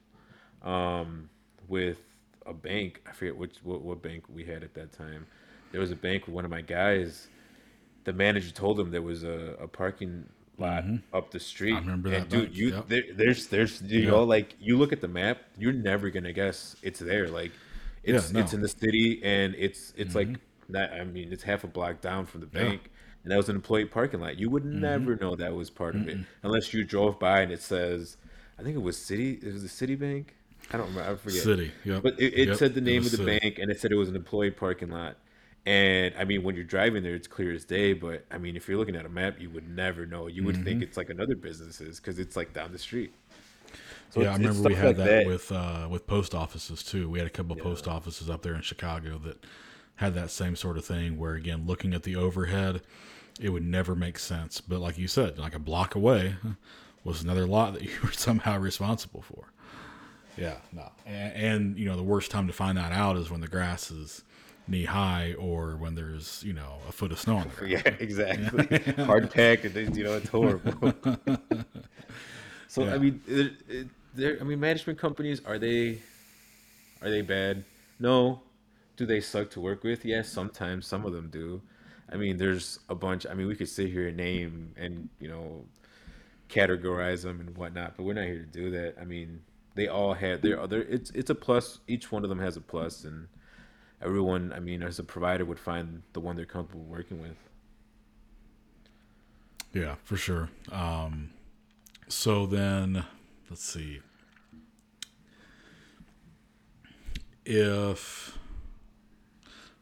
Um, 0.67 1.29
with 1.67 1.99
a 2.45 2.53
bank, 2.53 3.01
I 3.07 3.11
forget 3.13 3.37
which 3.37 3.57
what, 3.63 3.81
what 3.81 4.01
bank 4.01 4.25
we 4.33 4.43
had 4.43 4.63
at 4.63 4.73
that 4.73 4.91
time. 4.91 5.25
There 5.71 5.79
was 5.79 5.91
a 5.91 5.95
bank 5.95 6.25
with 6.25 6.35
one 6.35 6.45
of 6.45 6.51
my 6.51 6.61
guys. 6.61 7.27
The 8.03 8.13
manager 8.13 8.51
told 8.51 8.79
him 8.79 8.91
there 8.91 9.01
was 9.01 9.23
a, 9.23 9.55
a 9.61 9.67
parking 9.67 10.25
lot 10.57 10.83
up 11.13 11.31
the 11.31 11.39
street. 11.39 11.73
Mm-hmm. 11.75 11.85
remember 11.85 12.09
and 12.09 12.23
that 12.23 12.29
dude, 12.29 12.45
bank, 12.45 12.55
you 12.57 12.69
yep. 12.69 12.87
there, 12.87 13.03
there's 13.15 13.47
there's 13.47 13.81
you 13.83 14.01
Yeah. 14.01 14.09
know 14.11 14.23
like 14.23 14.55
you 14.59 14.77
look 14.77 14.91
at 14.91 15.01
the 15.01 15.07
map, 15.07 15.39
you're 15.57 15.73
never 15.73 16.09
gonna 16.09 16.33
guess 16.33 16.75
it's 16.81 16.99
there. 16.99 17.27
Like 17.29 17.51
it's 18.03 18.31
Yeah, 18.33 18.41
it's 18.41 18.53
in 18.53 18.61
the 18.61 18.67
city 18.67 19.21
and 19.23 19.55
it's 19.57 19.93
it's 19.95 20.15
like 20.15 20.39
Mm-hmm. 20.71 21.01
I 21.01 21.03
mean, 21.05 21.31
it's 21.33 21.43
half 21.43 21.63
a 21.63 21.67
block 21.67 22.01
down 22.01 22.25
from 22.25 22.41
the 22.41 22.47
bank. 22.47 22.91
And 23.23 23.31
that 23.31 23.37
was 23.37 23.49
an 23.49 23.55
employee 23.55 23.85
parking 23.85 24.21
lot. 24.21 24.37
You 24.39 24.49
would 24.49 24.63
Mm-hmm. 24.73 24.79
never 24.79 25.15
know 25.17 25.35
that 25.35 25.53
was 25.53 25.69
part 25.69 25.95
of 25.95 26.07
it 26.07 26.21
unless 26.43 26.73
you 26.73 26.83
drove 26.85 27.19
by 27.19 27.41
and 27.41 27.51
it 27.51 27.61
says, 27.61 28.17
I 28.57 28.63
think 28.63 28.75
it 28.75 28.81
was 28.81 28.97
Citi. 28.97 29.43
It 29.43 29.51
was 29.53 29.63
a 29.63 29.67
Citibank. 29.67 30.27
I 30.71 30.77
don't 30.77 30.87
remember. 30.87 31.11
I 31.11 31.15
forget. 31.17 31.49
Citi, 31.49 31.71
yep. 31.83 32.03
But 32.03 32.19
it, 32.19 32.33
it 32.33 32.55
Yep, 32.55 32.55
said 32.55 32.73
the 32.75 32.81
name 32.81 33.05
of 33.05 33.11
the 33.11 33.17
Citi. 33.17 33.25
bank 33.39 33.59
and 33.59 33.69
it 33.71 33.79
said 33.79 33.91
it 33.91 33.95
was 33.95 34.09
an 34.09 34.15
employee 34.15 34.51
parking 34.51 34.89
lot. 34.89 35.17
And 35.65 36.13
I 36.17 36.23
mean, 36.23 36.43
when 36.43 36.55
you're 36.55 36.63
driving 36.63 37.03
there, 37.03 37.15
it's 37.15 37.27
clear 37.27 37.53
as 37.53 37.65
day. 37.65 37.93
But 37.93 38.25
I 38.31 38.37
mean, 38.37 38.55
if 38.55 38.67
you're 38.69 38.77
looking 38.77 38.95
at 38.95 39.05
a 39.05 39.09
map, 39.09 39.39
you 39.39 39.49
would 39.49 39.67
never 39.69 40.05
know. 40.05 40.27
You 40.27 40.43
would 40.45 40.55
Mm-hmm. 40.55 40.63
think 40.63 40.81
it's 40.81 40.97
like 40.97 41.09
another 41.09 41.35
businesses 41.35 41.99
because 41.99 42.19
it's 42.19 42.35
like 42.35 42.53
down 42.53 42.71
the 42.71 42.79
street. 42.79 43.13
So 44.09 44.21
yeah, 44.21 44.31
I 44.31 44.33
remember 44.35 44.63
we 44.63 44.75
had 44.75 44.97
like 44.97 44.97
that, 44.97 45.25
with 45.25 45.51
uh, 45.51 45.87
with 45.89 46.07
post 46.07 46.33
offices 46.35 46.83
too. 46.83 47.09
We 47.09 47.19
had 47.19 47.27
a 47.27 47.31
couple 47.31 47.55
Yeah. 47.55 47.63
post 47.63 47.87
offices 47.87 48.29
up 48.29 48.41
there 48.41 48.55
in 48.55 48.61
Chicago 48.61 49.17
that 49.19 49.45
had 49.99 50.13
that 50.15 50.31
same 50.31 50.55
sort 50.55 50.77
of 50.77 50.85
thing. 50.85 51.17
Where 51.17 51.33
again, 51.35 51.65
looking 51.67 51.93
at 51.93 52.03
the 52.03 52.15
overhead, 52.15 52.81
it 53.39 53.49
would 53.49 53.65
never 53.65 53.95
make 53.95 54.17
sense. 54.17 54.61
But 54.61 54.79
like 54.79 54.97
you 54.97 55.07
said, 55.07 55.37
like 55.37 55.53
a 55.53 55.59
block 55.59 55.93
away 55.95 56.35
was 57.03 57.21
another 57.21 57.45
lot 57.45 57.73
that 57.73 57.83
you 57.83 57.91
were 58.03 58.11
somehow 58.11 58.57
responsible 58.57 59.21
for. 59.21 59.51
Yeah, 60.37 60.55
no, 60.71 60.89
and, 61.05 61.33
and 61.33 61.77
you 61.77 61.85
know 61.85 61.97
the 61.97 62.03
worst 62.03 62.31
time 62.31 62.47
to 62.47 62.53
find 62.53 62.77
that 62.77 62.93
out 62.93 63.17
is 63.17 63.29
when 63.29 63.41
the 63.41 63.47
grass 63.47 63.91
is 63.91 64.23
knee 64.69 64.85
high 64.85 65.33
or 65.37 65.75
when 65.75 65.95
there's 65.95 66.41
you 66.45 66.53
know 66.53 66.77
a 66.87 66.93
foot 66.93 67.11
of 67.11 67.19
snow 67.19 67.37
on 67.37 67.49
the 67.49 67.55
ground. 67.55 67.71
Yeah, 67.73 67.95
exactly. 67.99 68.77
Hard 69.03 69.31
pack, 69.31 69.65
and 69.65 69.97
you 69.97 70.03
know 70.05 70.13
it's 70.13 70.29
horrible. 70.29 70.93
so 72.69 72.85
Yeah. 72.85 72.93
I 72.93 72.97
mean, 72.99 73.21
it, 73.27 73.51
it, 73.67 73.87
there. 74.15 74.37
I 74.39 74.43
mean, 74.45 74.61
management 74.61 74.97
companies 74.97 75.41
are 75.45 75.59
they 75.59 75.99
are 77.01 77.09
they 77.09 77.21
bad? 77.21 77.65
No. 77.99 78.41
Do 78.99 79.05
they 79.05 79.21
suck 79.21 79.49
to 79.51 79.61
work 79.61 79.85
with? 79.85 80.03
Yes, 80.03 80.27
sometimes 80.27 80.85
some 80.85 81.05
of 81.05 81.13
them 81.13 81.29
do. 81.29 81.61
I 82.11 82.17
mean, 82.17 82.35
there's 82.35 82.79
a 82.89 82.95
bunch. 82.95 83.25
I 83.25 83.33
mean, 83.33 83.47
we 83.47 83.55
could 83.55 83.69
sit 83.69 83.89
here 83.89 84.09
and 84.09 84.17
name 84.17 84.73
and 84.75 85.07
you 85.21 85.29
know 85.29 85.63
categorize 86.49 87.23
them 87.23 87.39
and 87.39 87.55
whatnot, 87.55 87.95
but 87.95 88.03
we're 88.03 88.11
not 88.11 88.25
here 88.25 88.39
to 88.39 88.59
do 88.59 88.69
that. 88.71 88.95
I 88.99 89.05
mean, 89.05 89.39
they 89.75 89.87
all 89.87 90.13
have 90.15 90.41
their 90.41 90.59
other. 90.59 90.81
It's 90.81 91.11
it's 91.11 91.29
a 91.29 91.35
plus. 91.35 91.79
Each 91.87 92.11
one 92.11 92.23
of 92.25 92.29
them 92.29 92.39
has 92.39 92.57
a 92.57 92.59
plus, 92.59 93.05
and 93.05 93.29
everyone. 94.01 94.51
I 94.51 94.59
mean, 94.59 94.83
as 94.83 94.99
a 94.99 95.03
provider, 95.05 95.45
would 95.45 95.59
find 95.59 96.03
the 96.11 96.19
one 96.19 96.35
they're 96.35 96.43
comfortable 96.43 96.83
working 96.83 97.21
with. 97.21 97.37
Yeah, 99.73 99.95
for 100.03 100.17
sure. 100.17 100.49
Um, 100.73 101.29
so 102.09 102.45
then, 102.45 103.05
let's 103.49 103.63
see. 103.63 104.01
If 107.45 108.37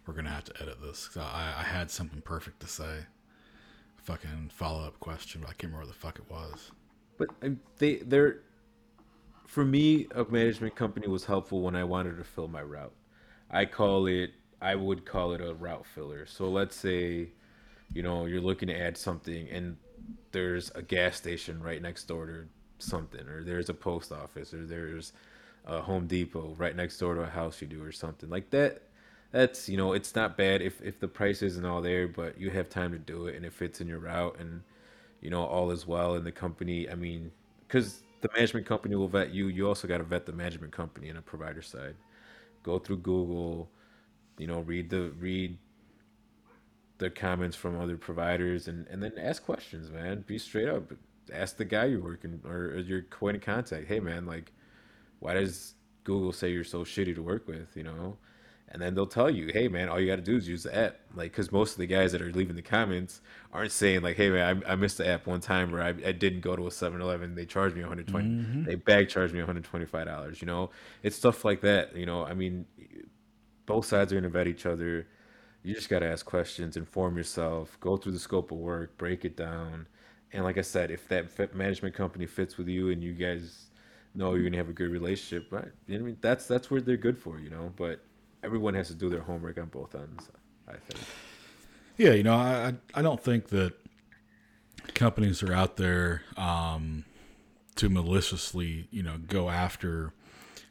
we're 0.08 0.14
gonna 0.14 0.30
have 0.30 0.46
to 0.46 0.62
edit 0.62 0.82
this, 0.82 1.08
'cause 1.08 1.24
I, 1.24 1.56
I 1.60 1.64
had 1.64 1.92
something 1.92 2.22
perfect 2.22 2.60
to 2.62 2.68
say. 2.68 3.06
Fucking 3.98 4.50
follow 4.54 4.84
up 4.86 5.00
question, 5.00 5.42
but 5.42 5.50
I 5.50 5.54
can't 5.54 5.74
remember 5.74 5.86
what 5.88 5.94
the 5.94 6.00
fuck 6.00 6.18
it 6.20 6.30
was. 6.30 6.72
But 7.18 7.30
um, 7.44 7.60
they 7.78 7.98
they're 7.98 8.40
for 9.46 9.66
me 9.66 10.08
a 10.16 10.24
management 10.26 10.76
company 10.76 11.08
was 11.08 11.26
helpful 11.26 11.62
when 11.62 11.76
I 11.76 11.84
wanted 11.84 12.18
to 12.18 12.24
fill 12.24 12.48
my 12.48 12.62
route. 12.62 12.94
I 13.50 13.66
call 13.66 14.08
it 14.08 14.32
I 14.62 14.76
would 14.76 15.06
call 15.06 15.34
it 15.34 15.42
a 15.42 15.54
route 15.54 15.86
filler. 15.86 16.26
So 16.26 16.50
let's 16.50 16.76
say 16.76 17.30
you 17.94 18.02
know 18.04 18.26
you're 18.26 18.42
looking 18.42 18.68
to 18.70 18.80
add 18.80 18.98
something 18.98 19.50
and 19.50 19.78
there's 20.32 20.72
a 20.76 20.82
gas 20.82 21.18
station 21.18 21.62
right 21.62 21.82
next 21.82 22.06
door 22.06 22.26
to 22.28 22.46
something 22.80 23.28
or 23.28 23.44
there's 23.44 23.70
a 23.70 23.74
post 23.74 24.12
office 24.12 24.54
or 24.54 24.66
there's 24.66 25.14
a 25.66 25.82
Home 25.82 26.08
Depot 26.08 26.56
right 26.58 26.76
next 26.76 26.98
door 26.98 27.16
to 27.16 27.22
a 27.22 27.28
house 27.30 27.62
you 27.62 27.68
do 27.68 27.84
or 27.84 27.92
something 27.92 28.30
like 28.30 28.50
that 28.52 28.84
that's 29.32 29.68
you 29.68 29.78
know 29.78 29.94
it's 29.94 30.16
not 30.16 30.38
bad 30.38 30.62
if 30.62 30.82
if 30.82 31.00
the 31.00 31.08
price 31.08 31.42
isn't 31.42 31.66
all 31.66 31.82
there 31.82 32.08
but 32.08 32.40
you 32.40 32.50
have 32.50 32.70
time 32.70 32.92
to 32.92 32.98
do 32.98 33.28
it 33.28 33.36
and 33.36 33.46
it 33.46 33.54
fits 33.54 33.82
in 33.82 33.88
your 33.88 34.00
route 34.00 34.38
and 34.40 34.62
you 35.22 35.30
know 35.30 35.44
all 35.46 35.72
is 35.72 35.88
well 35.88 36.16
in 36.16 36.24
the 36.24 36.32
company. 36.32 36.90
I 36.90 36.96
mean 36.96 37.32
because 37.68 38.04
the 38.22 38.30
management 38.36 38.66
company 38.66 38.96
will 38.96 39.08
vet 39.10 39.32
you. 39.34 39.48
You 39.50 39.68
also 39.68 39.88
got 39.88 40.00
to 40.00 40.04
vet 40.04 40.26
the 40.26 40.34
management 40.34 40.74
company 40.74 41.10
and 41.10 41.18
a 41.20 41.22
provider 41.22 41.62
side. 41.62 41.96
Go 42.64 42.80
through 42.80 43.00
google 43.00 43.70
you 44.38 44.48
know 44.48 44.62
read 44.62 44.90
the 44.90 45.12
read 45.20 45.58
the 46.98 47.10
comments 47.10 47.56
from 47.56 47.80
other 47.80 47.98
providers 47.98 48.68
and 48.68 48.88
and 48.88 49.02
then 49.04 49.14
ask 49.18 49.44
questions 49.44 49.92
man. 49.92 50.24
Be 50.28 50.38
straight 50.38 50.68
up. 50.68 50.92
Ask 51.34 51.58
the 51.58 51.66
guy 51.66 51.86
you're 51.86 52.02
working 52.02 52.40
or, 52.46 52.68
or 52.72 52.80
your 52.80 53.04
point 53.04 53.36
of 53.38 53.44
contact. 53.44 53.88
Hey 53.88 54.00
man 54.00 54.26
like 54.26 54.52
why 55.20 55.34
does 55.36 55.76
Google 56.04 56.34
say 56.34 56.52
you're 56.52 56.64
so 56.66 56.84
shitty 56.84 57.16
to 57.16 57.24
work 57.24 57.48
with, 57.48 57.76
you 57.76 57.84
know? 57.84 58.18
And 58.70 58.82
then 58.82 58.96
they'll 58.96 59.08
tell 59.08 59.30
you, 59.30 59.48
hey 59.54 59.68
man, 59.70 59.90
all 59.90 60.00
you 60.00 60.08
got 60.08 60.18
to 60.18 60.22
do 60.22 60.36
is 60.38 60.48
use 60.48 60.64
the 60.64 60.76
app. 60.78 60.98
Like, 61.16 61.32
because 61.32 61.52
most 61.52 61.74
of 61.74 61.78
the 61.78 61.88
guys 61.88 62.12
that 62.12 62.22
are 62.22 62.32
leaving 62.32 62.56
the 62.56 62.62
comments 62.62 63.22
aren't 63.54 63.72
saying 63.72 64.02
like, 64.02 64.18
hey 64.18 64.30
man, 64.30 64.64
I, 64.68 64.74
I 64.74 64.76
missed 64.76 64.98
the 64.98 65.08
app 65.08 65.26
one 65.26 65.40
time 65.42 65.74
or 65.74 65.82
I, 65.82 65.90
I 65.90 66.12
didn't 66.12 66.42
go 66.42 66.56
to 66.56 66.68
a 66.68 66.70
7-Eleven. 66.70 67.36
They 67.36 67.46
charged 67.46 67.76
me 67.76 67.82
120. 67.82 68.28
Mm-hmm. 68.28 68.64
They 68.66 68.76
back 68.76 69.10
charged 69.10 69.34
me 69.34 69.40
125 69.40 70.06
dollars. 70.06 70.42
You 70.42 70.48
know, 70.48 70.70
it's 71.04 71.16
stuff 71.16 71.46
like 71.46 71.62
that. 71.62 71.96
You 71.96 72.06
know, 72.06 72.26
I 72.26 72.34
mean, 72.34 72.66
both 73.66 73.86
sides 73.86 74.12
are 74.12 74.16
gonna 74.16 74.30
vet 74.30 74.48
each 74.48 74.66
other. 74.66 75.08
you 75.64 75.74
just 75.76 75.90
got 75.90 76.00
to 76.00 76.08
ask 76.08 76.26
questions, 76.26 76.78
inform 76.78 77.18
yourself, 77.18 77.78
go 77.82 77.98
through 77.98 78.14
the 78.14 78.20
scope 78.20 78.52
of 78.52 78.58
work, 78.58 78.98
break 78.98 79.26
it 79.26 79.36
down. 79.38 79.88
And 80.34 80.44
like 80.44 80.58
I 80.58 80.62
said, 80.62 80.92
if 80.92 81.08
that 81.10 81.56
management 81.56 81.96
company 81.96 82.26
fits 82.26 82.58
with 82.58 82.68
you 82.68 82.90
and 82.92 83.04
you 83.04 83.14
guys 83.14 83.68
know 84.16 84.34
you're 84.36 84.44
gonna 84.46 84.58
have 84.58 84.70
a 84.70 84.74
good 84.74 84.92
relationship, 84.92 85.52
right? 85.52 85.72
I 85.90 85.98
mean, 85.98 86.18
that's 86.22 86.48
that's 86.48 86.70
where 86.72 86.82
they're 86.82 86.98
good 86.98 87.18
for, 87.18 87.40
you 87.40 87.50
know. 87.50 87.74
But 87.78 88.02
everyone 88.44 88.74
has 88.76 88.88
to 88.88 88.96
do 88.96 89.10
their 89.10 89.22
homework 89.22 89.58
on 89.58 89.66
both 89.66 89.96
ends. 89.96 90.30
I 90.68 90.74
think. 90.74 91.04
Yeah, 91.98 92.12
you 92.12 92.24
know, 92.24 92.36
I 92.36 92.74
I 92.94 93.02
don't 93.02 93.22
think 93.22 93.48
that 93.50 93.74
companies 94.94 95.44
are 95.44 95.54
out 95.54 95.78
there 95.78 96.24
um, 96.36 97.06
to 97.76 97.90
maliciously, 97.90 98.88
you 98.92 99.04
know, 99.04 99.18
go 99.18 99.50
after 99.50 100.14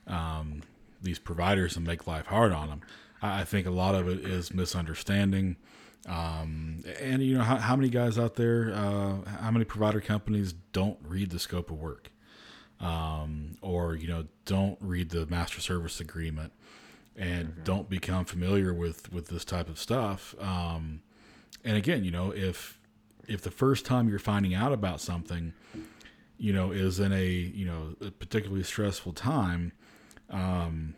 um, 0.07 0.63
these 1.03 1.19
providers 1.19 1.77
and 1.77 1.87
make 1.87 2.07
life 2.07 2.27
hard 2.27 2.53
on 2.53 2.69
them. 2.69 2.81
I 3.23 3.45
think 3.45 3.67
a 3.67 3.71
lot 3.71 3.95
of 3.95 4.09
it 4.09 4.25
is 4.25 4.53
misunderstanding. 4.53 5.57
Um, 6.07 6.85
and 7.01 7.23
you 7.23 7.37
know 7.37 7.43
how, 7.43 7.57
how 7.57 7.75
many 7.75 7.89
guys 7.89 8.19
out 8.19 8.37
there, 8.37 8.73
uh, 8.73 9.29
how 9.41 9.51
many 9.51 9.65
provider 9.65 10.01
companies 10.01 10.53
don't 10.73 10.99
read 11.03 11.31
the 11.31 11.41
scope 11.41 11.71
of 11.71 11.79
work, 11.79 12.13
um, 12.79 13.57
or 13.61 13.97
you 13.97 14.07
know 14.07 14.27
don't 14.45 14.79
read 14.81 15.11
the 15.11 15.27
master 15.27 15.61
service 15.61 15.99
agreement, 15.99 16.53
and 17.17 17.49
mm-hmm. 17.49 17.65
don't 17.65 17.89
become 17.89 18.25
familiar 18.25 18.73
with 18.75 19.13
with 19.13 19.29
this 19.29 19.45
type 19.45 19.69
of 19.69 19.79
stuff. 19.79 20.35
Um, 20.41 21.01
and 21.65 21.77
again, 21.77 22.05
you 22.05 22.11
know 22.11 22.33
if 22.33 22.79
if 23.27 23.43
the 23.43 23.51
first 23.51 23.85
time 23.85 24.09
you're 24.09 24.19
finding 24.19 24.55
out 24.55 24.73
about 24.73 25.01
something, 25.01 25.53
you 26.39 26.53
know, 26.53 26.71
is 26.71 27.01
in 27.01 27.13
a 27.13 27.27
you 27.27 27.67
know 27.67 27.95
a 28.07 28.11
particularly 28.11 28.63
stressful 28.63 29.13
time, 29.13 29.73
um, 30.31 30.95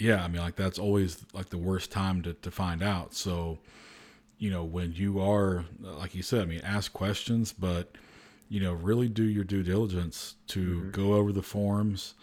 yeah, 0.00 0.24
I 0.24 0.28
mean, 0.28 0.40
like 0.40 0.56
that's 0.56 0.78
always 0.78 1.24
like 1.32 1.50
the 1.50 1.58
worst 1.58 1.92
time 1.92 2.22
to, 2.22 2.32
to 2.34 2.50
find 2.50 2.82
out. 2.82 3.14
So, 3.14 3.58
you 4.38 4.50
know, 4.50 4.64
when 4.64 4.92
you 4.92 5.20
are, 5.20 5.66
like 5.80 6.14
you 6.14 6.22
said, 6.22 6.42
I 6.42 6.44
mean, 6.46 6.62
ask 6.64 6.92
questions, 6.92 7.52
but, 7.52 7.96
you 8.48 8.60
know, 8.60 8.72
really 8.72 9.08
do 9.08 9.22
your 9.22 9.44
due 9.44 9.62
diligence 9.62 10.36
to 10.48 10.60
mm-hmm. 10.60 10.90
go 10.90 11.14
over 11.14 11.32
the 11.32 11.42
forms, 11.42 12.14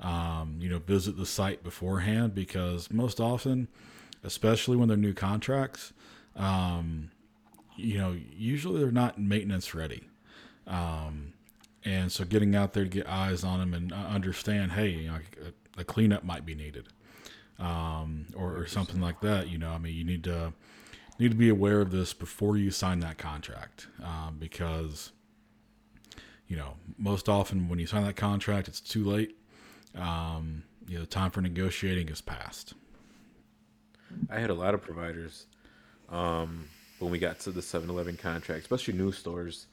um, 0.00 0.56
you 0.60 0.68
know, 0.68 0.78
visit 0.78 1.16
the 1.16 1.26
site 1.26 1.62
beforehand 1.62 2.34
because 2.34 2.90
most 2.90 3.20
often, 3.20 3.68
especially 4.22 4.76
when 4.76 4.88
they're 4.88 4.96
new 4.96 5.14
contracts, 5.14 5.92
um, 6.36 7.10
you 7.76 7.98
know, 7.98 8.16
usually 8.36 8.80
they're 8.80 8.90
not 8.90 9.18
maintenance 9.18 9.74
ready. 9.74 10.02
Um, 10.66 11.32
and 11.84 12.10
so 12.10 12.24
getting 12.24 12.56
out 12.56 12.72
there 12.72 12.84
to 12.84 12.90
get 12.90 13.08
eyes 13.08 13.44
on 13.44 13.60
them 13.60 13.72
and 13.72 13.92
uh, 13.92 13.96
understand, 13.96 14.72
hey, 14.72 14.88
you 14.88 15.08
know, 15.08 15.18
a, 15.76 15.80
a 15.80 15.84
cleanup 15.84 16.24
might 16.24 16.44
be 16.44 16.54
needed 16.54 16.88
um, 17.58 18.26
or, 18.34 18.56
or 18.56 18.66
something 18.66 19.00
like 19.00 19.20
that. 19.20 19.48
You 19.48 19.58
know, 19.58 19.70
I 19.70 19.78
mean, 19.78 19.94
you 19.94 20.04
need 20.04 20.24
to 20.24 20.52
need 21.18 21.30
to 21.30 21.36
be 21.36 21.48
aware 21.48 21.80
of 21.80 21.90
this 21.90 22.12
before 22.12 22.56
you 22.56 22.70
sign 22.70 23.00
that 23.00 23.16
contract 23.16 23.86
um, 24.02 24.36
because 24.38 25.12
you 26.46 26.56
know 26.56 26.74
most 26.98 27.28
often 27.28 27.68
when 27.68 27.78
you 27.78 27.86
sign 27.86 28.04
that 28.04 28.16
contract, 28.16 28.68
it's 28.68 28.80
too 28.80 29.04
late. 29.04 29.36
Um, 29.96 30.64
you 30.86 30.94
know, 30.94 31.00
the 31.00 31.06
time 31.06 31.30
for 31.30 31.40
negotiating 31.40 32.08
is 32.08 32.20
past. 32.20 32.74
I 34.30 34.38
had 34.38 34.50
a 34.50 34.54
lot 34.54 34.74
of 34.74 34.82
providers 34.82 35.46
um, 36.08 36.68
when 36.98 37.10
we 37.10 37.18
got 37.18 37.40
to 37.40 37.50
the 37.50 37.60
7-Eleven 37.60 38.16
contract, 38.16 38.62
especially 38.62 38.94
new 38.94 39.12
stores 39.12 39.66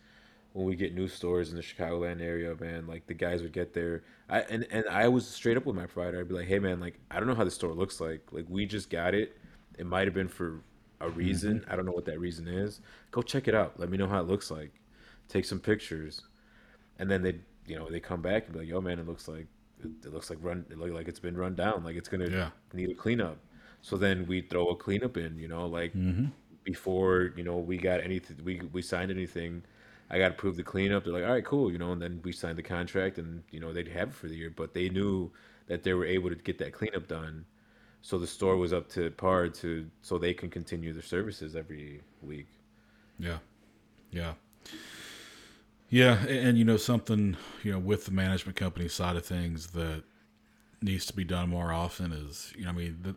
when 0.53 0.67
we 0.67 0.75
get 0.75 0.93
new 0.93 1.07
stores 1.07 1.49
in 1.49 1.55
the 1.55 1.63
Chicagoland 1.63 2.21
area, 2.21 2.55
man, 2.59 2.85
like 2.87 3.07
the 3.07 3.13
guys 3.13 3.41
would 3.41 3.51
get 3.51 3.73
there. 3.73 4.03
I 4.29 4.41
and, 4.41 4.65
and 4.71 4.85
I 4.87 5.07
was 5.07 5.27
straight 5.27 5.57
up 5.57 5.65
with 5.65 5.75
my 5.75 5.87
provider. 5.87 6.19
I'd 6.19 6.27
be 6.27 6.35
like, 6.35 6.47
hey 6.47 6.59
man, 6.59 6.79
like 6.79 6.99
I 7.11 7.17
don't 7.17 7.27
know 7.27 7.35
how 7.35 7.43
the 7.43 7.51
store 7.51 7.73
looks 7.73 7.99
like. 7.99 8.21
Like 8.31 8.45
we 8.47 8.65
just 8.65 8.89
got 8.89 9.15
it. 9.15 9.35
It 9.77 9.87
might 9.87 10.05
have 10.05 10.13
been 10.13 10.27
for 10.27 10.61
a 11.01 11.09
reason. 11.09 11.59
Mm-hmm. 11.59 11.71
I 11.71 11.75
don't 11.75 11.85
know 11.85 11.91
what 11.91 12.05
that 12.05 12.19
reason 12.19 12.47
is. 12.47 12.81
Go 13.09 13.23
check 13.23 13.47
it 13.47 13.55
out. 13.55 13.79
Let 13.79 13.89
me 13.89 13.97
know 13.97 14.07
how 14.07 14.19
it 14.19 14.27
looks 14.27 14.51
like. 14.51 14.71
Take 15.27 15.45
some 15.45 15.59
pictures. 15.59 16.21
And 16.99 17.09
then 17.09 17.23
they 17.23 17.39
you 17.65 17.79
know, 17.79 17.89
they 17.89 17.99
come 17.99 18.21
back 18.21 18.45
and 18.45 18.53
be 18.53 18.59
like, 18.59 18.67
yo 18.67 18.79
man, 18.79 18.99
it 18.99 19.07
looks 19.07 19.27
like 19.27 19.47
it, 19.85 20.13
looks 20.13 20.29
like 20.29 20.39
run 20.41 20.65
it 20.69 20.77
look 20.77 20.91
like 20.91 21.07
it's 21.07 21.19
been 21.19 21.37
run 21.37 21.55
down. 21.55 21.83
Like 21.83 21.95
it's 21.95 22.09
gonna 22.09 22.29
yeah. 22.29 22.49
need 22.73 22.89
a 22.89 22.95
cleanup. 22.95 23.37
So 23.81 23.97
then 23.97 24.25
we 24.27 24.41
throw 24.41 24.69
a 24.69 24.75
cleanup 24.75 25.17
in, 25.17 25.37
you 25.37 25.47
know, 25.47 25.67
like 25.67 25.93
mm-hmm. 25.93 26.27
before, 26.63 27.33
you 27.35 27.43
know, 27.43 27.57
we 27.57 27.77
got 27.77 28.01
anything 28.01 28.37
we 28.43 28.61
we 28.71 28.81
signed 28.81 29.11
anything 29.11 29.63
I 30.13 30.19
got 30.19 30.29
to 30.29 30.33
prove 30.35 30.57
the 30.57 30.63
cleanup. 30.63 31.03
They're 31.03 31.13
like, 31.13 31.23
all 31.23 31.31
right, 31.31 31.43
cool, 31.43 31.71
you 31.71 31.79
know, 31.79 31.91
and 31.91 32.01
then 32.01 32.21
we 32.23 32.31
signed 32.31 32.57
the 32.57 32.63
contract, 32.63 33.17
and 33.17 33.43
you 33.49 33.59
know 33.59 33.73
they'd 33.73 33.87
have 33.87 34.09
it 34.09 34.13
for 34.13 34.27
the 34.27 34.35
year. 34.35 34.53
But 34.55 34.73
they 34.73 34.87
knew 34.89 35.31
that 35.67 35.81
they 35.81 35.93
were 35.93 36.05
able 36.05 36.29
to 36.29 36.35
get 36.35 36.59
that 36.59 36.71
cleanup 36.71 37.07
done, 37.07 37.45
so 38.01 38.19
the 38.19 38.27
store 38.27 38.57
was 38.57 38.73
up 38.73 38.87
to 38.89 39.09
par 39.11 39.47
to 39.49 39.89
so 40.03 40.19
they 40.19 40.33
can 40.33 40.51
continue 40.51 40.93
their 40.93 41.01
services 41.01 41.55
every 41.55 42.01
week. 42.21 42.47
Yeah, 43.17 43.39
yeah, 44.11 44.33
yeah, 45.93 46.21
and, 46.21 46.47
and 46.47 46.57
you 46.57 46.65
know 46.65 46.77
something, 46.77 47.37
you 47.61 47.71
know, 47.71 47.77
with 47.77 48.05
the 48.05 48.11
management 48.11 48.55
company 48.55 48.87
side 48.87 49.15
of 49.15 49.23
things 49.23 49.67
that 49.67 50.01
needs 50.81 51.05
to 51.05 51.13
be 51.13 51.23
done 51.23 51.49
more 51.49 51.71
often 51.71 52.11
is, 52.11 52.51
you 52.57 52.63
know, 52.63 52.71
I 52.71 52.73
mean, 52.73 52.97
the, 53.03 53.15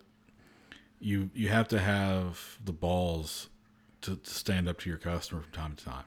you 1.01 1.31
you 1.33 1.49
have 1.49 1.69
to 1.69 1.79
have 1.79 2.59
the 2.63 2.75
balls 2.75 3.49
to, 4.03 4.17
to 4.17 4.31
stand 4.31 4.69
up 4.69 4.79
to 4.81 4.91
your 4.91 4.99
customer 4.99 5.41
from 5.41 5.53
time 5.53 5.75
to 5.75 5.85
time 5.87 6.05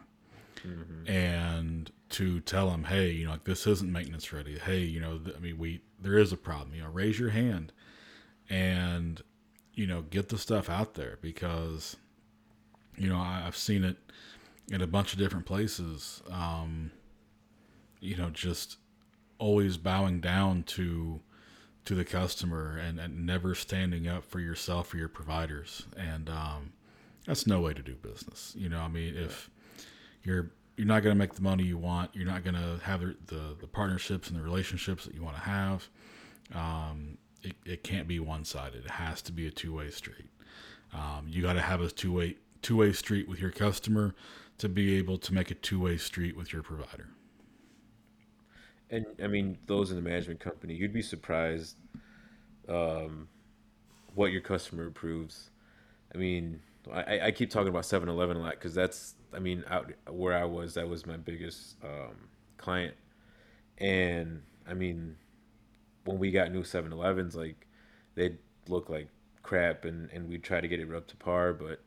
mm-hmm. 0.58 1.10
and 1.12 1.92
to 2.10 2.40
tell 2.42 2.70
them, 2.70 2.84
hey, 2.84 3.10
you 3.10 3.26
know, 3.26 3.32
like 3.32 3.46
this 3.46 3.66
isn't 3.66 3.92
maintenance 3.92 4.32
ready. 4.32 4.60
Hey, 4.60 4.82
you 4.82 5.00
know, 5.00 5.18
th- 5.18 5.36
I 5.36 5.40
mean, 5.40 5.58
we 5.58 5.82
there 6.00 6.20
is 6.20 6.32
a 6.32 6.38
problem. 6.38 6.76
You 6.76 6.84
know, 6.84 6.90
raise 6.90 7.18
your 7.18 7.30
hand, 7.30 7.72
and 8.48 9.20
you 9.74 9.88
know, 9.88 10.04
get 10.04 10.30
the 10.30 10.38
stuff 10.38 10.70
out 10.70 10.94
there 10.94 11.18
because, 11.20 11.98
you 12.96 13.10
know, 13.10 13.18
I, 13.18 13.40
have 13.40 13.58
seen 13.58 13.84
it 13.84 13.98
in 14.72 14.82
a 14.82 14.88
bunch 14.88 15.14
of 15.14 15.20
different 15.20 15.46
places. 15.46 16.22
Um, 16.32 16.92
you 18.00 18.16
know, 18.16 18.30
just 18.30 18.78
always 19.38 19.78
bowing 19.78 20.20
down 20.20 20.64
to 20.64 21.22
to 21.86 21.96
the 21.96 22.06
customer 22.06 22.78
and, 22.78 23.00
and 23.00 23.26
never 23.26 23.56
standing 23.56 24.08
up 24.08 24.24
for 24.24 24.40
yourself 24.40 24.94
or 24.94 24.98
your 24.98 25.08
providers 25.08 25.88
and 25.98 26.30
um, 26.30 26.74
that's 27.26 27.48
no 27.48 27.62
way 27.62 27.74
to 27.74 27.82
do 27.82 27.96
business 27.96 28.54
you 28.56 28.70
know 28.70 28.80
i 28.80 28.88
mean 28.88 29.16
if 29.16 29.50
you're 30.24 30.52
you're 30.80 30.88
not 30.88 31.04
going 31.04 31.14
to 31.14 31.20
make 31.20 31.34
the 31.34 31.42
money 31.42 31.64
you 31.64 31.78
want. 31.78 32.10
You're 32.14 32.26
not 32.26 32.46
going 32.46 32.56
to 32.56 32.80
have 32.86 33.02
the, 33.02 33.14
the, 33.26 33.58
the 33.60 33.68
partnerships 33.68 34.30
and 34.30 34.40
the 34.40 34.42
relationships 34.42 35.04
that 35.04 35.14
you 35.14 35.22
want 35.22 35.36
to 35.36 35.42
have. 35.42 35.90
Um, 36.56 37.18
it, 37.44 37.54
it 37.66 37.84
can't 37.84 38.08
be 38.08 38.22
one 38.22 38.46
sided. 38.46 38.86
It 38.86 38.92
has 38.92 39.22
to 39.24 39.34
be 39.34 39.46
a 39.46 39.52
two 39.52 39.76
way 39.76 39.90
street. 39.90 40.30
Um, 40.94 41.26
you 41.28 41.42
got 41.42 41.54
to 41.54 41.62
have 41.62 41.82
a 41.82 41.90
two 41.90 42.14
way 42.14 42.38
two 42.62 42.78
way 42.78 42.94
street 42.94 43.28
with 43.28 43.42
your 43.42 43.52
customer 43.52 44.16
to 44.60 44.70
be 44.70 44.98
able 44.98 45.18
to 45.18 45.34
make 45.34 45.52
a 45.52 45.56
two 45.56 45.80
way 45.80 45.98
street 45.98 46.38
with 46.38 46.54
your 46.54 46.62
provider. 46.62 47.10
And 48.92 49.06
I 49.24 49.28
mean, 49.28 49.58
those 49.66 49.92
in 49.92 49.96
the 49.96 50.02
management 50.02 50.40
company, 50.40 50.74
you'd 50.74 50.94
be 50.94 51.02
surprised 51.02 51.78
um, 52.68 53.28
what 54.16 54.32
your 54.32 54.42
customer 54.42 54.88
approves. 54.88 55.50
I 56.14 56.18
mean, 56.18 56.62
I, 56.92 57.20
I 57.26 57.32
keep 57.32 57.50
talking 57.50 57.68
about 57.68 57.84
7-Eleven 57.84 58.38
a 58.38 58.40
lot 58.40 58.52
because 58.52 58.74
that's 58.74 59.16
I 59.34 59.40
mean, 59.40 59.64
out 59.68 59.92
where 60.10 60.36
I 60.36 60.46
was, 60.46 60.74
that 60.74 60.88
was 60.88 61.06
my 61.06 61.18
biggest 61.18 61.76
um, 61.84 62.16
client, 62.58 62.96
and 63.78 64.42
I 64.68 64.74
mean, 64.74 65.16
when 66.06 66.18
we 66.18 66.32
got 66.32 66.52
new 66.52 66.64
7-Elevens, 66.64 67.36
like 67.36 67.68
they'd 68.16 68.40
look 68.68 68.90
like 68.90 69.08
crap, 69.44 69.86
and 69.86 70.10
and 70.12 70.28
we'd 70.28 70.44
try 70.44 70.62
to 70.62 70.68
get 70.68 70.80
it 70.80 70.94
up 70.94 71.08
to 71.08 71.16
par, 71.16 71.54
but 71.54 71.82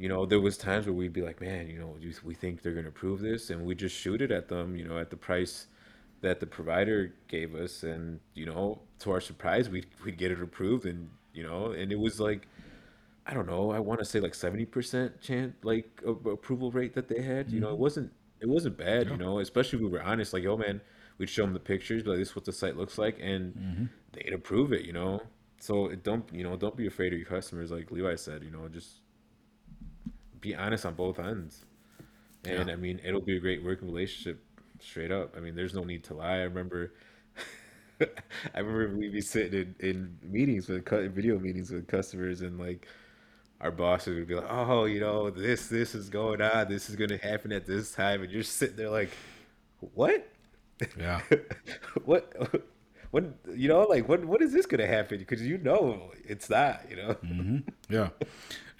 you 0.00 0.08
know, 0.08 0.24
there 0.24 0.40
was 0.40 0.56
times 0.56 0.86
where 0.86 0.94
we'd 0.94 1.12
be 1.12 1.20
like, 1.20 1.42
man, 1.42 1.68
you 1.68 1.78
know, 1.78 1.94
we 2.24 2.34
think 2.34 2.62
they're 2.62 2.72
gonna 2.72 2.88
approve 2.88 3.20
this, 3.20 3.50
and 3.50 3.66
we 3.66 3.74
just 3.74 3.94
shoot 3.94 4.22
it 4.22 4.30
at 4.30 4.48
them, 4.48 4.74
you 4.74 4.88
know, 4.88 4.98
at 4.98 5.10
the 5.10 5.16
price 5.16 5.66
that 6.22 6.40
the 6.40 6.46
provider 6.46 7.14
gave 7.28 7.54
us, 7.54 7.82
and 7.82 8.18
you 8.34 8.46
know, 8.46 8.80
to 9.00 9.10
our 9.10 9.20
surprise, 9.20 9.68
we 9.68 9.84
we'd 10.02 10.16
get 10.16 10.30
it 10.30 10.40
approved, 10.40 10.86
and 10.86 11.10
you 11.34 11.42
know, 11.42 11.72
and 11.72 11.92
it 11.92 11.98
was 11.98 12.18
like 12.18 12.48
I 13.26 13.34
don't 13.34 13.46
know. 13.46 13.70
I 13.70 13.78
want 13.78 14.00
to 14.00 14.06
say 14.06 14.20
like 14.20 14.34
seventy 14.34 14.64
percent 14.64 15.20
chance 15.20 15.54
like 15.62 16.00
approval 16.06 16.70
rate 16.70 16.94
that 16.94 17.08
they 17.08 17.20
had. 17.20 17.46
Mm-hmm. 17.46 17.54
You 17.54 17.60
know, 17.60 17.68
it 17.68 17.72
mm-hmm. 17.72 17.82
wasn't 17.82 18.12
it 18.40 18.48
wasn't 18.48 18.78
bad. 18.78 19.06
Yeah. 19.06 19.12
You 19.12 19.18
know, 19.18 19.38
especially 19.40 19.80
if 19.80 19.82
we 19.82 19.90
were 19.90 20.02
honest. 20.02 20.32
Like, 20.32 20.44
yo, 20.44 20.56
man, 20.56 20.80
we'd 21.18 21.28
show 21.28 21.42
them 21.42 21.52
the 21.52 21.60
pictures, 21.60 22.02
but 22.02 22.12
like, 22.12 22.20
this 22.20 22.30
is 22.30 22.36
what 22.36 22.46
the 22.46 22.52
site 22.52 22.76
looks 22.76 22.96
like, 22.96 23.18
and 23.20 23.54
mm-hmm. 23.54 23.84
they'd 24.12 24.32
approve 24.32 24.72
it. 24.72 24.86
You 24.86 24.94
know, 24.94 25.20
so 25.58 25.86
it 25.88 26.02
don't 26.02 26.24
you 26.32 26.42
know 26.42 26.56
don't 26.56 26.76
be 26.76 26.86
afraid 26.86 27.12
of 27.12 27.18
your 27.18 27.28
customers. 27.28 27.70
Like 27.70 27.90
Levi 27.90 28.14
said, 28.16 28.42
you 28.42 28.50
know, 28.50 28.66
just 28.68 29.02
be 30.40 30.54
honest 30.54 30.86
on 30.86 30.94
both 30.94 31.18
ends. 31.18 31.64
And 32.44 32.68
yeah. 32.68 32.74
I 32.74 32.76
mean, 32.76 33.00
it'll 33.04 33.20
be 33.20 33.36
a 33.36 33.40
great 33.40 33.62
working 33.62 33.88
relationship. 33.88 34.42
Straight 34.80 35.12
up. 35.12 35.36
I 35.36 35.40
mean, 35.40 35.54
there's 35.54 35.74
no 35.74 35.84
need 35.84 36.04
to 36.04 36.14
lie. 36.14 36.36
I 36.36 36.42
remember. 36.42 36.94
I 38.54 38.60
remember 38.60 38.96
we'd 38.96 39.12
be 39.12 39.20
sitting 39.20 39.74
in, 39.80 39.86
in 39.86 40.18
meetings 40.22 40.68
with 40.68 40.88
video 40.88 41.38
meetings 41.38 41.70
with 41.70 41.86
customers 41.86 42.40
and 42.40 42.58
like 42.58 42.86
our 43.60 43.70
bosses 43.70 44.16
would 44.16 44.26
be 44.26 44.34
like, 44.34 44.46
"Oh, 44.48 44.86
you 44.86 45.00
know, 45.00 45.28
this 45.28 45.68
this 45.68 45.94
is 45.94 46.08
going 46.08 46.40
on. 46.40 46.68
This 46.68 46.88
is 46.88 46.96
going 46.96 47.10
to 47.10 47.18
happen 47.18 47.52
at 47.52 47.66
this 47.66 47.92
time," 47.92 48.22
and 48.22 48.32
you're 48.32 48.42
sitting 48.42 48.76
there 48.76 48.88
like, 48.88 49.10
"What? 49.80 50.26
Yeah. 50.98 51.20
what? 52.06 52.32
when 53.10 53.34
you 53.54 53.68
know, 53.68 53.82
like 53.82 54.08
when 54.08 54.28
when 54.28 54.42
is 54.42 54.52
this 54.52 54.66
gonna 54.66 54.86
happen? 54.86 55.18
Because 55.18 55.42
you 55.42 55.58
know 55.58 56.10
it's 56.24 56.48
not, 56.48 56.82
you 56.88 56.96
know. 56.96 57.14
Mm-hmm. 57.24 57.58
Yeah, 57.88 58.10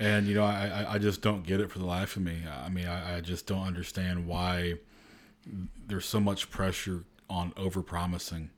and 0.01 0.27
you 0.29 0.35
know, 0.35 0.45
I 0.45 0.95
I 0.95 0.99
just 0.99 1.23
don't 1.23 1.45
get 1.45 1.61
it 1.61 1.71
for 1.71 1.81
the 1.81 1.87
life 1.87 2.17
of 2.17 2.23
me. 2.23 2.43
I 2.49 2.71
mean, 2.71 2.89
I, 2.89 3.19
I 3.19 3.23
just 3.23 3.47
don't 3.47 3.67
understand 3.67 4.27
why 4.27 4.77
there's 5.87 6.07
so 6.07 6.21
much 6.21 6.51
pressure 6.51 7.05
on 7.29 7.53
over 7.57 7.83
promising. 7.83 8.51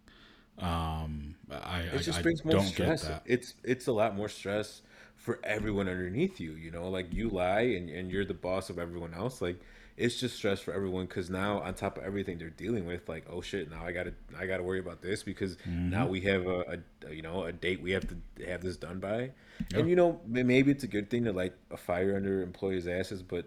Um, 0.59 1.37
I 1.51 1.81
it 1.83 2.03
just 2.03 2.21
I, 2.21 2.23
brings 2.23 2.43
I 2.45 2.51
more 2.51 2.57
don't 2.59 2.67
stress. 2.67 3.03
get 3.03 3.09
that. 3.09 3.23
It's 3.27 3.55
it's 3.65 3.89
a 3.89 3.93
lot 3.93 4.17
more 4.17 4.29
stress 4.29 4.83
for 5.17 5.41
everyone 5.45 5.89
underneath 5.89 6.41
you. 6.41 6.53
You 6.53 6.71
know, 6.71 6.89
like 6.91 7.13
you 7.13 7.31
lie 7.31 7.63
and 7.63 7.91
and 7.91 8.11
you're 8.11 8.25
the 8.25 8.35
boss 8.35 8.71
of 8.71 8.79
everyone 8.79 9.15
else. 9.15 9.43
Like 9.43 9.61
it's 9.97 10.19
just 10.19 10.37
stress 10.37 10.61
for 10.61 10.73
everyone 10.73 11.07
because 11.07 11.29
now 11.29 11.61
on 11.61 11.75
top 11.75 11.99
of 11.99 12.05
everything 12.05 12.39
they're 12.39 12.51
dealing 12.51 12.87
with, 12.87 13.09
like 13.09 13.27
oh 13.31 13.41
shit, 13.41 13.71
now 13.71 13.85
I 13.85 13.93
gotta 13.93 14.15
I 14.39 14.47
gotta 14.47 14.63
worry 14.63 14.79
about 14.79 15.03
this 15.03 15.23
because 15.23 15.57
mm-hmm. 15.57 15.91
now 15.91 16.07
we 16.07 16.21
have 16.23 16.47
a, 16.47 16.81
a 17.07 17.13
you 17.15 17.23
know 17.23 17.45
a 17.45 17.53
date 17.53 17.83
we 17.83 17.93
have 17.93 18.07
to 18.09 18.47
have 18.47 18.63
this 18.63 18.77
done 18.77 19.01
by, 19.01 19.31
Yeah. 19.71 19.79
and 19.79 19.89
you 19.89 19.97
know 19.97 20.21
maybe 20.27 20.71
it's 20.71 20.85
a 20.85 20.89
good 20.89 21.11
thing 21.11 21.25
to 21.25 21.33
light 21.33 21.55
a 21.71 21.77
fire 21.77 22.17
under 22.17 22.43
employees' 22.43 22.87
asses, 22.87 23.23
but 23.23 23.47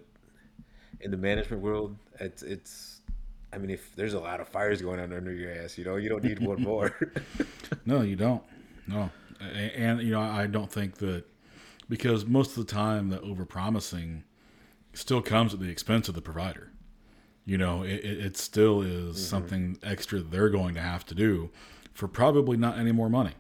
in 1.02 1.12
the 1.12 1.18
management 1.18 1.62
world, 1.62 1.96
it's 2.20 2.44
it's. 2.44 3.02
I 3.54 3.58
mean, 3.58 3.70
if 3.70 3.96
there's 3.96 4.14
a 4.14 4.20
lot 4.20 4.42
of 4.42 4.50
fires 4.50 4.82
going 4.82 5.00
on 5.00 5.14
under 5.14 5.32
your 5.32 5.50
ass, 5.50 5.78
you 5.78 5.86
know, 5.86 5.96
you 5.96 6.10
don't 6.10 6.24
need 6.24 6.40
one 6.40 6.62
more. 6.72 6.94
No, 7.86 8.02
you 8.02 8.18
don't. 8.18 8.44
No, 8.86 9.10
A- 9.40 9.46
and, 9.80 10.02
you 10.02 10.12
know, 10.12 10.20
I 10.20 10.46
don't 10.48 10.70
think 10.70 10.98
that 10.98 11.24
because 11.88 12.26
most 12.26 12.58
of 12.58 12.66
the 12.68 12.72
time 12.72 13.10
the 13.10 13.22
over 13.22 13.46
promising 13.46 14.24
still 14.98 15.22
comes 15.22 15.54
at 15.54 15.60
the 15.60 15.70
expense 15.70 16.10
of 16.10 16.16
the 16.16 16.22
provider. 16.22 16.72
You 17.46 17.58
know, 17.58 17.84
it, 17.84 18.04
it, 18.04 18.38
still 18.38 18.82
is 18.82 19.24
something 19.28 19.78
extra 19.84 20.20
they're 20.22 20.50
going 20.50 20.74
to 20.76 20.82
have 20.82 21.06
to 21.06 21.16
do 21.16 21.52
for 21.94 22.08
probably 22.08 22.58
not 22.58 22.80
any 22.80 22.92
more 22.92 23.10
money. 23.10 23.34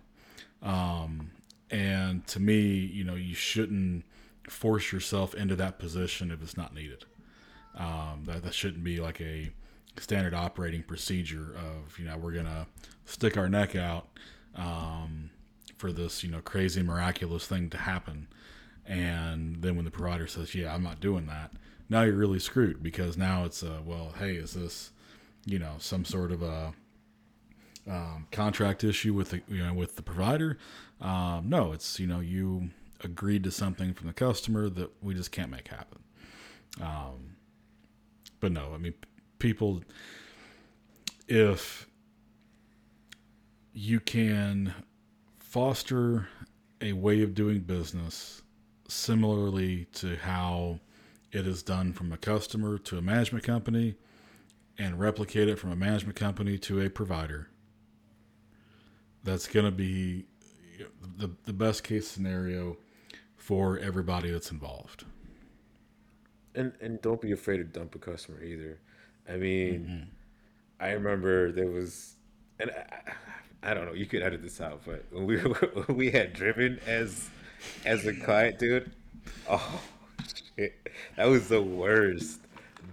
Um, 0.61 1.31
and 1.71 2.25
to 2.27 2.39
me, 2.39 2.61
you 2.61 3.03
know, 3.03 3.15
you 3.15 3.33
shouldn't 3.33 4.05
force 4.47 4.91
yourself 4.91 5.33
into 5.33 5.55
that 5.55 5.79
position 5.79 6.29
if 6.29 6.43
it's 6.43 6.55
not 6.55 6.75
needed. 6.75 7.05
Um, 7.75 8.23
that, 8.25 8.43
that 8.43 8.53
shouldn't 8.53 8.83
be 8.83 8.99
like 8.99 9.19
a 9.21 9.51
standard 9.97 10.33
operating 10.33 10.83
procedure 10.83 11.55
of, 11.57 11.97
you 11.97 12.05
know, 12.05 12.17
we're 12.17 12.31
going 12.31 12.45
to 12.45 12.67
stick 13.05 13.37
our 13.37 13.49
neck 13.49 13.75
out 13.75 14.07
um, 14.55 15.29
for 15.77 15.91
this, 15.91 16.23
you 16.23 16.31
know, 16.31 16.41
crazy, 16.41 16.83
miraculous 16.83 17.47
thing 17.47 17.69
to 17.71 17.77
happen. 17.77 18.27
And 18.85 19.61
then 19.61 19.75
when 19.75 19.85
the 19.85 19.91
provider 19.91 20.27
says, 20.27 20.53
yeah, 20.53 20.73
I'm 20.73 20.83
not 20.83 20.99
doing 20.99 21.25
that, 21.27 21.51
now 21.89 22.03
you're 22.03 22.15
really 22.15 22.39
screwed 22.39 22.83
because 22.83 23.17
now 23.17 23.45
it's, 23.45 23.63
uh, 23.63 23.79
well, 23.83 24.13
hey, 24.19 24.35
is 24.35 24.53
this, 24.53 24.91
you 25.45 25.59
know, 25.59 25.75
some 25.79 26.05
sort 26.05 26.31
of 26.31 26.43
a, 26.43 26.73
um, 27.89 28.27
contract 28.31 28.83
issue 28.83 29.13
with 29.13 29.29
the 29.29 29.41
you 29.47 29.63
know 29.63 29.73
with 29.73 29.95
the 29.95 30.01
provider. 30.01 30.57
Um, 31.01 31.49
no, 31.49 31.71
it's 31.71 31.99
you 31.99 32.07
know 32.07 32.19
you 32.19 32.69
agreed 33.03 33.43
to 33.43 33.51
something 33.51 33.93
from 33.93 34.07
the 34.07 34.13
customer 34.13 34.69
that 34.69 34.91
we 35.03 35.13
just 35.13 35.31
can't 35.31 35.51
make 35.51 35.67
happen. 35.67 35.99
Um, 36.81 37.35
but 38.39 38.51
no, 38.51 38.71
I 38.73 38.77
mean 38.77 38.93
people. 39.39 39.81
If 41.27 41.87
you 43.73 43.99
can 43.99 44.73
foster 45.39 46.27
a 46.81 46.93
way 46.93 47.23
of 47.23 47.33
doing 47.33 47.61
business 47.61 48.43
similarly 48.87 49.85
to 49.93 50.15
how 50.17 50.79
it 51.31 51.47
is 51.47 51.63
done 51.63 51.93
from 51.93 52.11
a 52.11 52.17
customer 52.17 52.77
to 52.77 52.97
a 52.97 53.01
management 53.01 53.43
company 53.43 53.95
and 54.77 54.99
replicate 54.99 55.47
it 55.47 55.57
from 55.57 55.71
a 55.71 55.75
management 55.75 56.15
company 56.15 56.57
to 56.57 56.81
a 56.81 56.89
provider 56.89 57.49
that's 59.23 59.47
going 59.47 59.65
to 59.65 59.71
be 59.71 60.25
the, 61.17 61.31
the 61.45 61.53
best 61.53 61.83
case 61.83 62.07
scenario 62.07 62.77
for 63.35 63.77
everybody 63.79 64.29
that's 64.31 64.51
involved. 64.51 65.05
and 66.55 66.73
and 66.81 67.01
don't 67.01 67.21
be 67.21 67.31
afraid 67.31 67.57
to 67.57 67.63
dump 67.63 67.95
a 67.95 67.99
customer 67.99 68.43
either. 68.43 68.79
I 69.27 69.37
mean, 69.37 69.79
mm-hmm. 69.79 70.03
I 70.79 70.91
remember 70.91 71.51
there 71.51 71.67
was, 71.67 72.15
and 72.59 72.71
I, 72.71 73.13
I 73.71 73.73
don't 73.73 73.85
know. 73.85 73.93
You 73.93 74.05
could 74.05 74.21
edit 74.21 74.41
this 74.41 74.61
out, 74.61 74.81
but 74.85 75.05
when 75.11 75.25
we 75.25 75.37
when 75.39 75.97
we 75.97 76.11
had 76.11 76.33
driven 76.33 76.79
as 76.85 77.29
as 77.85 78.05
a 78.05 78.13
client, 78.13 78.59
dude. 78.59 78.91
Oh 79.49 79.81
shit, 80.57 80.75
that 81.15 81.27
was 81.27 81.47
the 81.47 81.61
worst, 81.61 82.39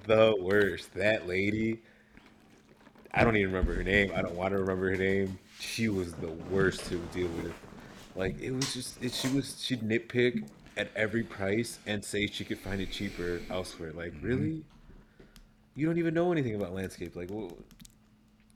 the 0.06 0.34
worst. 0.40 0.94
That 0.94 1.26
lady. 1.26 1.80
I 3.14 3.24
don't 3.24 3.36
even 3.36 3.52
remember 3.52 3.74
her 3.74 3.82
name. 3.82 4.10
I 4.14 4.22
don't 4.22 4.34
want 4.34 4.52
to 4.52 4.58
remember 4.58 4.90
her 4.90 4.96
name. 4.96 5.38
She 5.60 5.88
was 5.88 6.14
the 6.14 6.30
worst 6.30 6.86
to 6.86 6.96
deal 7.12 7.28
with. 7.28 7.52
Like 8.14 8.40
it 8.40 8.52
was 8.52 8.72
just 8.72 9.02
it, 9.02 9.12
she 9.12 9.28
was 9.28 9.62
she'd 9.62 9.82
nitpick 9.82 10.44
at 10.76 10.90
every 10.96 11.22
price 11.22 11.78
and 11.86 12.04
say 12.04 12.26
she 12.26 12.44
could 12.44 12.58
find 12.58 12.80
it 12.80 12.90
cheaper 12.90 13.40
elsewhere. 13.50 13.92
Like 13.92 14.12
mm-hmm. 14.12 14.26
really, 14.26 14.64
you 15.74 15.86
don't 15.86 15.98
even 15.98 16.14
know 16.14 16.32
anything 16.32 16.54
about 16.54 16.74
landscape. 16.74 17.16
Like 17.16 17.30
well, 17.30 17.56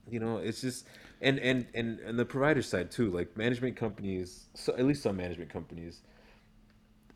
you 0.09 0.19
know, 0.19 0.37
it's 0.37 0.61
just 0.61 0.85
and 1.21 1.39
and 1.39 1.65
and 1.73 1.99
and 1.99 2.19
the 2.19 2.25
provider 2.25 2.61
side 2.61 2.91
too. 2.91 3.09
Like 3.09 3.35
management 3.37 3.75
companies, 3.75 4.45
so 4.53 4.73
at 4.73 4.85
least 4.85 5.03
some 5.03 5.17
management 5.17 5.51
companies. 5.51 6.01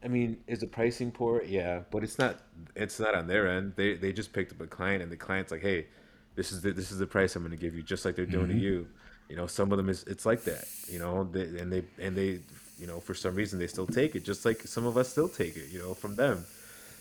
I 0.03 0.07
mean, 0.07 0.37
is 0.47 0.59
the 0.59 0.67
pricing 0.67 1.11
poor? 1.11 1.43
Yeah, 1.43 1.81
but 1.91 2.03
it's 2.03 2.17
not. 2.17 2.39
It's 2.75 2.99
not 2.99 3.13
on 3.13 3.27
their 3.27 3.47
end. 3.47 3.73
They 3.75 3.95
they 3.95 4.11
just 4.11 4.33
picked 4.33 4.51
up 4.51 4.61
a 4.61 4.67
client, 4.67 5.03
and 5.03 5.11
the 5.11 5.17
client's 5.17 5.51
like, 5.51 5.61
"Hey, 5.61 5.87
this 6.35 6.51
is 6.51 6.61
the 6.61 6.71
this 6.71 6.91
is 6.91 6.97
the 6.97 7.05
price 7.05 7.35
I'm 7.35 7.43
going 7.43 7.51
to 7.51 7.57
give 7.57 7.75
you," 7.75 7.83
just 7.83 8.03
like 8.03 8.15
they're 8.15 8.25
doing 8.25 8.47
to 8.47 8.53
mm-hmm. 8.53 8.63
you. 8.63 8.87
You 9.29 9.35
know, 9.35 9.47
some 9.47 9.71
of 9.71 9.77
them 9.77 9.89
is 9.89 10.03
it's 10.05 10.25
like 10.25 10.43
that. 10.45 10.65
You 10.87 10.99
know, 10.99 11.23
they, 11.23 11.43
and 11.43 11.71
they 11.71 11.83
and 11.99 12.15
they, 12.15 12.39
you 12.79 12.87
know, 12.87 12.99
for 12.99 13.13
some 13.13 13.35
reason 13.35 13.59
they 13.59 13.67
still 13.67 13.87
take 13.87 14.15
it, 14.15 14.25
just 14.25 14.43
like 14.43 14.61
some 14.61 14.85
of 14.85 14.97
us 14.97 15.09
still 15.09 15.29
take 15.29 15.55
it. 15.55 15.69
You 15.69 15.79
know, 15.79 15.93
from 15.93 16.15
them. 16.15 16.45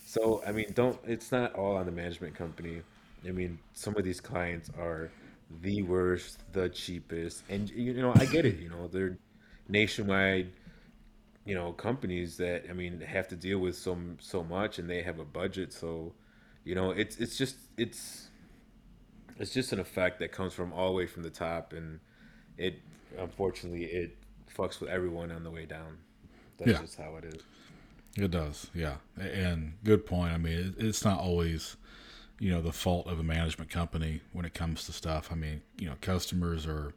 So 0.04 0.42
I 0.46 0.52
mean, 0.52 0.66
don't. 0.74 0.98
It's 1.04 1.32
not 1.32 1.54
all 1.54 1.76
on 1.76 1.86
the 1.86 1.92
management 1.92 2.34
company. 2.34 2.82
I 3.26 3.32
mean, 3.32 3.58
some 3.72 3.96
of 3.96 4.04
these 4.04 4.20
clients 4.20 4.70
are 4.78 5.10
the 5.50 5.82
worst, 5.82 6.42
the 6.52 6.68
cheapest, 6.68 7.44
and 7.48 7.70
you 7.70 7.94
know, 7.94 8.12
I 8.16 8.26
get 8.26 8.46
it. 8.46 8.58
You 8.58 8.70
know, 8.70 8.88
they're 8.88 9.18
nationwide 9.68 10.52
you 11.44 11.54
know 11.54 11.72
companies 11.72 12.36
that 12.36 12.66
I 12.68 12.72
mean 12.74 13.00
have 13.00 13.28
to 13.28 13.36
deal 13.36 13.58
with 13.58 13.76
so 13.76 13.98
so 14.20 14.44
much 14.44 14.78
and 14.78 14.88
they 14.90 15.02
have 15.02 15.18
a 15.18 15.24
budget 15.24 15.72
so 15.72 16.12
you 16.64 16.74
know 16.74 16.90
it's 16.90 17.16
it's 17.18 17.36
just 17.38 17.56
it's 17.78 18.28
it's 19.38 19.52
just 19.52 19.72
an 19.72 19.80
effect 19.80 20.18
that 20.20 20.32
comes 20.32 20.52
from 20.52 20.72
all 20.72 20.88
the 20.88 20.96
way 20.96 21.06
from 21.06 21.22
the 21.22 21.30
top 21.30 21.72
and 21.72 22.00
it 22.58 22.80
unfortunately 23.18 23.84
it 23.84 24.16
fucks 24.54 24.80
with 24.80 24.90
everyone 24.90 25.30
on 25.30 25.44
the 25.44 25.50
way 25.50 25.66
down 25.66 25.98
that's 26.58 26.72
Yeah. 26.72 26.80
just 26.80 26.96
how 26.96 27.16
it 27.16 27.24
is 27.24 27.42
It 28.16 28.30
does, 28.32 28.70
yeah. 28.74 28.96
And 29.18 29.74
good 29.84 30.04
point. 30.04 30.32
I 30.32 30.38
mean, 30.38 30.58
it, 30.78 30.84
it's 30.84 31.04
not 31.04 31.20
always, 31.20 31.76
you 32.40 32.50
know, 32.50 32.60
the 32.60 32.72
fault 32.72 33.06
of 33.06 33.20
a 33.20 33.22
management 33.22 33.70
company 33.70 34.22
when 34.32 34.44
it 34.44 34.54
comes 34.54 34.86
to 34.86 34.92
stuff. 34.92 35.28
I 35.30 35.36
mean, 35.36 35.62
you 35.78 35.86
know, 35.86 35.94
customers 36.00 36.66
are, 36.66 36.92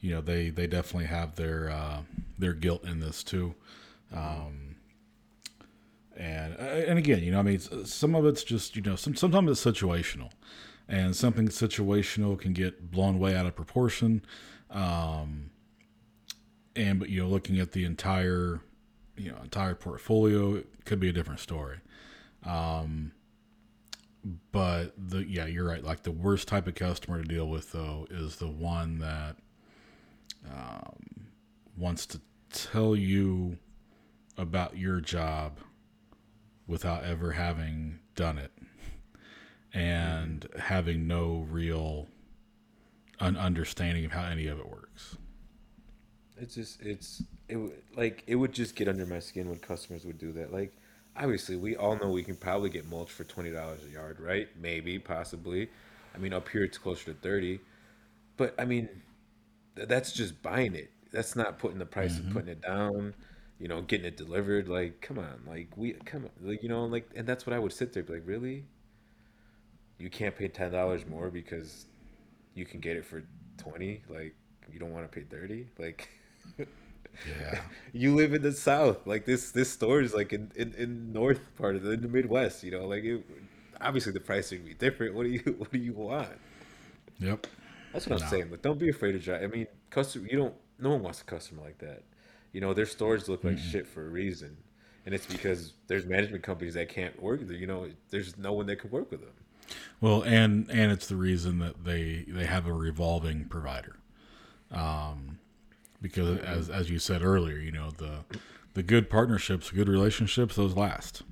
you 0.00 0.10
know, 0.10 0.20
they 0.20 0.50
they 0.50 0.68
definitely 0.68 1.06
have 1.06 1.34
their 1.34 1.70
uh, 1.70 2.02
their 2.38 2.52
guilt 2.52 2.84
in 2.84 3.00
this 3.00 3.24
too. 3.24 3.54
Um, 4.14 4.76
and 6.16 6.54
uh, 6.54 6.62
and 6.62 6.98
again, 6.98 7.24
you 7.24 7.32
know, 7.32 7.40
I 7.40 7.42
mean, 7.42 7.58
some 7.58 8.14
of 8.14 8.24
it's 8.26 8.44
just 8.44 8.76
you 8.76 8.82
know, 8.82 8.94
some 8.94 9.16
sometimes 9.16 9.50
it's 9.50 9.64
situational, 9.64 10.30
and 10.88 11.16
something 11.16 11.48
situational 11.48 12.38
can 12.38 12.52
get 12.52 12.92
blown 12.92 13.18
way 13.18 13.34
out 13.34 13.46
of 13.46 13.56
proportion. 13.56 14.22
Um, 14.70 15.50
and 16.76 17.00
but 17.00 17.08
you 17.08 17.22
know, 17.22 17.28
looking 17.28 17.58
at 17.58 17.72
the 17.72 17.84
entire 17.84 18.60
you 19.16 19.30
know 19.30 19.38
entire 19.42 19.74
portfolio 19.74 20.56
it 20.56 20.66
could 20.84 21.00
be 21.00 21.08
a 21.08 21.12
different 21.12 21.40
story 21.40 21.78
um 22.44 23.12
but 24.52 24.92
the 24.96 25.24
yeah 25.24 25.46
you're 25.46 25.66
right. 25.66 25.84
Like 25.84 26.02
the 26.02 26.10
worst 26.10 26.48
type 26.48 26.66
of 26.66 26.74
customer 26.74 27.22
to 27.22 27.28
deal 27.28 27.46
with 27.46 27.72
though 27.72 28.06
is 28.10 28.36
the 28.36 28.48
one 28.48 28.98
that 28.98 29.36
um, 30.50 31.26
wants 31.76 32.06
to 32.06 32.20
tell 32.52 32.96
you 32.96 33.58
about 34.36 34.76
your 34.76 35.00
job 35.00 35.58
without 36.66 37.04
ever 37.04 37.32
having 37.32 38.00
done 38.14 38.38
it 38.38 38.52
and 39.72 40.48
having 40.58 41.06
no 41.06 41.46
real 41.50 42.08
un- 43.20 43.36
understanding 43.36 44.04
of 44.04 44.12
how 44.12 44.24
any 44.24 44.46
of 44.46 44.58
it 44.58 44.68
works. 44.68 45.16
It's 46.38 46.54
just 46.54 46.80
it's 46.82 47.22
it 47.48 47.58
like 47.96 48.24
it 48.26 48.36
would 48.36 48.52
just 48.52 48.74
get 48.74 48.88
under 48.88 49.06
my 49.06 49.20
skin 49.20 49.48
when 49.48 49.58
customers 49.58 50.04
would 50.04 50.18
do 50.18 50.32
that. 50.32 50.52
Like 50.52 50.76
obviously 51.18 51.56
we 51.56 51.76
all 51.76 51.96
know 51.96 52.08
we 52.08 52.22
can 52.22 52.36
probably 52.36 52.70
get 52.70 52.88
mulch 52.88 53.10
for 53.10 53.24
$20 53.24 53.52
a 53.52 53.90
yard 53.90 54.20
right? 54.20 54.48
Maybe 54.60 54.98
possibly. 54.98 55.68
I 56.14 56.18
mean 56.18 56.32
up 56.32 56.48
here 56.48 56.64
it's 56.64 56.78
closer 56.78 57.12
to 57.12 57.14
30 57.14 57.60
but 58.36 58.54
i 58.58 58.64
mean 58.64 58.88
th- 59.76 59.88
that's 59.88 60.12
just 60.12 60.42
buying 60.42 60.74
it. 60.74 60.90
That's 61.12 61.36
not 61.36 61.58
putting 61.58 61.78
the 61.78 61.86
price 61.86 62.16
and 62.16 62.24
mm-hmm. 62.24 62.32
putting 62.32 62.48
it 62.50 62.62
down 62.62 63.14
you 63.58 63.68
know 63.68 63.82
getting 63.82 64.06
it 64.06 64.16
delivered. 64.16 64.68
Like 64.68 65.00
come 65.00 65.18
on. 65.18 65.42
Like 65.46 65.68
we 65.76 65.92
come 65.92 66.24
on. 66.24 66.48
Like 66.48 66.62
you 66.62 66.68
know 66.68 66.84
like 66.84 67.10
and 67.14 67.26
that's 67.26 67.46
what 67.46 67.54
i 67.54 67.58
would 67.58 67.72
sit 67.72 67.92
there 67.92 68.02
be 68.02 68.14
like 68.14 68.22
really? 68.26 68.64
You 69.98 70.10
can't 70.10 70.36
pay 70.36 70.48
$10 70.48 71.08
more 71.08 71.30
because 71.30 71.86
you 72.54 72.66
can 72.66 72.80
get 72.80 72.98
it 72.98 73.04
for 73.06 73.24
20 73.56 74.02
like 74.10 74.34
you 74.72 74.78
don't 74.78 74.92
want 74.92 75.10
to 75.10 75.14
pay 75.14 75.24
thirty. 75.24 75.66
Like, 75.78 76.08
Yeah. 77.40 77.60
you 77.92 78.14
live 78.14 78.34
in 78.34 78.42
the 78.42 78.52
South. 78.52 79.06
Like 79.06 79.24
this 79.24 79.50
this 79.50 79.70
store 79.70 80.00
is 80.00 80.14
like 80.14 80.32
in 80.32 80.52
in, 80.56 80.74
in 80.74 81.12
North 81.12 81.40
part 81.56 81.76
of 81.76 81.82
the, 81.82 81.92
in 81.92 82.02
the 82.02 82.08
Midwest. 82.08 82.62
You 82.62 82.72
know, 82.72 82.86
like 82.86 83.04
it, 83.04 83.24
obviously 83.80 84.12
the 84.12 84.20
price 84.20 84.50
would 84.50 84.64
be 84.64 84.74
different. 84.74 85.14
What 85.14 85.24
do 85.24 85.30
you 85.30 85.40
what 85.58 85.72
do 85.72 85.78
you 85.78 85.92
want? 85.92 86.28
Yep. 87.18 87.46
That's 87.92 88.06
what 88.06 88.22
I'm 88.22 88.28
saying. 88.28 88.48
But 88.50 88.62
don't 88.62 88.78
be 88.78 88.90
afraid 88.90 89.12
to 89.12 89.18
drive. 89.18 89.42
I 89.42 89.46
mean, 89.46 89.66
customer. 89.90 90.26
You 90.30 90.38
don't. 90.38 90.54
No 90.78 90.90
one 90.90 91.02
wants 91.02 91.22
a 91.22 91.24
customer 91.24 91.62
like 91.62 91.78
that. 91.78 92.02
You 92.52 92.60
know, 92.60 92.74
their 92.74 92.86
stores 92.86 93.28
look 93.28 93.44
like 93.44 93.58
shit 93.58 93.86
for 93.86 94.06
a 94.06 94.08
reason, 94.08 94.56
and 95.04 95.14
it's 95.14 95.26
because 95.26 95.74
there's 95.88 96.06
management 96.06 96.42
companies 96.42 96.74
that 96.74 96.88
can't 96.88 97.20
work. 97.20 97.40
You 97.48 97.66
know, 97.66 97.88
there's 98.10 98.36
no 98.38 98.52
one 98.52 98.66
that 98.66 98.76
can 98.76 98.90
work 98.90 99.10
with 99.10 99.20
them. 99.20 99.32
Well, 100.00 100.22
and 100.22 100.70
and 100.70 100.92
it's 100.92 101.06
the 101.06 101.16
reason 101.16 101.58
that 101.60 101.84
they 101.84 102.24
they 102.28 102.44
have 102.44 102.66
a 102.66 102.72
revolving 102.72 103.46
provider, 103.46 103.96
um, 104.70 105.38
because 106.08 106.38
as 106.38 106.70
as 106.70 106.90
you 106.90 106.98
said 106.98 107.22
earlier, 107.22 107.56
you 107.56 107.72
know 107.72 107.90
the 107.90 108.24
the 108.74 108.82
good 108.82 109.08
partnerships, 109.08 109.70
good 109.70 109.88
relationships, 109.88 110.56
those 110.56 110.76
last. 110.76 111.22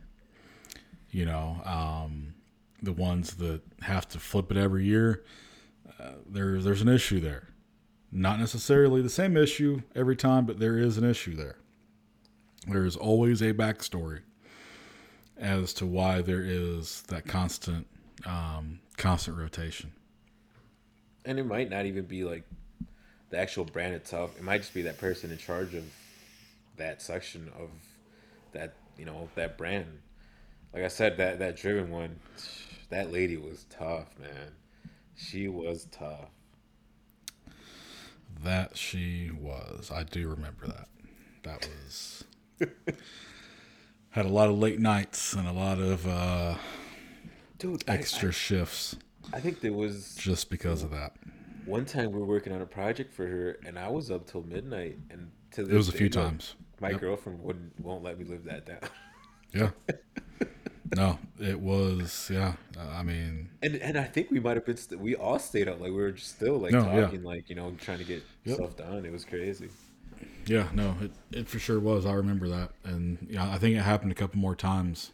You 1.11 1.27
know, 1.27 1.61
um, 1.64 2.35
the 2.83 2.93
ones 2.93 3.35
that 3.35 3.62
have 3.83 4.09
to 4.09 4.18
flip 4.18 4.51
it 4.51 4.57
every 4.57 4.85
year, 4.85 5.22
uh, 6.01 6.12
there's 6.27 6.64
there's 6.64 6.83
an 6.83 6.89
issue 6.89 7.20
there. 7.20 7.49
Not 8.11 8.39
necessarily 8.39 9.03
the 9.03 9.11
same 9.11 9.37
issue 9.37 9.83
every 9.95 10.16
time, 10.16 10.47
but 10.47 10.59
there 10.59 10.79
is 10.79 10.99
an 10.99 11.05
issue 11.05 11.35
there. 11.35 11.57
There 12.66 12.85
is 12.85 12.97
always 12.97 13.43
a 13.43 13.53
backstory 13.53 14.20
as 15.37 15.75
to 15.75 15.87
why 15.87 16.22
there 16.22 16.43
is 16.43 17.03
that 17.09 17.27
constant 17.27 17.87
um, 18.25 18.81
constant 18.97 19.37
rotation. 19.37 19.93
And 21.25 21.39
it 21.39 21.45
might 21.45 21.70
not 21.70 21.87
even 21.87 22.05
be 22.05 22.25
like 22.25 22.45
the 23.35 23.41
actual 23.41 23.64
brand 23.64 23.95
itself. 23.95 24.37
It 24.37 24.45
might 24.45 24.59
just 24.59 24.72
be 24.72 24.82
that 24.82 24.99
person 24.99 25.32
in 25.32 25.39
charge 25.39 25.74
of 25.74 25.82
that 26.76 27.03
section 27.03 27.51
of 27.59 27.68
that 28.53 28.74
you 28.97 29.05
know 29.05 29.28
that 29.35 29.59
brand. 29.59 29.87
Like 30.72 30.85
I 30.85 30.89
said, 30.89 31.16
that 31.16 31.41
that 31.41 31.57
driven 31.57 31.91
one, 31.91 32.20
that 32.91 33.12
lady 33.12 33.37
was 33.37 33.66
tough, 33.70 34.16
man. 34.20 34.53
She 35.16 35.49
was 35.49 35.87
tough. 35.91 36.30
That 38.45 38.76
she 38.76 39.30
was. 39.32 39.91
I 39.93 40.05
do 40.05 40.28
remember 40.28 40.66
that. 40.68 40.89
That 41.43 41.68
was 41.68 42.24
had 44.11 44.26
a 44.26 44.28
lot 44.30 44.49
of 44.49 44.59
late 44.59 44.78
nights 44.78 45.32
and 45.35 45.47
a 45.49 45.53
lot 45.53 45.78
of 45.80 46.07
uh, 46.07 46.55
Dude, 47.59 47.82
I- 47.89 47.95
extra 47.95 48.30
shifts 48.32 48.97
I, 49.32 49.39
I 49.39 49.41
think 49.41 49.61
there 49.61 49.72
was 49.72 50.14
just 50.16 50.51
because 50.51 50.82
of 50.85 50.91
that. 50.93 51.16
One 51.67 51.85
time 51.85 52.12
we 52.12 52.19
were 52.19 52.27
working 52.27 52.53
on 52.53 52.61
a 52.62 52.67
project 52.67 53.12
for 53.12 53.27
her, 53.27 53.59
and 53.67 53.79
I 53.79 53.89
was 53.89 54.11
up 54.11 54.27
till 54.27 54.43
midnight. 54.43 54.99
And 55.11 55.31
to 55.53 55.62
It 55.62 55.69
was 55.73 55.89
a 55.89 55.93
this 55.93 55.99
few 55.99 56.09
day, 56.09 56.21
times. 56.21 56.55
My 56.81 56.91
Yep. 56.91 57.01
girlfriend 57.01 57.41
wouldn't 57.43 57.79
won't 57.81 58.03
let 58.03 58.19
me 58.19 58.25
live 58.25 58.45
that 58.45 58.67
down. 58.67 58.81
Yeah. 59.53 59.71
no, 60.97 61.19
it 61.41 61.61
was. 61.61 62.29
Yeah. 62.33 62.55
I 62.79 63.03
mean, 63.03 63.51
And 63.62 63.77
and 63.77 63.97
I 63.97 64.05
think 64.05 64.31
we 64.31 64.41
might 64.41 64.57
have 64.57 64.67
been 64.67 64.77
st- 64.77 65.01
we 65.01 65.15
all 65.17 65.39
stayed 65.39 65.69
up 65.69 65.81
like 65.81 65.91
we 65.91 65.97
were 65.97 66.12
just 66.12 66.31
still 66.37 66.59
like 66.59 66.73
No, 66.73 66.81
yeah. 66.93 67.01
talking 67.03 67.23
like 67.23 67.49
you 67.49 67.55
know 67.57 67.73
trying 67.79 67.99
to 67.99 68.05
get 68.05 68.23
Yep. 68.45 68.57
stuff 68.57 68.77
done. 68.77 69.05
It 69.07 69.12
was 69.12 69.25
crazy. 69.25 69.69
Yeah, 70.47 70.69
no, 70.75 70.97
it, 71.01 71.11
it 71.33 71.49
for 71.49 71.59
sure 71.59 71.81
was. 71.81 72.05
I 72.07 72.12
remember 72.12 72.49
that, 72.49 72.71
and 72.85 73.27
yeah, 73.31 73.51
I 73.51 73.59
think 73.59 73.77
it 73.77 73.81
happened 73.81 74.12
a 74.12 74.15
couple 74.15 74.39
more 74.39 74.55
times 74.55 75.12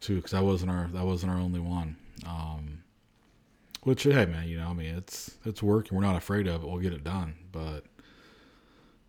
too, 0.00 0.16
because 0.16 0.32
that 0.32 0.44
wasn't 0.44 0.70
our 0.70 0.88
that 0.92 1.04
wasn't 1.04 1.32
our 1.32 1.38
only 1.38 1.60
one. 1.60 1.96
Um, 2.26 2.81
which 3.82 4.04
hey, 4.04 4.26
man, 4.26 4.48
you 4.48 4.58
know, 4.58 4.68
I 4.68 4.72
mean, 4.72 4.94
it's 4.94 5.36
it's 5.44 5.62
work, 5.62 5.88
and 5.88 5.98
we're 5.98 6.06
not 6.06 6.16
afraid 6.16 6.46
of 6.46 6.62
it. 6.62 6.68
We'll 6.68 6.78
get 6.78 6.92
it 6.92 7.04
done, 7.04 7.34
but 7.50 7.84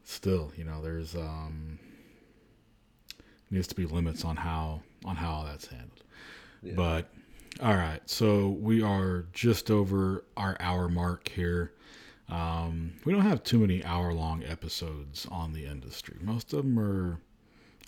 still, 0.04 0.52
you 0.56 0.64
know, 0.64 0.82
there's 0.82 1.16
um 1.16 1.80
needs 3.50 3.68
to 3.68 3.76
be 3.76 3.86
limits 3.86 4.26
on 4.26 4.36
how 4.36 4.82
on 5.06 5.16
how 5.16 5.44
that's 5.46 5.68
handled. 5.68 6.04
Yeah. 6.62 6.74
But 6.76 7.10
all 7.62 7.76
right, 7.76 8.02
so 8.10 8.50
we 8.50 8.82
are 8.82 9.26
just 9.32 9.70
over 9.70 10.24
our 10.36 10.58
hour 10.60 10.90
mark 10.90 11.30
here. 11.30 11.74
Um, 12.30 12.94
we 13.06 13.14
don't 13.14 13.22
have 13.22 13.44
too 13.44 13.60
many 13.60 13.84
hour 13.84 14.12
long 14.12 14.44
episodes 14.44 15.28
on 15.30 15.54
the 15.54 15.66
industry. 15.66 16.18
Most 16.22 16.54
of 16.54 16.64
them 16.64 16.80
are, 16.80 17.20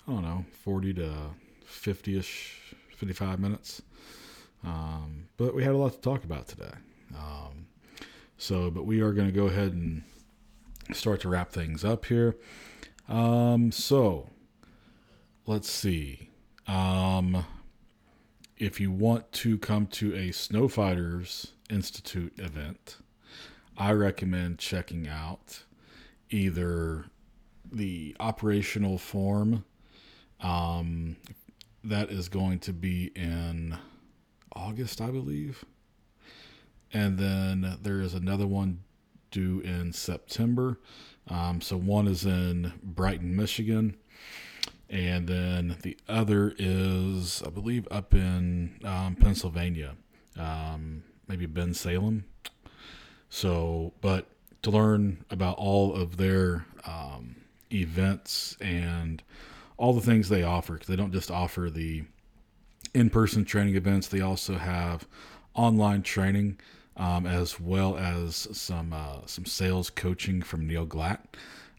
I 0.06 0.12
don't 0.12 0.22
know, 0.22 0.44
40 0.62 0.94
to 0.94 1.12
50 1.64 2.18
ish, 2.18 2.74
55 2.96 3.40
minutes. 3.40 3.82
Um, 4.66 5.28
but 5.36 5.54
we 5.54 5.62
had 5.62 5.72
a 5.72 5.76
lot 5.78 5.92
to 5.92 6.00
talk 6.00 6.24
about 6.24 6.48
today. 6.48 6.72
Um, 7.14 7.66
so, 8.36 8.70
but 8.70 8.84
we 8.84 9.00
are 9.00 9.12
going 9.12 9.28
to 9.28 9.32
go 9.32 9.46
ahead 9.46 9.72
and 9.72 10.02
start 10.92 11.20
to 11.20 11.28
wrap 11.28 11.52
things 11.52 11.84
up 11.84 12.04
here. 12.06 12.36
Um, 13.08 13.70
so, 13.70 14.28
let's 15.46 15.70
see. 15.70 16.30
Um, 16.66 17.46
if 18.58 18.80
you 18.80 18.90
want 18.90 19.30
to 19.32 19.56
come 19.58 19.86
to 19.86 20.14
a 20.14 20.32
Snow 20.32 20.66
Fighters 20.66 21.52
Institute 21.70 22.32
event, 22.38 22.96
I 23.78 23.92
recommend 23.92 24.58
checking 24.58 25.06
out 25.06 25.62
either 26.30 27.04
the 27.70 28.16
operational 28.18 28.98
form 28.98 29.64
um, 30.40 31.16
that 31.84 32.10
is 32.10 32.28
going 32.28 32.58
to 32.60 32.72
be 32.72 33.12
in 33.14 33.76
August, 34.56 35.00
I 35.00 35.10
believe. 35.10 35.64
And 36.92 37.18
then 37.18 37.78
there 37.82 38.00
is 38.00 38.14
another 38.14 38.46
one 38.46 38.80
due 39.30 39.60
in 39.60 39.92
September. 39.92 40.80
Um, 41.28 41.60
so 41.60 41.76
one 41.76 42.08
is 42.08 42.24
in 42.24 42.72
Brighton, 42.82 43.36
Michigan. 43.36 43.96
And 44.88 45.26
then 45.26 45.76
the 45.82 45.96
other 46.08 46.54
is, 46.58 47.42
I 47.44 47.50
believe, 47.50 47.88
up 47.90 48.14
in 48.14 48.78
um, 48.84 49.16
Pennsylvania, 49.16 49.96
um, 50.38 51.02
maybe 51.26 51.46
Bensalem. 51.46 52.22
So, 53.28 53.92
but 54.00 54.26
to 54.62 54.70
learn 54.70 55.24
about 55.30 55.56
all 55.58 55.94
of 55.94 56.16
their 56.16 56.66
um, 56.86 57.36
events 57.72 58.56
and 58.60 59.22
all 59.76 59.92
the 59.92 60.00
things 60.00 60.28
they 60.28 60.44
offer, 60.44 60.74
because 60.74 60.88
they 60.88 60.96
don't 60.96 61.12
just 61.12 61.30
offer 61.30 61.68
the 61.68 62.04
in 62.96 63.10
person 63.10 63.44
training 63.44 63.76
events, 63.76 64.08
they 64.08 64.22
also 64.22 64.54
have 64.56 65.06
online 65.52 66.02
training 66.02 66.58
um, 66.96 67.26
as 67.26 67.60
well 67.60 67.98
as 67.98 68.48
some 68.52 68.94
uh, 68.94 69.18
some 69.26 69.44
sales 69.44 69.90
coaching 69.90 70.40
from 70.40 70.66
Neal 70.66 70.86
Glatt. 70.86 71.18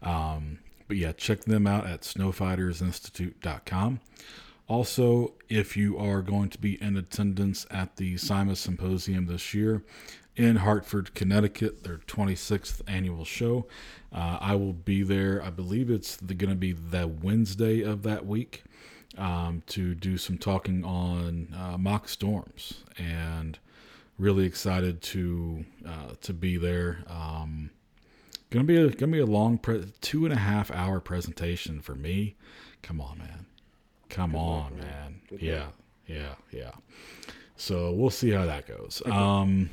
Um, 0.00 0.60
but 0.86 0.96
yeah, 0.96 1.10
check 1.10 1.40
them 1.40 1.66
out 1.66 1.88
at 1.88 2.02
snowfightersinstitute.com. 2.02 4.00
Also, 4.68 5.32
if 5.48 5.76
you 5.76 5.98
are 5.98 6.22
going 6.22 6.50
to 6.50 6.58
be 6.58 6.80
in 6.80 6.96
attendance 6.96 7.66
at 7.68 7.96
the 7.96 8.16
SIMA 8.16 8.54
Symposium 8.54 9.26
this 9.26 9.52
year 9.52 9.82
in 10.36 10.56
Hartford, 10.56 11.14
Connecticut, 11.14 11.82
their 11.82 11.98
26th 11.98 12.80
annual 12.86 13.24
show, 13.24 13.66
uh, 14.12 14.38
I 14.40 14.54
will 14.54 14.72
be 14.72 15.02
there. 15.02 15.42
I 15.42 15.50
believe 15.50 15.90
it's 15.90 16.18
going 16.18 16.50
to 16.50 16.54
be 16.54 16.72
the 16.72 17.08
Wednesday 17.08 17.82
of 17.82 18.04
that 18.04 18.24
week 18.24 18.62
um, 19.16 19.62
to 19.68 19.94
do 19.94 20.18
some 20.18 20.38
talking 20.38 20.84
on 20.84 21.54
uh, 21.56 21.78
mock 21.78 22.08
storms, 22.08 22.84
and 22.98 23.58
really 24.18 24.44
excited 24.44 25.00
to 25.02 25.64
uh, 25.86 26.14
to 26.20 26.32
be 26.32 26.56
there. 26.56 27.04
Um, 27.08 27.70
Gonna 28.50 28.64
be 28.64 28.76
a 28.76 28.88
gonna 28.88 29.12
be 29.12 29.18
a 29.18 29.26
long 29.26 29.58
pre- 29.58 29.92
two 30.00 30.24
and 30.24 30.32
a 30.32 30.38
half 30.38 30.70
hour 30.70 31.00
presentation 31.00 31.82
for 31.82 31.94
me. 31.94 32.34
Come 32.80 32.98
on, 32.98 33.18
man. 33.18 33.44
Come 34.08 34.34
on, 34.34 34.74
man. 34.78 35.20
man. 35.30 35.38
Yeah, 35.38 35.64
luck. 35.64 35.74
yeah, 36.06 36.34
yeah. 36.50 36.70
So 37.56 37.92
we'll 37.92 38.08
see 38.08 38.30
how 38.30 38.46
that 38.46 38.66
goes. 38.66 39.02
Um, 39.04 39.68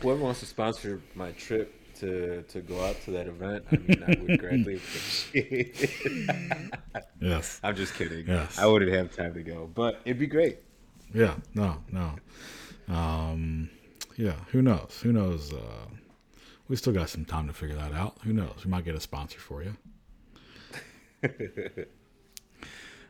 Whoever 0.00 0.20
wants 0.22 0.40
to 0.40 0.46
sponsor 0.46 1.02
my 1.14 1.32
trip 1.32 1.74
to 2.02 2.42
to 2.42 2.60
go 2.60 2.84
out 2.84 3.00
to 3.02 3.10
that 3.12 3.26
event, 3.26 3.64
I 3.72 3.76
mean, 3.76 4.02
I 4.06 4.20
would 4.20 4.38
greatly 4.38 4.74
appreciate 4.82 5.76
it. 5.80 6.74
yes, 7.20 7.60
I'm 7.64 7.76
just 7.76 7.94
kidding. 7.94 8.26
Yes. 8.26 8.58
I 8.58 8.66
wouldn't 8.66 8.92
have 8.92 9.14
time 9.14 9.34
to 9.34 9.42
go, 9.42 9.70
but 9.74 10.00
it'd 10.04 10.18
be 10.18 10.26
great. 10.26 10.58
yeah, 11.14 11.34
no, 11.54 11.82
no. 11.90 12.16
Um, 12.88 13.70
yeah, 14.16 14.34
who 14.50 14.60
knows? 14.62 15.00
Who 15.02 15.12
knows? 15.12 15.52
Uh, 15.52 15.86
we 16.68 16.76
still 16.76 16.92
got 16.92 17.08
some 17.08 17.24
time 17.24 17.46
to 17.46 17.52
figure 17.52 17.76
that 17.76 17.92
out. 17.92 18.16
Who 18.24 18.32
knows? 18.32 18.64
We 18.64 18.70
might 18.70 18.84
get 18.84 18.94
a 18.94 19.00
sponsor 19.00 19.38
for 19.38 19.62
you. 19.62 19.76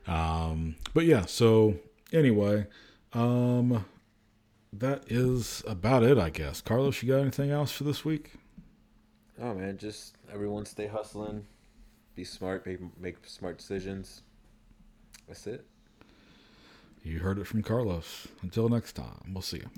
um, 0.07 0.77
but 0.95 1.05
yeah, 1.05 1.25
so 1.27 1.77
anyway, 2.13 2.67
um, 3.13 3.85
that 4.73 5.05
is 5.11 5.63
about 5.67 6.03
it, 6.03 6.19
I 6.19 6.31
guess. 6.31 6.61
Carlos, 6.61 7.03
you 7.03 7.09
got 7.13 7.21
anything 7.21 7.51
else 7.51 7.73
for 7.73 7.85
this 7.85 8.05
week? 8.05 8.33
Oh 9.41 9.55
man, 9.55 9.79
just 9.79 10.17
everyone 10.33 10.67
stay 10.67 10.87
hustling, 10.87 11.47
be 12.15 12.25
smart, 12.25 12.67
make 12.67 12.81
make 12.99 13.17
smart 13.27 13.59
decisions. 13.59 14.23
That's 15.27 15.47
it. 15.47 15.67
You 17.03 17.19
heard 17.19 17.39
it 17.39 17.47
from 17.47 17.63
Carlos. 17.63 18.29
Until 18.43 18.69
next 18.69 18.93
time, 18.93 19.33
we'll 19.33 19.43
see 19.43 19.59
you. 19.59 19.71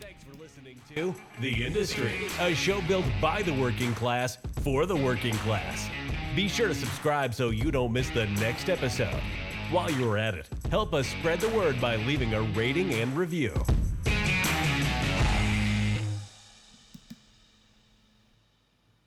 Thanks 0.00 0.24
for 0.24 0.30
for 0.30 0.42
listening 0.42 0.80
to 0.94 1.14
The 1.40 1.64
Industry, 1.64 2.12
a 2.40 2.54
show 2.54 2.80
built 2.82 3.04
by 3.20 3.42
the 3.42 3.52
working 3.54 3.94
class 3.94 4.38
for 4.62 4.86
the 4.86 4.96
working 4.96 5.34
class. 5.34 5.88
Be 6.36 6.48
sure 6.48 6.68
to 6.68 6.74
subscribe 6.74 7.34
so 7.34 7.50
you 7.50 7.70
don't 7.70 7.92
miss 7.92 8.10
the 8.10 8.26
next 8.26 8.68
episode. 8.68 9.20
While 9.70 9.90
you're 9.90 10.18
at 10.18 10.34
it, 10.34 10.48
help 10.70 10.94
us 10.94 11.08
spread 11.08 11.40
the 11.40 11.48
word 11.50 11.80
by 11.80 11.96
leaving 11.96 12.34
a 12.34 12.42
rating 12.42 12.94
and 12.94 13.16
review. 13.16 13.52